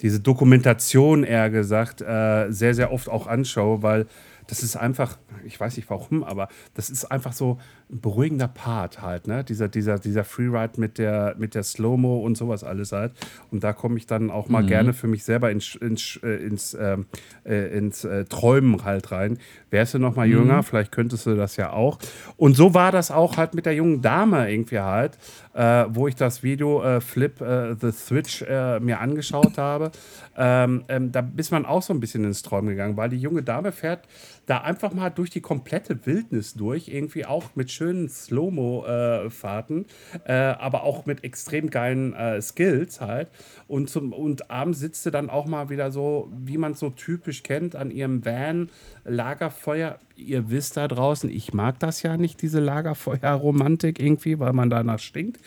diese 0.00 0.20
Dokumentation 0.20 1.24
eher 1.24 1.50
gesagt, 1.50 2.00
äh, 2.00 2.50
sehr, 2.50 2.74
sehr 2.74 2.92
oft 2.92 3.08
auch 3.08 3.26
anschaue, 3.26 3.82
weil 3.82 4.06
das 4.46 4.62
ist 4.62 4.76
einfach, 4.76 5.18
ich 5.44 5.58
weiß 5.58 5.76
nicht 5.76 5.90
warum, 5.90 6.24
aber 6.24 6.48
das 6.74 6.90
ist 6.90 7.04
einfach 7.04 7.32
so 7.32 7.58
ein 7.90 8.00
beruhigender 8.00 8.48
Part 8.48 9.00
halt, 9.00 9.26
ne? 9.26 9.42
Dieser, 9.44 9.68
dieser, 9.68 9.98
dieser 9.98 10.24
Freeride 10.24 10.78
mit 10.78 10.98
der, 10.98 11.34
mit 11.38 11.54
der 11.54 11.62
Slow-Mo 11.62 12.18
und 12.18 12.36
sowas 12.36 12.62
alles 12.62 12.92
halt. 12.92 13.12
Und 13.50 13.64
da 13.64 13.72
komme 13.72 13.96
ich 13.96 14.06
dann 14.06 14.30
auch 14.30 14.48
mal 14.48 14.62
mhm. 14.62 14.66
gerne 14.66 14.92
für 14.92 15.06
mich 15.06 15.24
selber 15.24 15.50
ins, 15.50 15.74
ins, 15.74 16.20
äh, 16.22 16.36
ins, 16.36 16.76
ähm, 16.78 17.06
äh, 17.44 17.76
ins 17.76 18.04
äh, 18.04 18.26
Träumen 18.26 18.84
halt 18.84 19.10
rein. 19.10 19.38
Wärst 19.70 19.94
du 19.94 19.98
noch 19.98 20.16
mal 20.16 20.26
mhm. 20.26 20.34
jünger, 20.34 20.62
vielleicht 20.62 20.92
könntest 20.92 21.24
du 21.24 21.34
das 21.34 21.56
ja 21.56 21.72
auch. 21.72 21.98
Und 22.36 22.56
so 22.56 22.74
war 22.74 22.92
das 22.92 23.10
auch 23.10 23.38
halt 23.38 23.54
mit 23.54 23.64
der 23.64 23.74
jungen 23.74 24.02
Dame 24.02 24.50
irgendwie 24.50 24.80
halt, 24.80 25.16
äh, 25.54 25.86
wo 25.88 26.08
ich 26.08 26.14
das 26.14 26.42
Video 26.42 26.82
äh, 26.82 27.00
Flip 27.00 27.40
äh, 27.40 27.74
the 27.80 27.90
Switch 27.90 28.42
mir 28.48 29.00
angeschaut 29.00 29.56
habe. 29.56 29.90
Ähm, 30.36 30.84
ähm, 30.88 31.10
da 31.10 31.26
ist 31.36 31.50
man 31.50 31.64
auch 31.64 31.82
so 31.82 31.92
ein 31.92 32.00
bisschen 32.00 32.24
ins 32.24 32.42
Träumen 32.42 32.70
gegangen, 32.70 32.96
weil 32.96 33.08
die 33.08 33.18
junge 33.18 33.42
Dame 33.42 33.72
fährt 33.72 34.02
da 34.48 34.62
einfach 34.62 34.94
mal 34.94 35.10
durch 35.10 35.28
die 35.28 35.42
komplette 35.42 36.06
Wildnis 36.06 36.54
durch, 36.54 36.88
irgendwie 36.88 37.26
auch 37.26 37.54
mit 37.54 37.70
schönen 37.70 38.08
Slow-Mo-Fahrten, 38.08 39.84
äh, 40.24 40.32
äh, 40.32 40.54
aber 40.54 40.84
auch 40.84 41.04
mit 41.04 41.22
extrem 41.22 41.68
geilen 41.68 42.14
äh, 42.14 42.40
Skills 42.40 43.02
halt. 43.02 43.30
Und, 43.66 43.90
zum, 43.90 44.14
und 44.14 44.50
abends 44.50 44.78
sitzt 44.78 45.02
sie 45.02 45.10
dann 45.10 45.28
auch 45.28 45.44
mal 45.44 45.68
wieder 45.68 45.90
so, 45.90 46.32
wie 46.32 46.56
man 46.56 46.72
es 46.72 46.80
so 46.80 46.88
typisch 46.88 47.42
kennt, 47.42 47.76
an 47.76 47.90
ihrem 47.90 48.24
Van, 48.24 48.70
Lagerfeuer. 49.04 49.98
Ihr 50.18 50.50
wisst 50.50 50.76
da 50.76 50.88
draußen, 50.88 51.30
ich 51.30 51.54
mag 51.54 51.78
das 51.78 52.02
ja 52.02 52.16
nicht, 52.16 52.42
diese 52.42 52.58
Lagerfeuer-Romantik 52.58 54.00
irgendwie, 54.00 54.40
weil 54.40 54.52
man 54.52 54.68
danach 54.68 54.98
stinkt. 54.98 55.38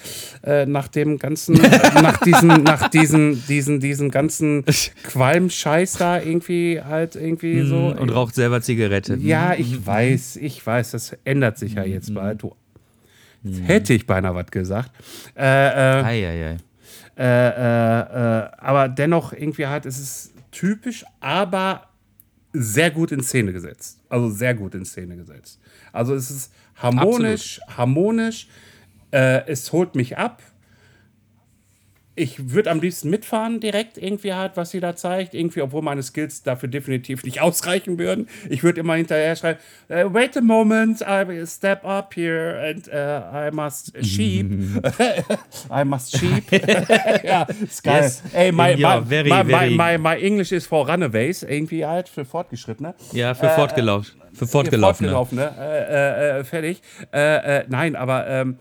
Äh, 0.43 0.65
nach 0.65 0.87
dem 0.87 1.19
ganzen, 1.19 1.55
nach 2.01 2.21
diesen, 2.21 2.63
nach 2.63 2.87
diesen, 2.87 3.45
diesen, 3.47 3.81
diesen 3.81 4.09
ganzen 4.11 4.63
Qualmscheiß 5.03 5.93
da 5.93 6.21
irgendwie 6.21 6.81
halt 6.81 7.17
irgendwie 7.17 7.63
so. 7.63 7.93
Und 7.99 8.09
raucht 8.11 8.33
selber 8.33 8.61
Zigarette. 8.61 9.15
Ja, 9.17 9.55
ich 9.55 9.85
weiß, 9.85 10.37
ich 10.37 10.65
weiß, 10.65 10.91
das 10.91 11.17
ändert 11.25 11.57
sich 11.57 11.73
ja 11.73 11.83
jetzt 11.83 12.13
bald. 12.13 12.41
Du, 12.41 12.55
hätte 13.65 13.93
ich 13.93 14.07
beinahe 14.07 14.35
was 14.35 14.47
gesagt. 14.51 14.91
Äh, 15.35 15.41
äh, 15.43 16.03
ei, 16.03 16.27
ei, 16.27 16.45
ei. 16.45 16.57
Äh, 17.17 17.49
äh, 17.49 18.45
äh, 18.45 18.49
aber 18.57 18.87
dennoch 18.87 19.33
irgendwie 19.33 19.67
halt, 19.67 19.85
es 19.85 19.99
ist 19.99 20.33
typisch, 20.51 21.03
aber 21.19 21.90
sehr 22.53 22.91
gut 22.91 23.11
in 23.11 23.21
Szene 23.23 23.53
gesetzt. 23.53 23.99
Also 24.09 24.29
sehr 24.29 24.53
gut 24.53 24.75
in 24.75 24.85
Szene 24.85 25.15
gesetzt. 25.15 25.59
Also 25.91 26.13
es 26.15 26.29
ist 26.31 26.51
harmonisch, 26.75 27.59
Absolut. 27.61 27.77
harmonisch. 27.77 28.47
Äh, 29.11 29.47
es 29.47 29.71
holt 29.71 29.95
mich 29.95 30.17
ab 30.17 30.41
ich 32.21 32.51
würde 32.51 32.69
am 32.69 32.79
liebsten 32.79 33.09
mitfahren 33.09 33.59
direkt 33.59 33.97
irgendwie 33.97 34.33
halt, 34.33 34.51
was 34.55 34.69
sie 34.69 34.79
da 34.79 34.95
zeigt. 34.95 35.33
Irgendwie, 35.33 35.61
obwohl 35.63 35.81
meine 35.81 36.03
Skills 36.03 36.43
dafür 36.43 36.69
definitiv 36.69 37.23
nicht 37.23 37.41
ausreichen 37.41 37.97
würden. 37.97 38.27
Ich 38.47 38.63
würde 38.63 38.81
immer 38.81 38.93
hinterher 38.93 39.35
schreiben, 39.35 39.59
wait 39.89 40.37
a 40.37 40.41
moment, 40.41 41.01
I 41.01 41.45
step 41.47 41.83
up 41.83 42.13
here 42.15 42.61
and 42.63 42.87
uh, 42.87 43.47
I 43.47 43.51
must 43.51 43.93
sheep. 44.05 44.45
I 45.71 45.83
must 45.83 46.15
sheep. 46.15 46.51
ja, 47.23 47.47
ist 47.63 47.83
geil. 47.83 48.03
Yes. 48.03 48.21
Ey, 48.33 48.51
my, 48.51 48.75
my, 48.75 49.01
very, 49.03 49.29
my, 49.29 49.43
very. 49.43 49.75
My, 49.75 49.97
my, 49.97 50.15
English 50.21 50.51
is 50.51 50.67
for 50.67 50.87
runaways. 50.87 51.41
Irgendwie 51.41 51.83
halt 51.83 52.07
für 52.07 52.23
Fortgeschrittene. 52.23 52.93
Ja, 53.13 53.33
für 53.33 53.47
äh, 53.47 53.55
Fortgelaufene. 53.55 54.21
Für 54.33 54.45
Fortgelaufene. 54.45 55.11
Fortgelaufene. 55.11 55.55
Äh, 55.59 56.39
äh, 56.39 56.43
fertig. 56.43 56.81
Äh, 57.11 57.63
nein, 57.67 57.95
aber 57.95 58.27
ähm, 58.27 58.57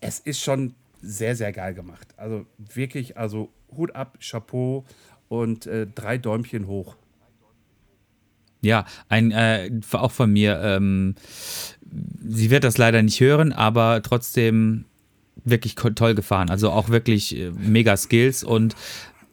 es 0.00 0.18
ist 0.18 0.40
schon 0.40 0.74
sehr, 1.02 1.36
sehr 1.36 1.52
geil 1.52 1.74
gemacht. 1.74 2.08
Also 2.16 2.46
wirklich, 2.58 3.16
also 3.16 3.50
Hut 3.76 3.94
ab, 3.94 4.18
Chapeau 4.20 4.84
und 5.28 5.66
äh, 5.66 5.86
drei 5.86 6.18
Däumchen 6.18 6.66
hoch. 6.66 6.96
Ja, 8.62 8.84
ein, 9.08 9.30
äh, 9.30 9.70
auch 9.92 10.12
von 10.12 10.32
mir. 10.32 10.60
Ähm, 10.62 11.14
sie 12.28 12.50
wird 12.50 12.64
das 12.64 12.76
leider 12.78 13.02
nicht 13.02 13.20
hören, 13.20 13.52
aber 13.52 14.02
trotzdem 14.02 14.84
wirklich 15.44 15.74
toll 15.74 16.14
gefahren. 16.14 16.50
Also 16.50 16.70
auch 16.70 16.90
wirklich 16.90 17.36
äh, 17.36 17.50
mega 17.50 17.96
Skills 17.96 18.44
und 18.44 18.76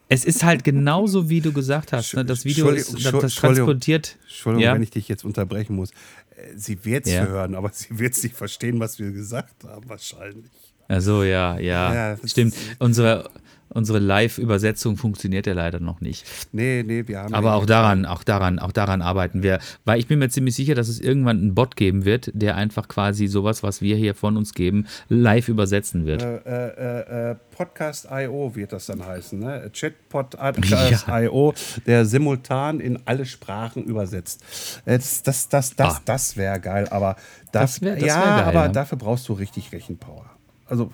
es 0.10 0.24
ist 0.24 0.44
halt 0.44 0.64
genauso, 0.64 1.30
wie 1.30 1.42
du 1.42 1.52
gesagt 1.52 1.92
hast. 1.92 2.14
Ne? 2.14 2.24
Das 2.24 2.46
Video 2.46 2.70
ist 2.70 2.94
das, 2.94 3.12
das 3.12 3.36
transportiert. 3.36 4.18
Entschuldigung, 4.24 4.64
ja? 4.64 4.74
wenn 4.74 4.84
ich 4.84 4.92
dich 4.92 5.10
jetzt 5.10 5.26
unterbrechen 5.26 5.76
muss. 5.76 5.92
Äh, 5.92 6.56
sie 6.56 6.86
wird 6.86 7.06
es 7.06 7.14
ja. 7.14 7.26
hören, 7.26 7.56
aber 7.56 7.72
sie 7.74 8.00
wird 8.00 8.14
es 8.14 8.24
nicht 8.24 8.36
verstehen, 8.36 8.80
was 8.80 9.00
wir 9.00 9.12
gesagt 9.12 9.66
haben, 9.66 9.90
wahrscheinlich. 9.90 10.52
Ach 10.88 11.02
so, 11.02 11.24
ja, 11.24 11.60
ja. 11.60 11.94
ja 11.94 12.18
Stimmt. 12.26 12.56
Unsere, 12.80 13.30
unsere 13.70 14.00
Live-Übersetzung 14.00 14.98
funktioniert 14.98 15.46
ja 15.48 15.54
leider 15.54 15.80
noch 15.80 16.02
nicht. 16.02 16.26
Nee, 16.52 16.84
nee, 16.86 17.08
wir 17.08 17.20
haben. 17.20 17.34
Aber 17.34 17.56
auch 17.56 17.66
daran, 17.66 18.06
auch 18.06 18.24
daran, 18.24 18.60
auch 18.60 18.72
daran 18.72 19.02
arbeiten 19.02 19.44
wir. 19.44 19.60
Weil 19.86 20.00
ich 20.00 20.08
bin 20.08 20.20
mir 20.20 20.30
ziemlich 20.30 20.56
sicher, 20.56 20.76
dass 20.76 20.88
es 20.88 21.00
irgendwann 21.00 21.38
einen 21.38 21.56
Bot 21.56 21.76
geben 21.76 22.06
wird, 22.06 22.32
der 22.34 22.56
einfach 22.56 22.88
quasi 22.88 23.28
sowas, 23.28 23.64
was 23.64 23.82
wir 23.82 23.96
hier 23.96 24.16
von 24.16 24.38
uns 24.38 24.54
geben, 24.54 24.88
live 25.10 25.50
übersetzen 25.50 26.06
wird. 26.06 26.24
Äh, 26.24 26.38
äh, 26.46 27.32
äh, 27.32 27.36
Podcast.io 27.56 28.56
wird 28.56 28.72
das 28.72 28.86
dann 28.86 29.06
heißen, 29.06 29.40
ne? 29.40 29.70
Chatpod.io, 29.74 30.64
ja. 30.70 31.54
der 31.86 32.06
simultan 32.06 32.80
in 32.80 33.00
alle 33.06 33.26
Sprachen 33.26 33.84
übersetzt. 33.84 34.44
Das, 34.86 35.24
das, 35.24 35.50
das, 35.50 35.76
das, 35.76 35.96
ah. 35.96 36.02
das 36.06 36.38
wäre 36.38 36.60
geil, 36.60 36.88
aber 36.90 37.16
das, 37.52 37.76
das 37.76 37.82
wär, 37.82 37.98
ja, 38.00 38.22
geil, 38.22 38.44
aber 38.46 38.66
ja. 38.66 38.68
dafür 38.70 38.98
brauchst 38.98 39.28
du 39.28 39.34
richtig 39.34 39.72
Rechenpower. 39.72 40.37
Also 40.68 40.92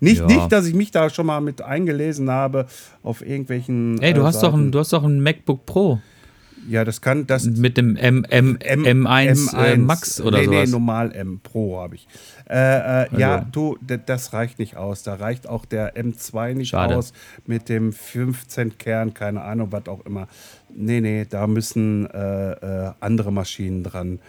nicht, 0.00 0.20
ja. 0.20 0.26
nicht, 0.26 0.52
dass 0.52 0.66
ich 0.66 0.74
mich 0.74 0.90
da 0.90 1.10
schon 1.10 1.26
mal 1.26 1.40
mit 1.40 1.62
eingelesen 1.62 2.30
habe 2.30 2.66
auf 3.02 3.24
irgendwelchen. 3.24 4.00
Ey, 4.00 4.14
du 4.14 4.22
äh, 4.22 4.24
hast 4.24 4.42
doch 4.42 4.54
ein, 4.54 4.72
du 4.72 4.78
hast 4.78 4.92
doch 4.92 5.04
ein 5.04 5.22
MacBook 5.22 5.66
Pro. 5.66 6.00
Ja, 6.68 6.84
das 6.84 7.00
kann 7.00 7.26
das 7.26 7.44
mit 7.44 7.76
dem 7.76 7.96
M, 7.96 8.24
M, 8.28 8.56
M, 8.60 8.84
M1, 8.84 9.50
M1 9.50 9.64
äh, 9.64 9.76
Max 9.76 10.20
oder 10.20 10.38
nee, 10.38 10.44
sowas. 10.44 10.66
Nee, 10.66 10.70
normal 10.70 11.12
M 11.12 11.40
Pro 11.42 11.80
habe 11.80 11.96
ich. 11.96 12.06
Äh, 12.48 12.54
äh, 12.54 12.58
also. 12.58 13.16
Ja, 13.16 13.40
du, 13.40 13.76
das 14.06 14.32
reicht 14.32 14.58
nicht 14.58 14.76
aus. 14.76 15.02
Da 15.02 15.14
reicht 15.14 15.48
auch 15.48 15.64
der 15.64 15.96
M2 15.96 16.54
nicht 16.54 16.68
Schade. 16.68 16.96
aus 16.96 17.12
mit 17.46 17.68
dem 17.68 17.92
15 17.92 18.78
Kern, 18.78 19.12
keine 19.12 19.42
Ahnung, 19.42 19.68
was 19.72 19.88
auch 19.88 20.06
immer. 20.06 20.28
Nee, 20.72 21.00
nee, 21.00 21.26
da 21.28 21.46
müssen 21.46 22.08
äh, 22.10 22.52
äh 22.52 22.92
andere 23.00 23.32
Maschinen 23.32 23.82
dran. 23.82 24.20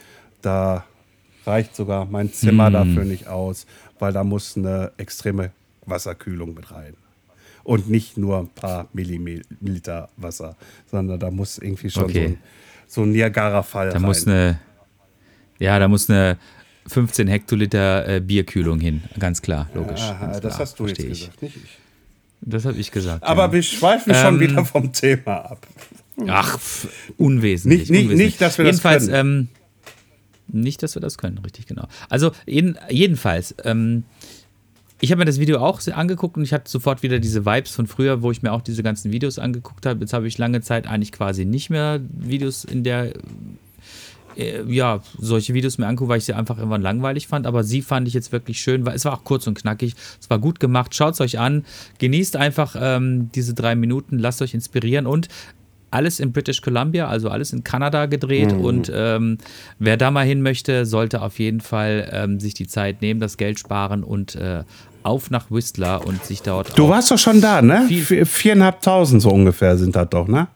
Da 0.41 0.85
reicht 1.45 1.75
sogar 1.75 2.05
mein 2.05 2.31
Zimmer 2.31 2.69
mm. 2.69 2.73
dafür 2.73 3.05
nicht 3.05 3.27
aus 3.27 3.65
weil 3.99 4.13
da 4.13 4.23
muss 4.23 4.57
eine 4.57 4.91
extreme 4.97 5.51
Wasserkühlung 5.85 6.53
mit 6.53 6.71
rein. 6.71 6.95
Und 7.63 7.89
nicht 7.89 8.17
nur 8.17 8.39
ein 8.39 8.49
paar 8.49 8.87
Milliliter 8.91 10.09
Wasser, 10.17 10.57
sondern 10.91 11.19
da 11.19 11.31
muss 11.31 11.57
irgendwie 11.57 11.89
schon 11.89 12.03
okay. 12.03 12.37
so 12.87 13.01
ein, 13.03 13.05
so 13.05 13.05
Niagara-Fall 13.05 13.87
rein. 13.87 13.93
Da 13.93 13.99
muss 14.05 14.27
eine, 14.27 14.59
ja, 15.59 15.79
da 15.79 15.87
muss 15.87 16.09
eine 16.09 16.37
15 16.87 17.27
Hektoliter 17.29 18.07
äh, 18.15 18.19
Bierkühlung 18.19 18.79
hin, 18.81 19.03
ganz 19.17 19.41
klar, 19.41 19.69
logisch. 19.73 20.01
Ja, 20.01 20.13
ganz 20.19 20.41
das 20.41 20.55
klar, 20.55 20.59
hast 20.59 20.79
du 20.79 20.87
jetzt 20.87 20.97
gesagt, 20.97 21.41
nicht 21.41 21.55
ich. 21.55 21.77
Das 22.41 22.65
habe 22.65 22.77
ich 22.77 22.91
gesagt. 22.91 23.23
Aber 23.23 23.45
ja. 23.45 23.51
wir 23.53 23.63
schweifen 23.63 24.13
schon 24.13 24.35
Ähm, 24.35 24.39
wieder 24.41 24.65
vom 24.65 24.91
Thema 24.91 25.51
ab. 25.51 25.65
Ach, 26.27 26.59
unwesentlich. 27.17 27.81
Nicht- 27.81 27.89
nicht- 27.91 27.99
unwesentlich. 28.03 28.25
nicht, 28.27 28.41
dass 28.41 28.57
wir 28.57 28.65
das 28.65 28.75
jedenfalls, 28.75 29.05
können. 29.07 29.47
Ähm, 29.49 29.62
nicht, 30.47 30.83
dass 30.83 30.95
wir 30.95 31.01
das 31.01 31.17
können, 31.17 31.37
richtig, 31.39 31.65
genau. 31.65 31.87
Also, 32.09 32.31
jeden, 32.45 32.77
jedenfalls, 32.89 33.55
ähm, 33.63 34.03
ich 35.03 35.11
habe 35.11 35.19
mir 35.19 35.25
das 35.25 35.37
Video 35.37 35.59
auch 35.59 35.85
angeguckt 35.87 36.37
und 36.37 36.43
ich 36.43 36.53
hatte 36.53 36.71
sofort 36.71 37.03
wieder 37.03 37.19
diese 37.19 37.45
Vibes 37.45 37.71
von 37.71 37.87
früher, 37.87 38.21
wo 38.21 38.31
ich 38.31 38.41
mir 38.41 38.53
auch 38.53 38.61
diese 38.61 38.83
ganzen 38.83 39.11
Videos 39.11 39.37
angeguckt 39.37 39.85
habe. 39.85 39.99
Jetzt 39.99 40.13
habe 40.13 40.27
ich 40.27 40.37
lange 40.37 40.61
Zeit 40.61 40.87
eigentlich 40.87 41.11
quasi 41.11 41.43
nicht 41.43 41.69
mehr 41.69 41.99
Videos 42.09 42.63
in 42.63 42.85
der, 42.85 43.11
äh, 44.37 44.63
ja, 44.65 45.01
solche 45.17 45.53
Videos 45.53 45.77
mir 45.77 45.87
angucke, 45.87 46.07
weil 46.07 46.19
ich 46.19 46.23
sie 46.23 46.33
einfach 46.33 46.57
irgendwann 46.57 46.81
langweilig 46.81 47.27
fand. 47.27 47.47
Aber 47.47 47.65
sie 47.65 47.81
fand 47.81 48.07
ich 48.07 48.13
jetzt 48.13 48.31
wirklich 48.31 48.61
schön, 48.61 48.85
weil 48.85 48.95
es 48.95 49.03
war 49.03 49.13
auch 49.13 49.25
kurz 49.25 49.45
und 49.45 49.55
knackig. 49.55 49.93
Es 50.21 50.29
war 50.29 50.39
gut 50.39 50.61
gemacht. 50.61 50.95
Schaut 50.95 51.15
es 51.15 51.19
euch 51.19 51.37
an. 51.37 51.65
Genießt 51.99 52.37
einfach 52.37 52.77
ähm, 52.79 53.29
diese 53.35 53.53
drei 53.53 53.75
Minuten. 53.75 54.19
Lasst 54.19 54.41
euch 54.41 54.53
inspirieren 54.53 55.05
und 55.05 55.27
alles 55.93 56.19
in 56.19 56.31
British 56.31 56.61
Columbia, 56.61 57.07
also 57.07 57.29
alles 57.29 57.53
in 57.53 57.63
Kanada 57.63 58.07
gedreht. 58.07 58.51
Und 58.53 58.91
ähm, 58.93 59.37
wer 59.79 59.95
da 59.97 60.11
mal 60.11 60.25
hin 60.25 60.41
möchte, 60.41 60.85
sollte 60.85 61.21
auf 61.21 61.39
jeden 61.39 61.61
Fall 61.61 62.09
ähm, 62.11 62.39
sich 62.39 62.53
die 62.53 62.67
Zeit 62.67 63.01
nehmen, 63.01 63.19
das 63.19 63.37
Geld 63.37 63.59
sparen 63.59 64.03
und 64.03 64.35
äh, 64.35 64.63
auf 65.03 65.29
nach 65.29 65.51
Whistler 65.51 66.05
und 66.05 66.23
sich 66.23 66.41
dort 66.41 66.77
Du 66.77 66.87
warst 66.89 67.11
doch 67.11 67.17
schon 67.17 67.41
da, 67.41 67.61
ne? 67.61 67.87
Viereinhalbtausend 67.89 69.21
so 69.21 69.29
ungefähr 69.29 69.77
sind 69.77 69.95
das 69.95 70.09
doch, 70.09 70.27
ne? 70.27 70.47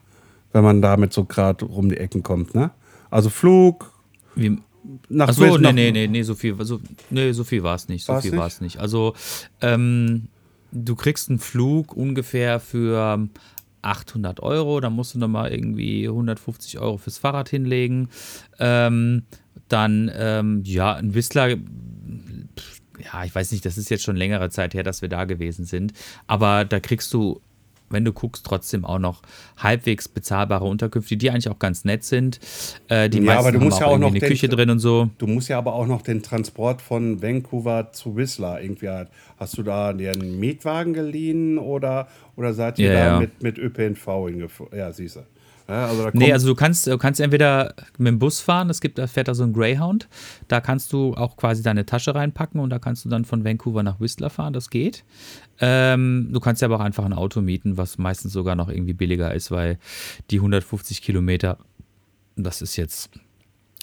Wenn 0.54 0.64
man 0.64 0.82
damit 0.82 1.14
so 1.14 1.26
gerade 1.26 1.66
rum 1.66 1.90
die 1.90 1.98
Ecken 1.98 2.24
kommt, 2.24 2.56
ne? 2.56 2.72
Also 3.10 3.30
Flug 3.30 3.92
Wie, 4.36 4.58
nach 5.10 5.30
Ach 5.30 5.34
so, 5.34 5.42
West- 5.44 5.60
nee, 5.60 5.74
nee, 5.74 5.92
nee, 5.92 6.08
nee, 6.08 6.24
so 6.24 6.34
viel, 6.36 6.56
so, 6.62 6.80
nee, 7.10 7.32
so 7.34 7.44
viel 7.44 7.62
war 7.64 7.76
es 7.76 7.90
nicht. 7.90 8.06
So 8.06 8.14
War's 8.14 8.24
viel 8.24 8.38
war 8.38 8.48
es 8.48 8.62
nicht. 8.62 8.80
Also, 8.80 9.14
ähm, 9.62 10.30
du 10.72 10.96
kriegst 10.96 11.30
einen 11.30 11.40
Flug 11.40 11.94
ungefähr 11.96 12.60
für 12.60 13.28
800 13.88 14.42
Euro, 14.42 14.80
dann 14.80 14.94
musst 14.94 15.16
du 15.16 15.20
nochmal 15.20 15.52
irgendwie 15.52 16.08
150 16.08 16.80
Euro 16.80 16.98
fürs 16.98 17.18
Fahrrad 17.18 17.50
hinlegen. 17.50 18.10
Ähm, 18.60 19.24
dann, 19.68 20.12
ähm, 20.16 20.62
ja, 20.64 20.94
ein 20.96 21.14
Whistler, 21.14 21.50
ja, 21.50 23.24
ich 23.26 23.34
weiß 23.34 23.52
nicht, 23.52 23.66
das 23.66 23.78
ist 23.78 23.90
jetzt 23.90 24.04
schon 24.04 24.16
längere 24.16 24.50
Zeit 24.50 24.74
her, 24.74 24.84
dass 24.84 25.02
wir 25.02 25.10
da 25.10 25.26
gewesen 25.26 25.66
sind, 25.66 25.94
aber 26.26 26.66
da 26.66 26.80
kriegst 26.80 27.14
du 27.14 27.42
wenn 27.90 28.04
du 28.06 28.14
guckst, 28.14 28.46
trotzdem 28.46 28.86
auch 28.86 29.00
noch 29.00 29.22
halbwegs 29.58 30.08
bezahlbare 30.08 30.66
Unterkünfte, 30.66 31.18
die 31.18 31.30
eigentlich 31.32 31.50
auch 31.50 31.60
ganz 31.60 31.86
nett 31.86 32.04
sind. 32.04 32.40
Äh, 32.90 33.10
die 33.10 33.18
Ja, 33.20 33.24
meisten 33.24 33.40
aber 33.40 33.52
du 33.52 33.58
haben 33.60 33.66
musst 33.66 33.78
auch 33.78 33.82
ja 33.82 33.86
auch 33.88 33.92
irgendwie 33.92 34.02
noch 34.06 34.12
eine 34.12 34.20
den- 34.20 34.30
Küche 34.30 34.50
drin 34.50 34.70
und 34.70 34.80
so. 34.80 35.10
Du 35.18 35.28
musst 35.28 35.50
ja 35.50 35.58
aber 35.58 35.74
auch 35.74 35.88
noch 35.88 36.02
den 36.02 36.22
Transport 36.24 36.82
von 36.82 37.22
Vancouver 37.22 37.92
zu 37.94 38.16
Whistler 38.16 38.62
irgendwie 38.62 38.90
halt. 38.90 39.10
Hast 39.38 39.58
du 39.58 39.64
da 39.64 39.90
einen 39.90 40.40
Mietwagen 40.40 40.94
geliehen 40.94 41.58
oder, 41.58 42.08
oder 42.36 42.54
seid 42.54 42.80
ihr 42.80 42.92
Ja, 42.92 42.94
da 42.94 43.06
ja. 43.14 43.20
mit, 43.20 43.42
mit 43.44 43.58
ÖPNV 43.58 44.06
hingefahren? 44.28 44.78
Ja, 44.78 44.92
siehst 44.92 45.18
du. 45.18 45.20
Ja, 45.68 45.88
also 45.88 46.10
Nee, 46.14 46.32
also 46.32 46.48
du 46.48 46.56
kannst, 46.56 46.88
du 46.88 46.98
kannst 46.98 47.20
entweder 47.20 47.74
mit 47.98 48.08
dem 48.08 48.20
Bus 48.20 48.40
fahren, 48.40 48.70
es 48.70 48.80
gibt, 48.80 48.98
da 48.98 49.08
fährt 49.08 49.28
da 49.28 49.36
so 49.36 49.44
ein 49.44 49.54
Greyhound, 49.54 50.08
da 50.48 50.62
kannst 50.62 50.94
du 50.94 51.14
auch 51.16 51.36
quasi 51.36 51.62
deine 51.62 51.86
Tasche 51.86 52.16
reinpacken 52.16 52.62
und 52.62 52.70
da 52.70 52.80
kannst 52.80 53.04
du 53.04 53.10
dann 53.10 53.26
von 53.26 53.44
Vancouver 53.44 53.84
nach 53.84 54.00
Whistler 54.00 54.30
fahren, 54.30 54.54
das 54.54 54.70
geht. 54.70 55.04
Ähm, 55.60 56.30
du 56.32 56.40
kannst 56.40 56.62
ja 56.62 56.68
aber 56.68 56.78
auch 56.78 56.86
einfach 56.86 57.06
ein 57.06 57.14
Auto 57.14 57.42
mieten, 57.42 57.78
was 57.78 57.98
meistens 57.98 58.32
sogar 58.32 58.56
noch 58.56 58.70
irgendwie 58.70 58.94
billiger 58.94 59.34
ist, 59.34 59.52
weil 59.52 59.78
die 60.32 60.38
150 60.38 61.02
Kilometer, 61.02 61.58
das 62.36 62.62
ist 62.62 62.76
jetzt 62.78 63.10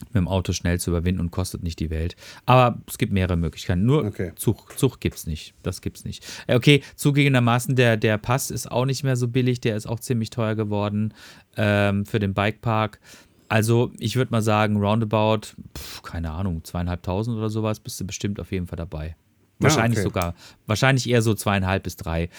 mit 0.00 0.14
dem 0.14 0.28
Auto 0.28 0.52
schnell 0.52 0.80
zu 0.80 0.90
überwinden 0.90 1.20
und 1.20 1.30
kostet 1.30 1.62
nicht 1.62 1.78
die 1.78 1.90
Welt. 1.90 2.16
Aber 2.46 2.78
es 2.86 2.98
gibt 2.98 3.12
mehrere 3.12 3.36
Möglichkeiten. 3.36 3.84
Nur 3.84 4.04
Okay. 4.04 4.32
Zug, 4.36 4.76
Zug 4.78 5.00
gibt 5.00 5.16
es 5.16 5.26
nicht. 5.26 5.54
Das 5.62 5.80
gibt's 5.80 6.04
nicht. 6.04 6.24
Äh, 6.46 6.56
Okay, 6.56 6.82
zugegebenermaßen, 6.96 7.76
der, 7.76 7.96
der 7.96 8.18
Pass 8.18 8.50
ist 8.50 8.70
auch 8.70 8.86
nicht 8.86 9.04
mehr 9.04 9.16
so 9.16 9.28
billig, 9.28 9.60
der 9.60 9.76
ist 9.76 9.86
auch 9.86 10.00
ziemlich 10.00 10.30
teuer 10.30 10.54
geworden 10.54 11.14
ähm, 11.56 12.06
für 12.06 12.18
den 12.18 12.34
Bikepark. 12.34 13.00
Also, 13.48 13.92
ich 13.98 14.16
würde 14.16 14.32
mal 14.32 14.42
sagen, 14.42 14.76
roundabout, 14.78 15.48
pf, 15.76 16.02
keine 16.02 16.32
Ahnung, 16.32 16.64
zweieinhalbtausend 16.64 17.36
oder 17.36 17.50
sowas, 17.50 17.78
bist 17.78 18.00
du 18.00 18.04
bestimmt 18.06 18.40
auf 18.40 18.50
jeden 18.52 18.66
Fall 18.66 18.76
dabei. 18.76 19.16
Wahrscheinlich 19.60 19.98
okay. 19.98 20.04
sogar, 20.08 20.34
wahrscheinlich 20.66 21.08
eher 21.08 21.22
so 21.22 21.34
zweieinhalb 21.34 21.82
bis 21.84 21.96
drei. 21.96 22.30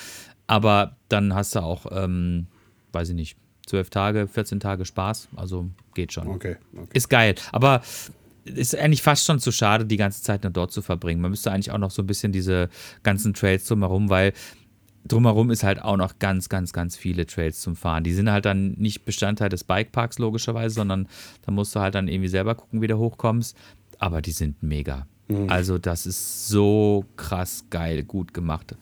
Aber 0.48 0.98
dann 1.10 1.34
hast 1.34 1.56
du 1.56 1.60
auch, 1.60 1.86
ähm, 1.92 2.48
weiß 2.92 3.10
ich 3.10 3.16
nicht, 3.16 3.38
zwölf 3.66 3.90
Tage, 3.90 4.28
14 4.28 4.60
Tage 4.60 4.86
Spaß. 4.86 5.30
Also 5.36 5.70
geht 5.94 6.14
schon. 6.14 6.28
Okay, 6.28 6.58
okay. 6.74 6.90
Ist 6.94 7.10
geil. 7.10 7.36
Aber 7.52 7.82
ist 8.46 8.76
eigentlich 8.76 9.02
fast 9.02 9.26
schon 9.26 9.40
zu 9.40 9.52
schade, 9.52 9.86
die 9.86 9.98
ganze 9.98 10.22
Zeit 10.22 10.44
nur 10.44 10.52
dort 10.52 10.72
zu 10.72 10.82
verbringen. 10.82 11.22
Man 11.22 11.32
müsste 11.32 11.52
eigentlich 11.52 11.72
auch 11.72 11.80
noch 11.80 11.92
so 11.92 12.04
ein 12.04 12.08
bisschen 12.08 12.32
diese 12.32 12.70
ganzen 13.04 13.34
Trails 13.34 13.66
drumherum, 13.66 14.10
weil 14.10 14.34
drumherum 15.08 15.50
ist 15.50 15.64
halt 15.64 15.82
auch 15.82 15.98
noch 15.98 16.20
ganz, 16.20 16.50
ganz, 16.50 16.74
ganz 16.74 16.96
viele 16.96 17.26
Trails 17.26 17.62
zum 17.62 17.76
Fahren. 17.76 18.04
Die 18.04 18.14
sind 18.14 18.30
halt 18.30 18.46
dann 18.46 18.74
nicht 18.74 19.06
Bestandteil 19.06 19.50
des 19.50 19.64
Bikeparks 19.64 20.20
logischerweise, 20.20 20.76
sondern 20.76 21.08
da 21.46 21.52
musst 21.52 21.76
du 21.76 21.80
halt 21.80 21.96
dann 21.96 22.08
irgendwie 22.08 22.30
selber 22.30 22.56
gucken, 22.56 22.82
wie 22.82 22.88
du 22.88 22.98
hochkommst. 22.98 23.58
Aber 23.98 24.22
die 24.22 24.32
sind 24.32 24.62
mega. 24.62 25.08
Also 25.48 25.80
das 25.80 26.06
ist 26.06 26.48
so 26.48 27.06
krass 27.16 27.66
geil, 27.72 28.04
gut 28.04 28.34
gemacht. 28.34 28.76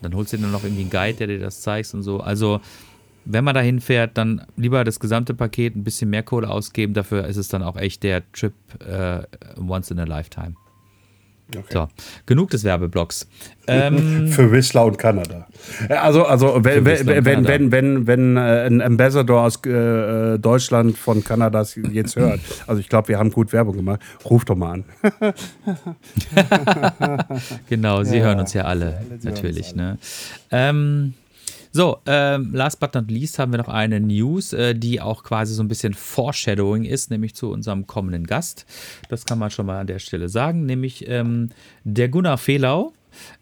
Dann 0.00 0.14
holst 0.14 0.32
du 0.32 0.36
dir 0.36 0.44
nur 0.44 0.52
noch 0.52 0.62
irgendwie 0.62 0.82
einen 0.82 0.90
Guide, 0.90 1.18
der 1.18 1.26
dir 1.26 1.40
das 1.40 1.60
zeigt 1.60 1.92
und 1.92 2.04
so. 2.04 2.20
Also 2.20 2.60
wenn 3.30 3.44
man 3.44 3.54
dahin 3.54 3.80
fährt, 3.80 4.16
dann 4.16 4.40
lieber 4.56 4.84
das 4.84 5.00
gesamte 5.00 5.34
Paket, 5.34 5.76
ein 5.76 5.84
bisschen 5.84 6.08
mehr 6.08 6.22
Kohle 6.22 6.48
ausgeben. 6.48 6.94
Dafür 6.94 7.26
ist 7.26 7.36
es 7.36 7.48
dann 7.48 7.62
auch 7.62 7.76
echt 7.76 8.02
der 8.02 8.22
Trip 8.32 8.54
äh, 8.80 9.20
once 9.60 9.90
in 9.90 9.98
a 9.98 10.04
lifetime. 10.04 10.54
okay. 11.54 11.66
So, 11.70 11.88
genug 12.24 12.48
des 12.50 12.64
Werbeblocks. 12.64 13.28
Ähm, 13.66 14.28
Für 14.28 14.50
Whistler 14.50 14.86
und 14.86 14.96
Kanada. 14.98 15.46
Also, 15.90 16.24
also 16.24 16.64
wenn, 16.64 16.86
wenn, 16.86 17.06
wenn, 17.06 17.46
wenn, 17.46 17.70
wenn, 17.70 18.06
wenn 18.06 18.38
ein 18.38 18.80
Ambassador 18.80 19.42
aus 19.42 19.60
äh, 19.66 20.34
äh, 20.34 20.38
Deutschland 20.38 20.96
von 20.96 21.22
Kanada 21.22 21.66
jetzt 21.92 22.16
hört, 22.16 22.40
also 22.66 22.80
ich 22.80 22.88
glaube, 22.88 23.08
wir 23.08 23.18
haben 23.18 23.30
gut 23.30 23.52
Werbung 23.52 23.76
gemacht, 23.76 24.00
ruf 24.24 24.46
doch 24.46 24.56
mal 24.56 24.72
an. 24.72 24.84
genau, 27.68 28.02
Sie 28.04 28.16
Ja, 28.16 28.24
hören 28.24 28.40
uns 28.40 28.54
ja 28.54 28.64
alle, 28.64 29.02
natürlich. 29.22 29.74
alle. 29.74 29.76
Ne? 29.76 29.98
Ähm, 30.50 31.14
so, 31.72 31.98
ähm, 32.06 32.54
last 32.54 32.80
but 32.80 32.94
not 32.94 33.10
least 33.10 33.38
haben 33.38 33.52
wir 33.52 33.58
noch 33.58 33.68
eine 33.68 34.00
News, 34.00 34.52
äh, 34.52 34.74
die 34.74 35.00
auch 35.00 35.22
quasi 35.22 35.54
so 35.54 35.62
ein 35.62 35.68
bisschen 35.68 35.94
Foreshadowing 35.94 36.84
ist, 36.84 37.10
nämlich 37.10 37.34
zu 37.34 37.50
unserem 37.50 37.86
kommenden 37.86 38.26
Gast. 38.26 38.66
Das 39.08 39.24
kann 39.24 39.38
man 39.38 39.50
schon 39.50 39.66
mal 39.66 39.80
an 39.80 39.86
der 39.86 39.98
Stelle 39.98 40.28
sagen, 40.28 40.66
nämlich 40.66 41.08
ähm, 41.08 41.50
der 41.84 42.08
Gunnar 42.08 42.38
Fehlau. 42.38 42.92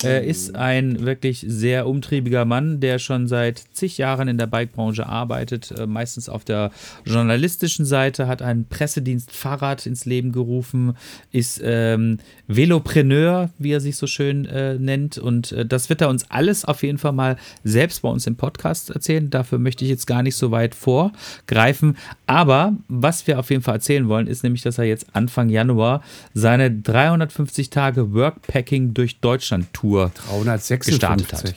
Äh, 0.02 0.26
ist 0.28 0.54
ein 0.54 1.04
wirklich 1.04 1.44
sehr 1.46 1.86
umtriebiger 1.86 2.44
Mann, 2.44 2.80
der 2.80 2.98
schon 2.98 3.28
seit 3.28 3.62
zig 3.72 3.98
Jahren 3.98 4.28
in 4.28 4.38
der 4.38 4.46
Bikebranche 4.46 5.06
arbeitet, 5.06 5.70
äh, 5.70 5.86
meistens 5.86 6.28
auf 6.28 6.44
der 6.44 6.70
journalistischen 7.04 7.86
Seite, 7.86 8.26
hat 8.26 8.42
einen 8.42 8.66
Pressedienst 8.66 9.32
Fahrrad 9.32 9.86
ins 9.86 10.04
Leben 10.04 10.32
gerufen, 10.32 10.96
ist 11.32 11.60
ähm, 11.64 12.18
Velopreneur, 12.46 13.50
wie 13.58 13.72
er 13.72 13.80
sich 13.80 13.96
so 13.96 14.06
schön 14.06 14.44
äh, 14.46 14.74
nennt. 14.74 15.18
Und 15.18 15.52
äh, 15.52 15.64
das 15.64 15.88
wird 15.88 16.00
er 16.00 16.08
uns 16.08 16.30
alles 16.30 16.64
auf 16.64 16.82
jeden 16.82 16.98
Fall 16.98 17.12
mal 17.12 17.36
selbst 17.64 18.02
bei 18.02 18.08
uns 18.08 18.26
im 18.26 18.36
Podcast 18.36 18.90
erzählen. 18.90 19.30
Dafür 19.30 19.58
möchte 19.58 19.84
ich 19.84 19.90
jetzt 19.90 20.06
gar 20.06 20.22
nicht 20.22 20.36
so 20.36 20.50
weit 20.50 20.74
vorgreifen. 20.74 21.96
Aber 22.26 22.74
was 22.88 23.26
wir 23.26 23.38
auf 23.38 23.50
jeden 23.50 23.62
Fall 23.62 23.74
erzählen 23.76 24.08
wollen, 24.08 24.26
ist 24.26 24.42
nämlich, 24.42 24.62
dass 24.62 24.78
er 24.78 24.84
jetzt 24.84 25.06
Anfang 25.14 25.48
Januar 25.48 26.02
seine 26.34 26.70
350 26.70 27.70
Tage 27.70 28.12
Workpacking 28.12 28.92
durch 28.92 29.20
Deutschland 29.20 29.72
Tour 29.86 30.10
356. 30.28 30.92
Gestartet 30.92 31.32
hat. 31.32 31.54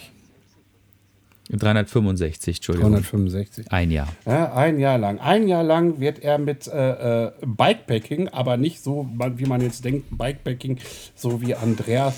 365, 1.51 2.57
Entschuldigung. 2.57 2.91
365. 2.91 3.71
Ein 3.71 3.89
Jahr. 3.89 4.07
Ja, 4.25 4.53
ein 4.53 4.79
Jahr 4.79 4.99
lang. 4.99 5.19
Ein 5.19 5.47
Jahr 5.47 5.63
lang 5.63 5.99
wird 5.99 6.19
er 6.19 6.37
mit 6.37 6.67
äh, 6.67 7.25
äh, 7.25 7.31
Bikepacking, 7.43 8.27
aber 8.27 8.57
nicht 8.57 8.83
so, 8.83 9.09
wie 9.35 9.45
man 9.45 9.61
jetzt 9.61 9.83
denkt, 9.83 10.15
Bikepacking, 10.15 10.77
so 11.15 11.41
wie 11.41 11.55
Andreas 11.55 12.15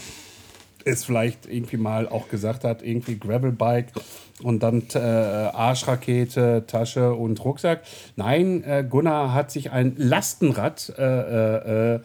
es 0.83 1.03
vielleicht 1.03 1.45
irgendwie 1.45 1.77
mal 1.77 2.07
auch 2.07 2.27
gesagt 2.27 2.63
hat, 2.63 2.81
irgendwie 2.81 3.17
Gravelbike 3.17 3.93
und 4.41 4.63
dann 4.63 4.83
äh, 4.93 4.99
Arschrakete, 4.99 6.65
Tasche 6.67 7.13
und 7.13 7.43
Rucksack. 7.43 7.83
Nein, 8.15 8.63
äh, 8.63 8.83
Gunnar 8.87 9.33
hat 9.33 9.51
sich 9.51 9.71
ein 9.71 9.95
Lastenrad 9.97 10.93
äh, 10.97 11.03
äh, 11.03 11.95
äh, 11.95 11.99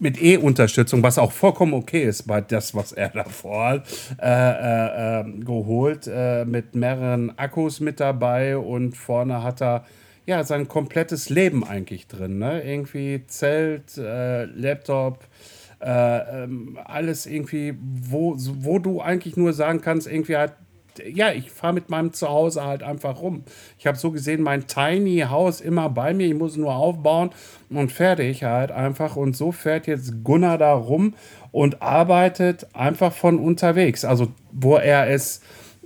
mit 0.00 0.20
E-Unterstützung, 0.20 1.02
was 1.02 1.18
auch 1.18 1.32
vollkommen 1.32 1.74
okay 1.74 2.04
ist 2.04 2.26
bei 2.26 2.40
das, 2.40 2.74
was 2.74 2.92
er 2.92 3.10
davor 3.10 3.68
hat, 3.68 3.86
äh, 4.20 4.26
äh, 4.26 5.20
äh, 5.20 5.40
geholt, 5.40 6.10
äh, 6.12 6.44
mit 6.44 6.74
mehreren 6.74 7.38
Akkus 7.38 7.80
mit 7.80 8.00
dabei 8.00 8.56
und 8.56 8.96
vorne 8.96 9.42
hat 9.42 9.62
er 9.62 9.84
ja 10.26 10.42
sein 10.44 10.68
komplettes 10.68 11.28
Leben 11.28 11.64
eigentlich 11.64 12.06
drin. 12.06 12.38
Ne? 12.38 12.62
Irgendwie 12.62 13.24
Zelt, 13.26 13.98
äh, 13.98 14.44
Laptop, 14.44 15.26
äh, 15.80 16.44
ähm, 16.44 16.78
alles 16.84 17.26
irgendwie, 17.26 17.74
wo, 17.80 18.34
wo 18.36 18.78
du 18.78 19.00
eigentlich 19.00 19.36
nur 19.36 19.52
sagen 19.52 19.80
kannst, 19.80 20.06
irgendwie 20.06 20.36
halt, 20.36 20.52
ja, 20.98 21.32
ich 21.32 21.50
fahre 21.50 21.72
mit 21.72 21.90
meinem 21.90 22.12
Zuhause 22.12 22.64
halt 22.64 22.82
einfach 22.82 23.20
rum. 23.20 23.44
Ich 23.78 23.86
habe 23.86 23.98
so 23.98 24.10
gesehen 24.10 24.42
mein 24.42 24.66
Tiny 24.66 25.24
House 25.28 25.60
immer 25.60 25.88
bei 25.88 26.14
mir, 26.14 26.26
ich 26.26 26.34
muss 26.34 26.56
nur 26.56 26.74
aufbauen 26.74 27.30
und 27.68 27.92
fertig 27.92 28.44
halt 28.44 28.72
einfach. 28.72 29.16
Und 29.16 29.36
so 29.36 29.52
fährt 29.52 29.86
jetzt 29.86 30.24
Gunnar 30.24 30.58
da 30.58 30.72
rum 30.72 31.14
und 31.52 31.82
arbeitet 31.82 32.74
einfach 32.74 33.12
von 33.12 33.38
unterwegs. 33.38 34.04
Also, 34.04 34.28
wo 34.52 34.76
er 34.76 35.08
es 35.08 35.40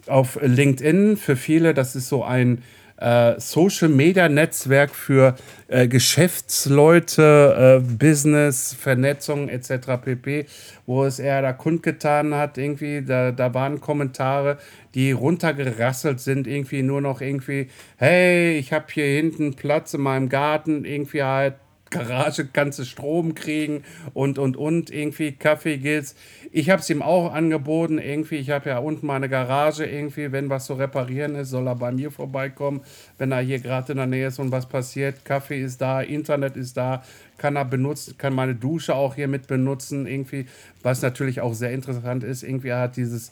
auf 0.07 0.39
LinkedIn 0.41 1.17
für 1.17 1.37
viele, 1.37 1.75
das 1.75 1.97
ist 1.97 2.09
so 2.09 2.25
ein 2.25 2.63
äh, 3.05 3.39
Social 3.39 3.91
Media 3.91 4.29
Netzwerk 4.29 4.95
für 4.95 5.35
äh, 5.69 5.87
Geschäftsleute, 5.87 7.83
äh, 7.83 7.95
Business, 7.97 8.75
Vernetzung 8.75 9.49
etc. 9.49 10.01
pp, 10.03 10.47
wo 10.87 11.05
es 11.05 11.19
er 11.19 11.43
da 11.43 11.53
kundgetan 11.53 12.35
hat, 12.35 12.57
irgendwie, 12.57 13.03
da, 13.03 13.31
da 13.31 13.53
waren 13.53 13.81
Kommentare, 13.81 14.57
die 14.95 15.13
runtergerasselt 15.13 16.21
sind, 16.21 16.47
irgendwie 16.47 16.83
nur 16.83 17.03
noch 17.03 17.21
irgendwie, 17.21 17.69
hey, 17.97 18.57
ich 18.57 18.73
habe 18.73 18.87
hier 18.91 19.05
hinten 19.05 19.55
Platz 19.55 19.93
in 19.93 20.01
meinem 20.01 20.31
Garten, 20.31 20.85
irgendwie 20.87 21.23
halt 21.23 21.55
Garage 21.95 22.47
kannst 22.53 22.78
du 22.78 22.84
Strom 22.84 23.34
kriegen 23.34 23.84
und 24.12 24.38
und 24.38 24.57
und 24.57 24.90
irgendwie 24.90 25.32
Kaffee 25.32 25.78
geht's. 25.78 26.14
Ich 26.53 26.70
habe 26.70 26.80
es 26.82 26.90
ihm 26.90 27.03
auch 27.03 27.32
angeboten, 27.32 27.99
irgendwie, 27.99 28.36
ich 28.36 28.51
habe 28.51 28.70
ja 28.70 28.78
unten 28.78 29.07
meine 29.07 29.28
Garage, 29.28 29.84
irgendwie, 29.84 30.32
wenn 30.32 30.51
was 30.51 30.66
zu 30.66 30.74
reparieren 30.74 31.34
ist, 31.36 31.51
soll 31.51 31.68
er 31.68 31.76
bei 31.76 31.92
mir 31.92 32.11
vorbeikommen, 32.11 32.80
wenn 33.18 33.32
er 33.32 33.40
hier 33.40 33.61
gerade 33.61 33.92
in 33.92 33.99
der 33.99 34.07
Nähe 34.07 34.28
ist 34.28 34.38
und 34.38 34.53
was 34.53 34.66
passiert. 34.66 35.24
Kaffee 35.24 35.61
ist 35.61 35.80
da, 35.80 36.01
Internet 36.01 36.57
ist 36.57 36.76
da, 36.76 37.03
kann 37.38 37.57
er 37.57 37.64
benutzen, 37.64 38.18
kann 38.18 38.34
meine 38.34 38.55
Dusche 38.55 38.95
auch 38.95 39.14
hier 39.14 39.28
mit 39.28 39.47
benutzen, 39.47 40.07
irgendwie, 40.07 40.47
was 40.82 41.03
natürlich 41.03 41.40
auch 41.40 41.55
sehr 41.55 41.72
interessant 41.72 42.24
ist, 42.24 42.42
irgendwie 42.42 42.68
er 42.68 42.80
hat 42.80 42.97
dieses 42.97 43.30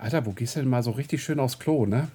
Alter, 0.00 0.24
wo 0.24 0.30
gehst 0.30 0.56
du 0.56 0.60
denn 0.60 0.68
mal 0.68 0.82
so 0.82 0.92
richtig 0.92 1.22
schön 1.22 1.38
aufs 1.38 1.58
Klo, 1.58 1.84
ne? 1.84 2.08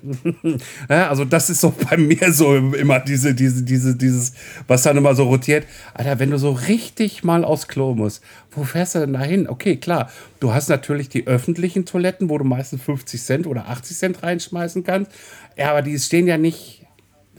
also 0.88 1.24
das 1.24 1.52
ist 1.52 1.62
so 1.62 1.72
bei 1.88 1.98
mir 1.98 2.34
so 2.34 2.56
immer 2.56 3.00
diese, 3.00 3.36
diese, 3.36 3.62
diese, 3.62 3.96
dieses, 3.96 4.34
was 4.68 4.82
dann 4.82 4.98
immer 4.98 5.14
so 5.14 5.26
rotiert. 5.26 5.68
Alter, 5.94 6.18
wenn 6.18 6.32
du 6.32 6.40
so 6.40 6.52
richtig 6.52 7.24
mal 7.24 7.46
aufs 7.46 7.68
Klo 7.68 7.94
musst, 7.94 8.24
wo 8.50 8.64
fährst 8.64 8.96
du 8.96 9.00
denn 9.00 9.14
da 9.14 9.22
hin? 9.22 9.48
Okay, 9.48 9.76
klar, 9.76 10.10
du 10.40 10.52
hast 10.52 10.68
natürlich 10.68 11.10
die 11.10 11.28
öffentlichen 11.28 11.86
Toiletten, 11.86 12.30
wo 12.30 12.40
du 12.40 12.44
meistens 12.44 12.82
50 12.82 13.22
Cent 13.22 13.48
oder 13.48 13.68
80 13.68 13.98
Cent 13.98 14.24
reinschmeißen 14.24 14.84
kannst. 14.84 15.12
Ja, 15.56 15.70
aber 15.70 15.84
die 15.84 16.00
stehen 16.00 16.26
ja 16.26 16.40
nicht 16.40 16.88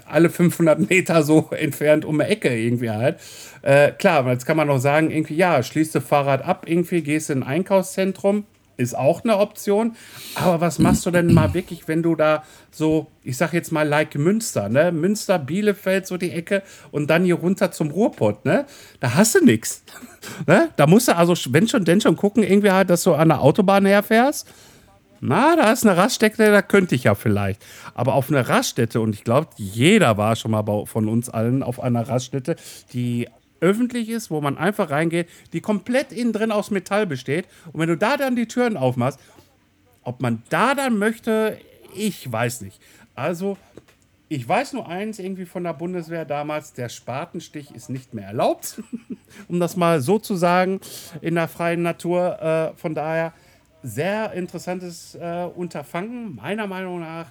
alle 0.05 0.31
500 0.31 0.89
Meter 0.89 1.25
so 1.25 1.51
entfernt 1.51 2.05
um 2.05 2.21
die 2.21 2.25
Ecke 2.25 2.57
irgendwie 2.57 2.91
halt. 2.91 3.19
Äh, 3.63 3.91
klar, 3.91 4.31
jetzt 4.31 4.47
kann 4.47 4.57
man 4.57 4.69
noch 4.69 4.79
sagen, 4.79 5.11
irgendwie, 5.11 5.35
ja, 5.35 5.61
schließt 5.61 5.97
das 5.97 6.05
Fahrrad 6.05 6.45
ab, 6.45 6.67
irgendwie 6.69 7.03
gehst 7.03 7.31
in 7.31 7.43
ein 7.43 7.49
Einkaufszentrum, 7.49 8.45
ist 8.77 8.97
auch 8.97 9.25
eine 9.25 9.39
Option. 9.39 9.97
Aber 10.35 10.61
was 10.61 10.79
machst 10.79 11.07
du 11.07 11.11
denn 11.11 11.33
mal 11.33 11.55
wirklich, 11.55 11.89
wenn 11.89 12.03
du 12.03 12.15
da 12.15 12.43
so, 12.71 13.07
ich 13.23 13.37
sag 13.37 13.53
jetzt 13.53 13.73
mal, 13.73 13.87
like 13.87 14.15
Münster, 14.17 14.69
ne? 14.69 14.93
Münster, 14.93 15.39
Bielefeld, 15.39 16.07
so 16.07 16.17
die 16.17 16.31
Ecke 16.31 16.63
und 16.91 17.09
dann 17.09 17.25
hier 17.25 17.37
runter 17.37 17.71
zum 17.71 17.91
Ruhrpott, 17.91 18.45
ne? 18.45 18.67
Da 19.01 19.15
hast 19.15 19.35
du 19.35 19.45
nichts. 19.45 19.83
Ne? 20.47 20.71
Da 20.75 20.89
musst 20.89 21.07
du 21.07 21.17
also, 21.17 21.35
wenn 21.53 21.69
schon, 21.69 21.85
denn 21.85 22.01
schon 22.01 22.17
gucken, 22.17 22.43
irgendwie 22.43 22.73
halt, 22.73 22.91
dass 22.91 23.05
du 23.05 23.15
an 23.15 23.29
der 23.29 23.41
Autobahn 23.41 23.87
herfährst. 23.87 24.49
Na, 25.21 25.55
da 25.55 25.73
ist 25.73 25.87
eine 25.87 25.97
Raststätte, 25.97 26.51
da 26.51 26.63
könnte 26.63 26.97
ich 26.97 27.05
ja 27.05 27.15
vielleicht. 27.15 27.65
Aber 27.95 28.15
auf 28.15 28.29
einer 28.29 28.49
Raststätte, 28.49 29.01
und 29.01 29.15
ich 29.15 29.23
glaube, 29.23 29.49
jeder 29.57 30.17
war 30.17 30.35
schon 30.35 30.51
mal 30.51 30.65
von 30.87 31.09
uns 31.09 31.29
allen 31.29 31.63
auf 31.63 31.81
einer 31.81 32.09
Raststätte, 32.09 32.57
die 32.93 33.29
öffentlich 33.61 34.09
ist, 34.09 34.31
wo 34.31 34.41
man 34.41 34.59
einfach 34.59 34.91
reingeht, 34.91 35.29
die 35.53 35.61
komplett 35.61 36.13
innen 36.13 36.33
drin 36.33 36.53
aus 36.53 36.71
Metall 36.71 37.07
besteht. 37.07 37.47
Und 37.73 37.81
wenn 37.81 37.89
du 37.89 37.97
da 37.97 38.17
dann 38.17 38.37
die 38.37 38.47
Türen 38.47 38.77
aufmachst, 38.77 39.19
ob 40.03 40.21
man 40.21 40.43
da 40.51 40.75
dann 40.75 40.99
möchte, 40.99 41.59
ich 41.95 42.31
weiß 42.31 42.61
nicht. 42.61 42.81
Also, 43.15 43.57
ich 44.29 44.49
weiß 44.49 44.73
nur 44.73 44.89
eins 44.89 45.19
irgendwie 45.19 45.47
von 45.47 45.65
der 45.65 45.73
Bundeswehr 45.73 46.25
damals, 46.25 46.73
der 46.73 46.89
Spatenstich 46.89 47.75
ist 47.75 47.91
nicht 47.91 48.13
mehr 48.13 48.27
erlaubt, 48.27 48.83
um 49.49 49.61
das 49.61 49.77
mal 49.77 50.01
so 50.01 50.19
zu 50.19 50.37
sagen, 50.37 50.81
in 51.21 51.37
der 51.37 51.49
freien 51.49 51.83
Natur. 51.83 52.41
Äh, 52.41 52.77
von 52.77 52.95
daher 52.95 53.33
sehr 53.83 54.33
interessantes 54.33 55.15
äh, 55.15 55.49
Unterfangen, 55.55 56.35
meiner 56.35 56.67
Meinung 56.67 57.01
nach. 57.01 57.31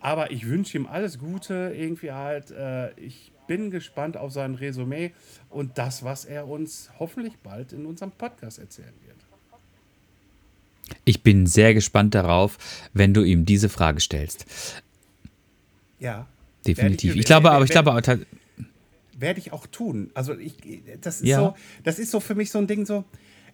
Aber 0.00 0.32
ich 0.32 0.48
wünsche 0.48 0.76
ihm 0.76 0.86
alles 0.86 1.18
Gute, 1.18 1.72
irgendwie 1.76 2.12
halt. 2.12 2.50
Äh, 2.50 2.92
ich 3.00 3.31
bin 3.46 3.70
gespannt 3.70 4.16
auf 4.16 4.32
sein 4.32 4.54
Resümee 4.54 5.12
und 5.50 5.78
das, 5.78 6.02
was 6.02 6.24
er 6.24 6.48
uns 6.48 6.90
hoffentlich 6.98 7.38
bald 7.42 7.72
in 7.72 7.86
unserem 7.86 8.12
Podcast 8.12 8.58
erzählen 8.58 8.94
wird. 9.04 9.16
Ich 11.04 11.22
bin 11.22 11.46
sehr 11.46 11.74
gespannt 11.74 12.14
darauf, 12.14 12.58
wenn 12.92 13.14
du 13.14 13.22
ihm 13.22 13.44
diese 13.44 13.68
Frage 13.68 14.00
stellst. 14.00 14.46
Ja. 15.98 16.26
Definitiv. 16.66 17.14
Ich, 17.14 17.20
ich, 17.20 17.26
glaube, 17.26 17.50
aber 17.50 17.64
ich 17.64 17.70
glaube 17.70 17.92
aber 17.92 18.02
werde 19.22 19.40
ich 19.40 19.52
auch 19.52 19.66
tun. 19.66 20.10
Also 20.14 20.36
ich, 20.36 20.54
das 21.00 21.20
ist 21.20 21.28
ja. 21.28 21.38
so, 21.38 21.54
das 21.82 21.98
ist 21.98 22.10
so 22.10 22.20
für 22.20 22.34
mich 22.34 22.50
so 22.50 22.58
ein 22.58 22.66
Ding 22.66 22.86
so. 22.86 23.04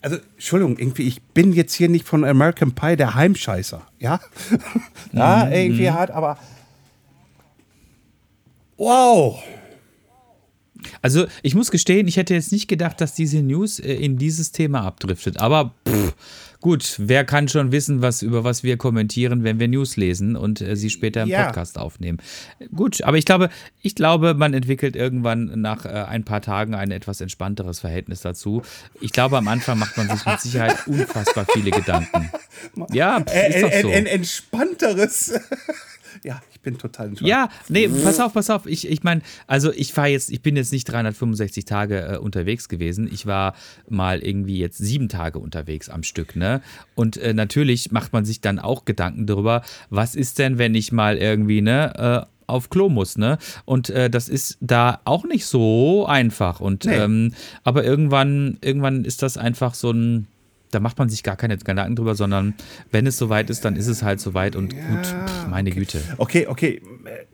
Also, 0.01 0.16
Entschuldigung, 0.34 0.78
irgendwie, 0.78 1.09
ich 1.09 1.20
bin 1.22 1.53
jetzt 1.53 1.74
hier 1.74 1.89
nicht 1.89 2.07
von 2.07 2.24
American 2.24 2.72
Pie 2.72 2.97
der 2.97 3.16
Heimscheißer, 3.16 3.84
ja? 3.99 4.20
ja, 5.12 5.45
mhm. 5.45 5.53
irgendwie 5.53 5.91
hart, 5.91 6.12
aber 6.12 6.39
wow, 8.76 9.43
also 11.02 11.26
ich 11.42 11.54
muss 11.54 11.70
gestehen, 11.70 12.06
ich 12.08 12.16
hätte 12.16 12.34
jetzt 12.34 12.52
nicht 12.52 12.68
gedacht, 12.68 13.00
dass 13.00 13.14
diese 13.14 13.42
News 13.42 13.78
äh, 13.78 13.94
in 13.94 14.16
dieses 14.16 14.52
Thema 14.52 14.82
abdriftet. 14.82 15.38
Aber 15.38 15.74
pff, 15.86 16.14
gut, 16.60 16.94
wer 16.98 17.24
kann 17.24 17.48
schon 17.48 17.72
wissen, 17.72 18.02
was 18.02 18.22
über 18.22 18.44
was 18.44 18.62
wir 18.62 18.76
kommentieren, 18.76 19.44
wenn 19.44 19.58
wir 19.58 19.68
News 19.68 19.96
lesen 19.96 20.36
und 20.36 20.60
äh, 20.60 20.76
sie 20.76 20.90
später 20.90 21.22
im 21.22 21.28
ja. 21.28 21.46
Podcast 21.46 21.78
aufnehmen. 21.78 22.18
Gut, 22.74 23.02
aber 23.02 23.18
ich 23.18 23.24
glaube, 23.24 23.50
ich 23.82 23.94
glaube, 23.94 24.34
man 24.34 24.54
entwickelt 24.54 24.96
irgendwann 24.96 25.60
nach 25.60 25.84
äh, 25.84 25.88
ein 25.88 26.24
paar 26.24 26.42
Tagen 26.42 26.74
ein 26.74 26.90
etwas 26.90 27.20
entspannteres 27.20 27.80
Verhältnis 27.80 28.20
dazu. 28.20 28.62
Ich 29.00 29.12
glaube, 29.12 29.36
am 29.36 29.48
Anfang 29.48 29.78
macht 29.78 29.96
man 29.96 30.08
sich 30.08 30.24
mit 30.24 30.40
Sicherheit 30.40 30.76
unfassbar 30.86 31.46
viele 31.52 31.70
Gedanken. 31.70 32.30
Ja, 32.92 33.18
ist 33.18 33.62
doch 33.62 33.72
so. 33.82 33.88
Ein 33.88 34.06
entspannteres. 34.06 35.32
Ja, 36.24 36.40
ich 36.52 36.60
bin 36.60 36.78
total 36.78 37.08
entspannt. 37.08 37.28
Ja, 37.28 37.48
nee, 37.68 37.88
pass 37.88 38.20
auf, 38.20 38.34
pass 38.34 38.50
auf. 38.50 38.66
Ich, 38.66 38.88
ich 38.88 39.02
meine, 39.02 39.22
also 39.46 39.72
ich 39.72 39.96
war 39.96 40.08
jetzt, 40.08 40.30
ich 40.30 40.42
bin 40.42 40.56
jetzt 40.56 40.72
nicht 40.72 40.84
365 40.84 41.64
Tage 41.64 42.14
äh, 42.14 42.18
unterwegs 42.18 42.68
gewesen. 42.68 43.08
Ich 43.12 43.26
war 43.26 43.54
mal 43.88 44.20
irgendwie 44.20 44.58
jetzt 44.58 44.78
sieben 44.78 45.08
Tage 45.08 45.38
unterwegs 45.38 45.88
am 45.88 46.02
Stück, 46.02 46.36
ne? 46.36 46.62
Und 46.94 47.16
äh, 47.16 47.34
natürlich 47.34 47.92
macht 47.92 48.12
man 48.12 48.24
sich 48.24 48.40
dann 48.40 48.58
auch 48.58 48.84
Gedanken 48.84 49.26
darüber, 49.26 49.62
was 49.90 50.14
ist 50.14 50.38
denn, 50.38 50.58
wenn 50.58 50.74
ich 50.74 50.92
mal 50.92 51.16
irgendwie, 51.16 51.60
ne, 51.60 52.26
äh, 52.26 52.38
auf 52.48 52.70
Klo 52.70 52.88
muss, 52.88 53.16
ne? 53.18 53.38
Und 53.64 53.90
äh, 53.90 54.10
das 54.10 54.28
ist 54.28 54.58
da 54.60 55.00
auch 55.04 55.24
nicht 55.24 55.46
so 55.46 56.06
einfach. 56.06 56.60
Und 56.60 56.86
nee. 56.86 56.96
ähm, 56.96 57.34
aber 57.62 57.84
irgendwann, 57.84 58.58
irgendwann 58.62 59.04
ist 59.04 59.22
das 59.22 59.36
einfach 59.36 59.74
so 59.74 59.90
ein 59.90 60.26
da 60.70 60.80
macht 60.80 60.98
man 60.98 61.08
sich 61.08 61.22
gar 61.22 61.36
keine 61.36 61.56
Gedanken 61.56 61.96
drüber, 61.96 62.14
sondern 62.14 62.54
wenn 62.90 63.06
es 63.06 63.16
soweit 63.16 63.50
ist, 63.50 63.64
dann 63.64 63.76
ist 63.76 63.86
es 63.86 64.02
halt 64.02 64.20
soweit 64.20 64.56
und 64.56 64.72
ja, 64.72 64.80
gut, 64.88 65.06
pff, 65.06 65.46
meine 65.48 65.70
okay. 65.70 65.78
Güte. 65.78 66.00
Okay, 66.18 66.46
okay. 66.46 66.82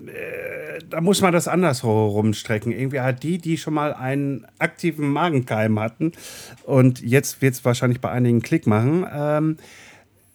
Äh, 0.07 0.78
da 0.89 1.01
muss 1.01 1.20
man 1.20 1.32
das 1.32 1.49
andersrum 1.49 2.35
strecken. 2.35 2.72
Irgendwie 2.72 3.01
halt 3.01 3.22
die, 3.22 3.39
die 3.39 3.59
schon 3.59 3.74
mal 3.74 3.95
einen 3.95 4.47
aktiven 4.59 5.09
Magenkeim 5.09 5.78
hatten 5.80 6.12
und 6.64 7.01
jetzt 7.03 7.43
wird 7.43 7.55
es 7.55 7.64
wahrscheinlich 7.64 8.01
bei 8.01 8.11
einigen 8.11 8.43
Klick 8.43 8.66
machen, 8.66 9.07
ähm, 9.12 9.57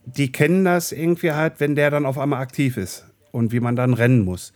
die 0.06 0.32
kennen 0.32 0.66
das 0.66 0.92
irgendwie 0.92 1.32
halt, 1.32 1.60
wenn 1.60 1.76
der 1.76 1.92
dann 1.92 2.06
auf 2.06 2.18
einmal 2.18 2.42
aktiv 2.42 2.78
ist 2.78 3.06
und 3.32 3.52
wie 3.52 3.60
man 3.60 3.76
dann 3.76 3.94
rennen 3.94 4.24
muss. 4.24 4.54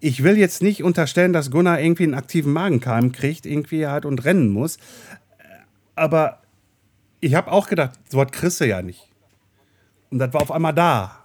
Ich 0.00 0.22
will 0.22 0.38
jetzt 0.38 0.62
nicht 0.62 0.82
unterstellen, 0.82 1.32
dass 1.32 1.50
Gunnar 1.50 1.80
irgendwie 1.80 2.04
einen 2.04 2.14
aktiven 2.14 2.52
Magenkeim 2.52 3.12
kriegt, 3.12 3.46
irgendwie 3.46 3.86
halt 3.86 4.04
und 4.04 4.24
rennen 4.24 4.48
muss. 4.48 4.78
Aber 5.94 6.40
ich 7.20 7.34
habe 7.34 7.50
auch 7.52 7.68
gedacht, 7.68 7.92
so 8.08 8.18
was 8.18 8.30
kriegst 8.30 8.60
du 8.60 8.66
ja 8.66 8.82
nicht. 8.82 9.08
Und 10.10 10.18
das 10.18 10.32
war 10.32 10.42
auf 10.42 10.52
einmal 10.52 10.74
da. 10.74 11.24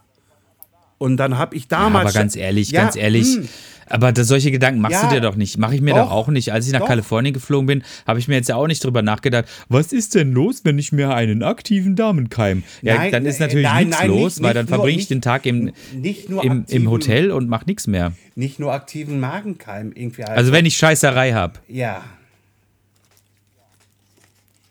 Und 0.98 1.18
dann 1.18 1.38
habe 1.38 1.56
ich 1.56 1.68
damals. 1.68 1.94
Ja, 1.94 2.10
aber 2.10 2.14
ganz 2.14 2.36
ehrlich, 2.36 2.72
ja, 2.72 2.84
ganz 2.84 2.96
ehrlich. 2.96 3.38
Mh. 3.38 3.42
Hm. 3.42 3.50
Aber 3.92 4.12
das, 4.14 4.28
solche 4.28 4.52
Gedanken 4.52 4.80
machst 4.80 5.02
ja, 5.02 5.10
du 5.10 5.16
dir 5.16 5.22
doch 5.22 5.36
nicht. 5.36 5.58
Mache 5.58 5.76
ich 5.76 5.82
mir 5.82 5.94
doch, 5.94 6.06
doch, 6.06 6.12
auch 6.12 6.28
nicht. 6.30 6.54
Als 6.54 6.66
ich 6.66 6.72
nach 6.72 6.80
doch. 6.80 6.88
Kalifornien 6.88 7.34
geflogen 7.34 7.68
bin, 7.68 7.84
habe 8.08 8.20
ich 8.20 8.28
mir 8.28 8.36
jetzt 8.36 8.48
ja 8.48 8.56
auch 8.56 8.68
nicht 8.68 8.84
drüber 8.84 9.02
nachgedacht, 9.02 9.46
was 9.68 9.92
ist 9.92 10.16
denn 10.16 10.32
los, 10.32 10.62
wenn 10.64 10.80
ich 10.80 10.92
mir 10.92 11.14
einen 11.14 11.44
aktiven 11.44 11.96
Damenkeim? 11.96 12.64
Ja, 12.82 12.96
nein, 12.96 13.12
dann 13.12 13.26
ist 13.26 13.40
natürlich 13.40 13.68
nein, 13.68 13.88
nichts 13.88 14.00
nein, 14.00 14.10
los, 14.10 14.38
nicht, 14.38 14.48
weil 14.48 14.54
dann 14.54 14.68
verbringe 14.68 14.98
ich 14.98 15.08
den 15.08 15.22
Tag 15.22 15.46
im, 15.46 15.72
im, 15.92 16.38
aktiven, 16.38 16.66
im 16.70 16.90
Hotel 16.90 17.32
und 17.32 17.50
mache 17.50 17.66
nichts 17.66 17.88
mehr. 17.88 18.14
Nicht 18.36 18.60
nur 18.60 18.72
aktiven 18.72 19.20
Magenkeim 19.20 19.92
irgendwie. 19.94 20.24
Also, 20.24 20.36
also 20.36 20.52
wenn 20.54 20.66
ich 20.66 20.78
Scheißerei 20.78 21.34
habe. 21.34 21.60
Ja. 21.68 22.04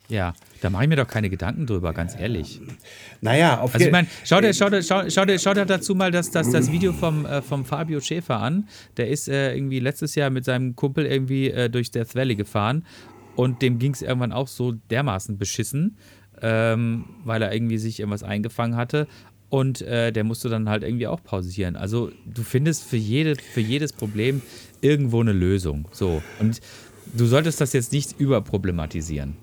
Ja. 0.08 0.34
Da 0.60 0.68
mache 0.68 0.84
ich 0.84 0.88
mir 0.88 0.96
doch 0.96 1.06
keine 1.06 1.30
Gedanken 1.30 1.66
drüber, 1.66 1.92
ganz 1.92 2.18
ehrlich. 2.18 2.60
Naja, 3.20 3.60
auf 3.60 3.74
Also 3.74 3.86
ich 3.86 3.92
meine, 3.92 4.08
schau 4.24 4.40
dir, 4.40 4.52
schau, 4.52 4.68
dir, 4.68 4.82
schau, 4.82 5.08
schau, 5.08 5.24
dir, 5.24 5.38
schau 5.38 5.54
dir 5.54 5.64
dazu 5.64 5.94
mal 5.94 6.10
das, 6.10 6.30
das, 6.30 6.50
das 6.50 6.70
Video 6.70 6.92
vom, 6.92 7.24
äh, 7.24 7.40
vom 7.40 7.64
Fabio 7.64 8.00
Schäfer 8.00 8.40
an. 8.40 8.68
Der 8.96 9.08
ist 9.08 9.28
äh, 9.28 9.54
irgendwie 9.54 9.80
letztes 9.80 10.14
Jahr 10.14 10.30
mit 10.30 10.44
seinem 10.44 10.76
Kumpel 10.76 11.06
irgendwie 11.06 11.50
äh, 11.50 11.70
durch 11.70 11.90
Death 11.90 12.14
Valley 12.14 12.36
gefahren 12.36 12.84
und 13.36 13.62
dem 13.62 13.78
ging 13.78 13.92
es 13.92 14.02
irgendwann 14.02 14.32
auch 14.32 14.48
so 14.48 14.72
dermaßen 14.72 15.38
beschissen, 15.38 15.96
ähm, 16.42 17.06
weil 17.24 17.40
er 17.40 17.54
irgendwie 17.54 17.78
sich 17.78 18.00
irgendwas 18.00 18.22
eingefangen 18.22 18.76
hatte. 18.76 19.06
Und 19.48 19.82
äh, 19.82 20.12
der 20.12 20.24
musste 20.24 20.48
dann 20.48 20.68
halt 20.68 20.84
irgendwie 20.84 21.08
auch 21.08 21.24
pausieren. 21.24 21.74
Also 21.74 22.12
du 22.24 22.42
findest 22.42 22.84
für, 22.84 22.96
jede, 22.96 23.34
für 23.34 23.60
jedes 23.60 23.92
Problem 23.92 24.42
irgendwo 24.80 25.20
eine 25.20 25.32
Lösung. 25.32 25.88
So. 25.90 26.22
Und 26.38 26.60
du 27.16 27.26
solltest 27.26 27.60
das 27.60 27.72
jetzt 27.72 27.92
nicht 27.92 28.20
überproblematisieren 28.20 29.36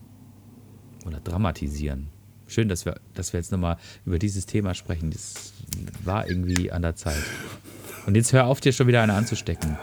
oder 1.08 1.20
dramatisieren. 1.20 2.08
Schön, 2.48 2.70
dass 2.70 2.86
wir, 2.86 3.00
dass 3.14 3.34
wir 3.34 3.40
jetzt 3.40 3.52
nochmal 3.52 3.78
über 4.06 4.20
dieses 4.20 4.46
Thema 4.46 4.74
sprechen. 4.74 5.12
Das 5.12 5.54
war 6.04 6.28
irgendwie 6.28 6.72
an 6.72 6.82
der 6.82 6.96
Zeit. 6.96 7.24
Und 8.06 8.16
jetzt 8.16 8.32
hör 8.32 8.46
auf, 8.46 8.62
dir 8.62 8.72
schon 8.72 8.88
wieder 8.88 9.02
eine 9.02 9.14
anzustecken. 9.14 9.78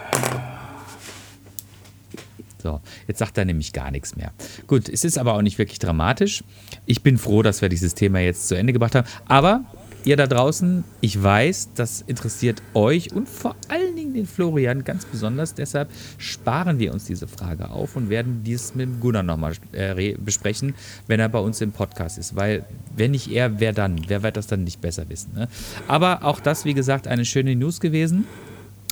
So, 2.63 2.81
jetzt 3.07 3.19
sagt 3.19 3.37
er 3.37 3.45
nämlich 3.45 3.73
gar 3.73 3.91
nichts 3.91 4.15
mehr. 4.15 4.33
Gut, 4.65 4.89
es 4.89 5.03
ist 5.03 5.19
aber 5.19 5.35
auch 5.35 5.43
nicht 5.43 5.59
wirklich 5.59 5.77
dramatisch. 5.77 6.43
Ich 6.87 7.03
bin 7.03 7.19
froh, 7.19 7.43
dass 7.43 7.61
wir 7.61 7.69
dieses 7.69 7.93
Thema 7.93 8.19
jetzt 8.19 8.47
zu 8.47 8.55
Ende 8.55 8.73
gebracht 8.73 8.95
haben. 8.95 9.07
Aber 9.27 9.65
ihr 10.05 10.15
da 10.15 10.27
draußen, 10.27 10.83
ich 11.01 11.21
weiß, 11.21 11.69
das 11.75 12.03
interessiert 12.05 12.61
euch 12.73 13.11
und 13.11 13.27
vor 13.27 13.55
allen 13.67 13.95
Dingen 13.95 14.13
den 14.13 14.27
Florian 14.27 14.83
ganz 14.83 15.05
besonders. 15.05 15.55
Deshalb 15.55 15.89
sparen 16.17 16.79
wir 16.79 16.93
uns 16.93 17.05
diese 17.05 17.27
Frage 17.27 17.69
auf 17.69 17.95
und 17.95 18.09
werden 18.09 18.43
dies 18.43 18.75
mit 18.75 19.01
Gunnar 19.01 19.23
nochmal 19.23 19.53
äh, 19.71 20.13
besprechen, 20.13 20.75
wenn 21.07 21.19
er 21.19 21.29
bei 21.29 21.39
uns 21.39 21.59
im 21.61 21.71
Podcast 21.71 22.17
ist. 22.17 22.35
Weil, 22.35 22.65
wenn 22.95 23.11
nicht 23.11 23.31
er, 23.31 23.59
wer 23.59 23.73
dann? 23.73 24.01
Wer 24.07 24.23
wird 24.23 24.37
das 24.37 24.47
dann 24.47 24.63
nicht 24.63 24.79
besser 24.79 25.09
wissen? 25.09 25.31
Ne? 25.35 25.47
Aber 25.87 26.23
auch 26.23 26.39
das, 26.39 26.65
wie 26.65 26.73
gesagt, 26.73 27.07
eine 27.07 27.25
schöne 27.25 27.55
News 27.55 27.79
gewesen. 27.79 28.25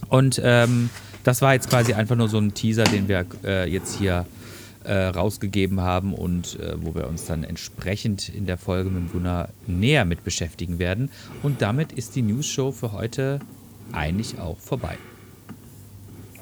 Und 0.09 0.41
ähm, 0.43 0.89
das 1.23 1.41
war 1.41 1.53
jetzt 1.53 1.69
quasi 1.69 1.93
einfach 1.93 2.15
nur 2.15 2.27
so 2.27 2.37
ein 2.37 2.53
Teaser, 2.53 2.83
den 2.83 3.07
wir 3.07 3.25
äh, 3.43 3.69
jetzt 3.69 3.97
hier 3.97 4.25
äh, 4.85 5.05
rausgegeben 5.07 5.81
haben 5.81 6.13
und 6.13 6.59
äh, 6.59 6.75
wo 6.77 6.95
wir 6.95 7.07
uns 7.07 7.25
dann 7.25 7.43
entsprechend 7.43 8.29
in 8.29 8.45
der 8.45 8.57
Folge 8.57 8.89
mit 8.89 9.11
Gunnar 9.11 9.49
näher 9.67 10.05
mit 10.05 10.23
beschäftigen 10.23 10.79
werden. 10.79 11.09
Und 11.41 11.61
damit 11.61 11.91
ist 11.91 12.15
die 12.15 12.21
News-Show 12.21 12.71
für 12.71 12.91
heute 12.91 13.39
eigentlich 13.91 14.39
auch 14.39 14.57
vorbei. 14.59 14.97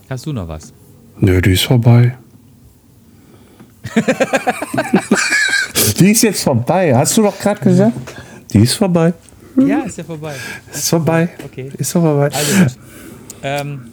Hast 0.10 0.26
du 0.26 0.34
noch 0.34 0.48
was? 0.48 0.74
Nö, 1.20 1.42
die 1.42 1.54
ist 1.54 1.64
vorbei. 1.64 2.18
die 6.00 6.12
ist 6.12 6.24
jetzt 6.24 6.44
vorbei. 6.44 6.96
Hast 6.96 7.18
du 7.18 7.24
doch 7.24 7.38
gerade 7.40 7.62
gesagt? 7.62 8.16
Die 8.54 8.60
ist 8.60 8.74
vorbei. 8.74 9.14
Ja, 9.58 9.80
ist 9.82 9.98
ja 9.98 10.04
vorbei. 10.04 10.36
Ist 10.72 10.90
vorbei. 10.90 11.30
Okay. 11.44 11.72
Ist 11.78 11.92
vorbei. 11.92 12.30
Also, 12.34 12.76
ähm, 13.44 13.92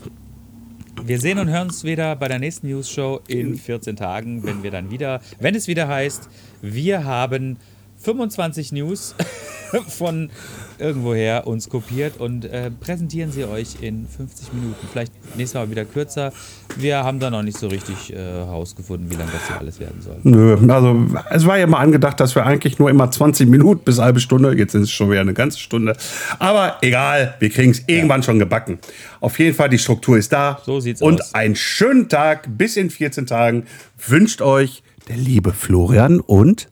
wir 1.08 1.20
sehen 1.20 1.38
und 1.38 1.48
hören 1.48 1.68
uns 1.68 1.84
wieder 1.84 2.16
bei 2.16 2.28
der 2.28 2.38
nächsten 2.38 2.68
News 2.68 2.90
Show 2.90 3.20
in 3.28 3.56
14 3.56 3.96
Tagen, 3.96 4.44
wenn 4.44 4.62
wir 4.62 4.70
dann 4.70 4.90
wieder, 4.90 5.22
wenn 5.40 5.54
es 5.54 5.66
wieder 5.66 5.88
heißt, 5.88 6.28
wir 6.60 7.04
haben 7.04 7.56
25 7.96 8.72
News 8.72 9.14
von 9.88 10.30
irgendwoher 10.78 11.46
uns 11.46 11.68
kopiert 11.68 12.18
und 12.18 12.44
äh, 12.44 12.70
präsentieren 12.70 13.32
sie 13.32 13.44
euch 13.44 13.76
in 13.80 14.06
50 14.06 14.52
Minuten. 14.52 14.86
Vielleicht 14.90 15.12
nächstes 15.36 15.54
Mal 15.54 15.70
wieder 15.70 15.84
kürzer. 15.84 16.32
Wir 16.76 17.04
haben 17.04 17.20
da 17.20 17.30
noch 17.30 17.42
nicht 17.42 17.58
so 17.58 17.68
richtig 17.68 18.12
äh, 18.12 18.16
herausgefunden, 18.16 19.10
wie 19.10 19.16
lange 19.16 19.30
das 19.32 19.46
hier 19.48 19.58
alles 19.58 19.80
werden 19.80 20.00
soll. 20.00 20.16
Nö, 20.22 20.56
also 20.72 21.06
es 21.30 21.46
war 21.46 21.58
ja 21.58 21.66
mal 21.66 21.78
angedacht, 21.78 22.20
dass 22.20 22.34
wir 22.34 22.46
eigentlich 22.46 22.78
nur 22.78 22.90
immer 22.90 23.10
20 23.10 23.48
Minuten 23.48 23.84
bis 23.84 23.98
halbe 23.98 24.20
Stunde, 24.20 24.56
jetzt 24.56 24.74
ist 24.74 24.82
es 24.82 24.90
schon 24.90 25.10
wieder 25.10 25.20
eine 25.20 25.34
ganze 25.34 25.58
Stunde. 25.58 25.96
Aber 26.38 26.76
egal, 26.82 27.34
wir 27.38 27.50
kriegen 27.50 27.70
es 27.70 27.82
irgendwann 27.86 28.22
schon 28.22 28.38
gebacken. 28.38 28.78
Auf 29.20 29.38
jeden 29.38 29.54
Fall, 29.54 29.68
die 29.68 29.78
Struktur 29.78 30.16
ist 30.16 30.32
da. 30.32 30.60
So 30.64 30.80
sieht's 30.80 31.02
und 31.02 31.20
aus. 31.20 31.34
einen 31.34 31.56
schönen 31.56 32.08
Tag 32.08 32.48
bis 32.56 32.76
in 32.76 32.90
14 32.90 33.26
Tagen 33.26 33.64
wünscht 34.06 34.42
euch 34.42 34.82
der 35.08 35.16
liebe 35.16 35.52
Florian 35.52 36.20
und 36.20 36.68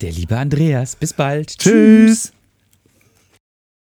Der 0.00 0.12
liebe 0.12 0.36
Andreas. 0.36 0.96
Bis 0.96 1.12
bald. 1.12 1.58
Tschüss. 1.58 2.32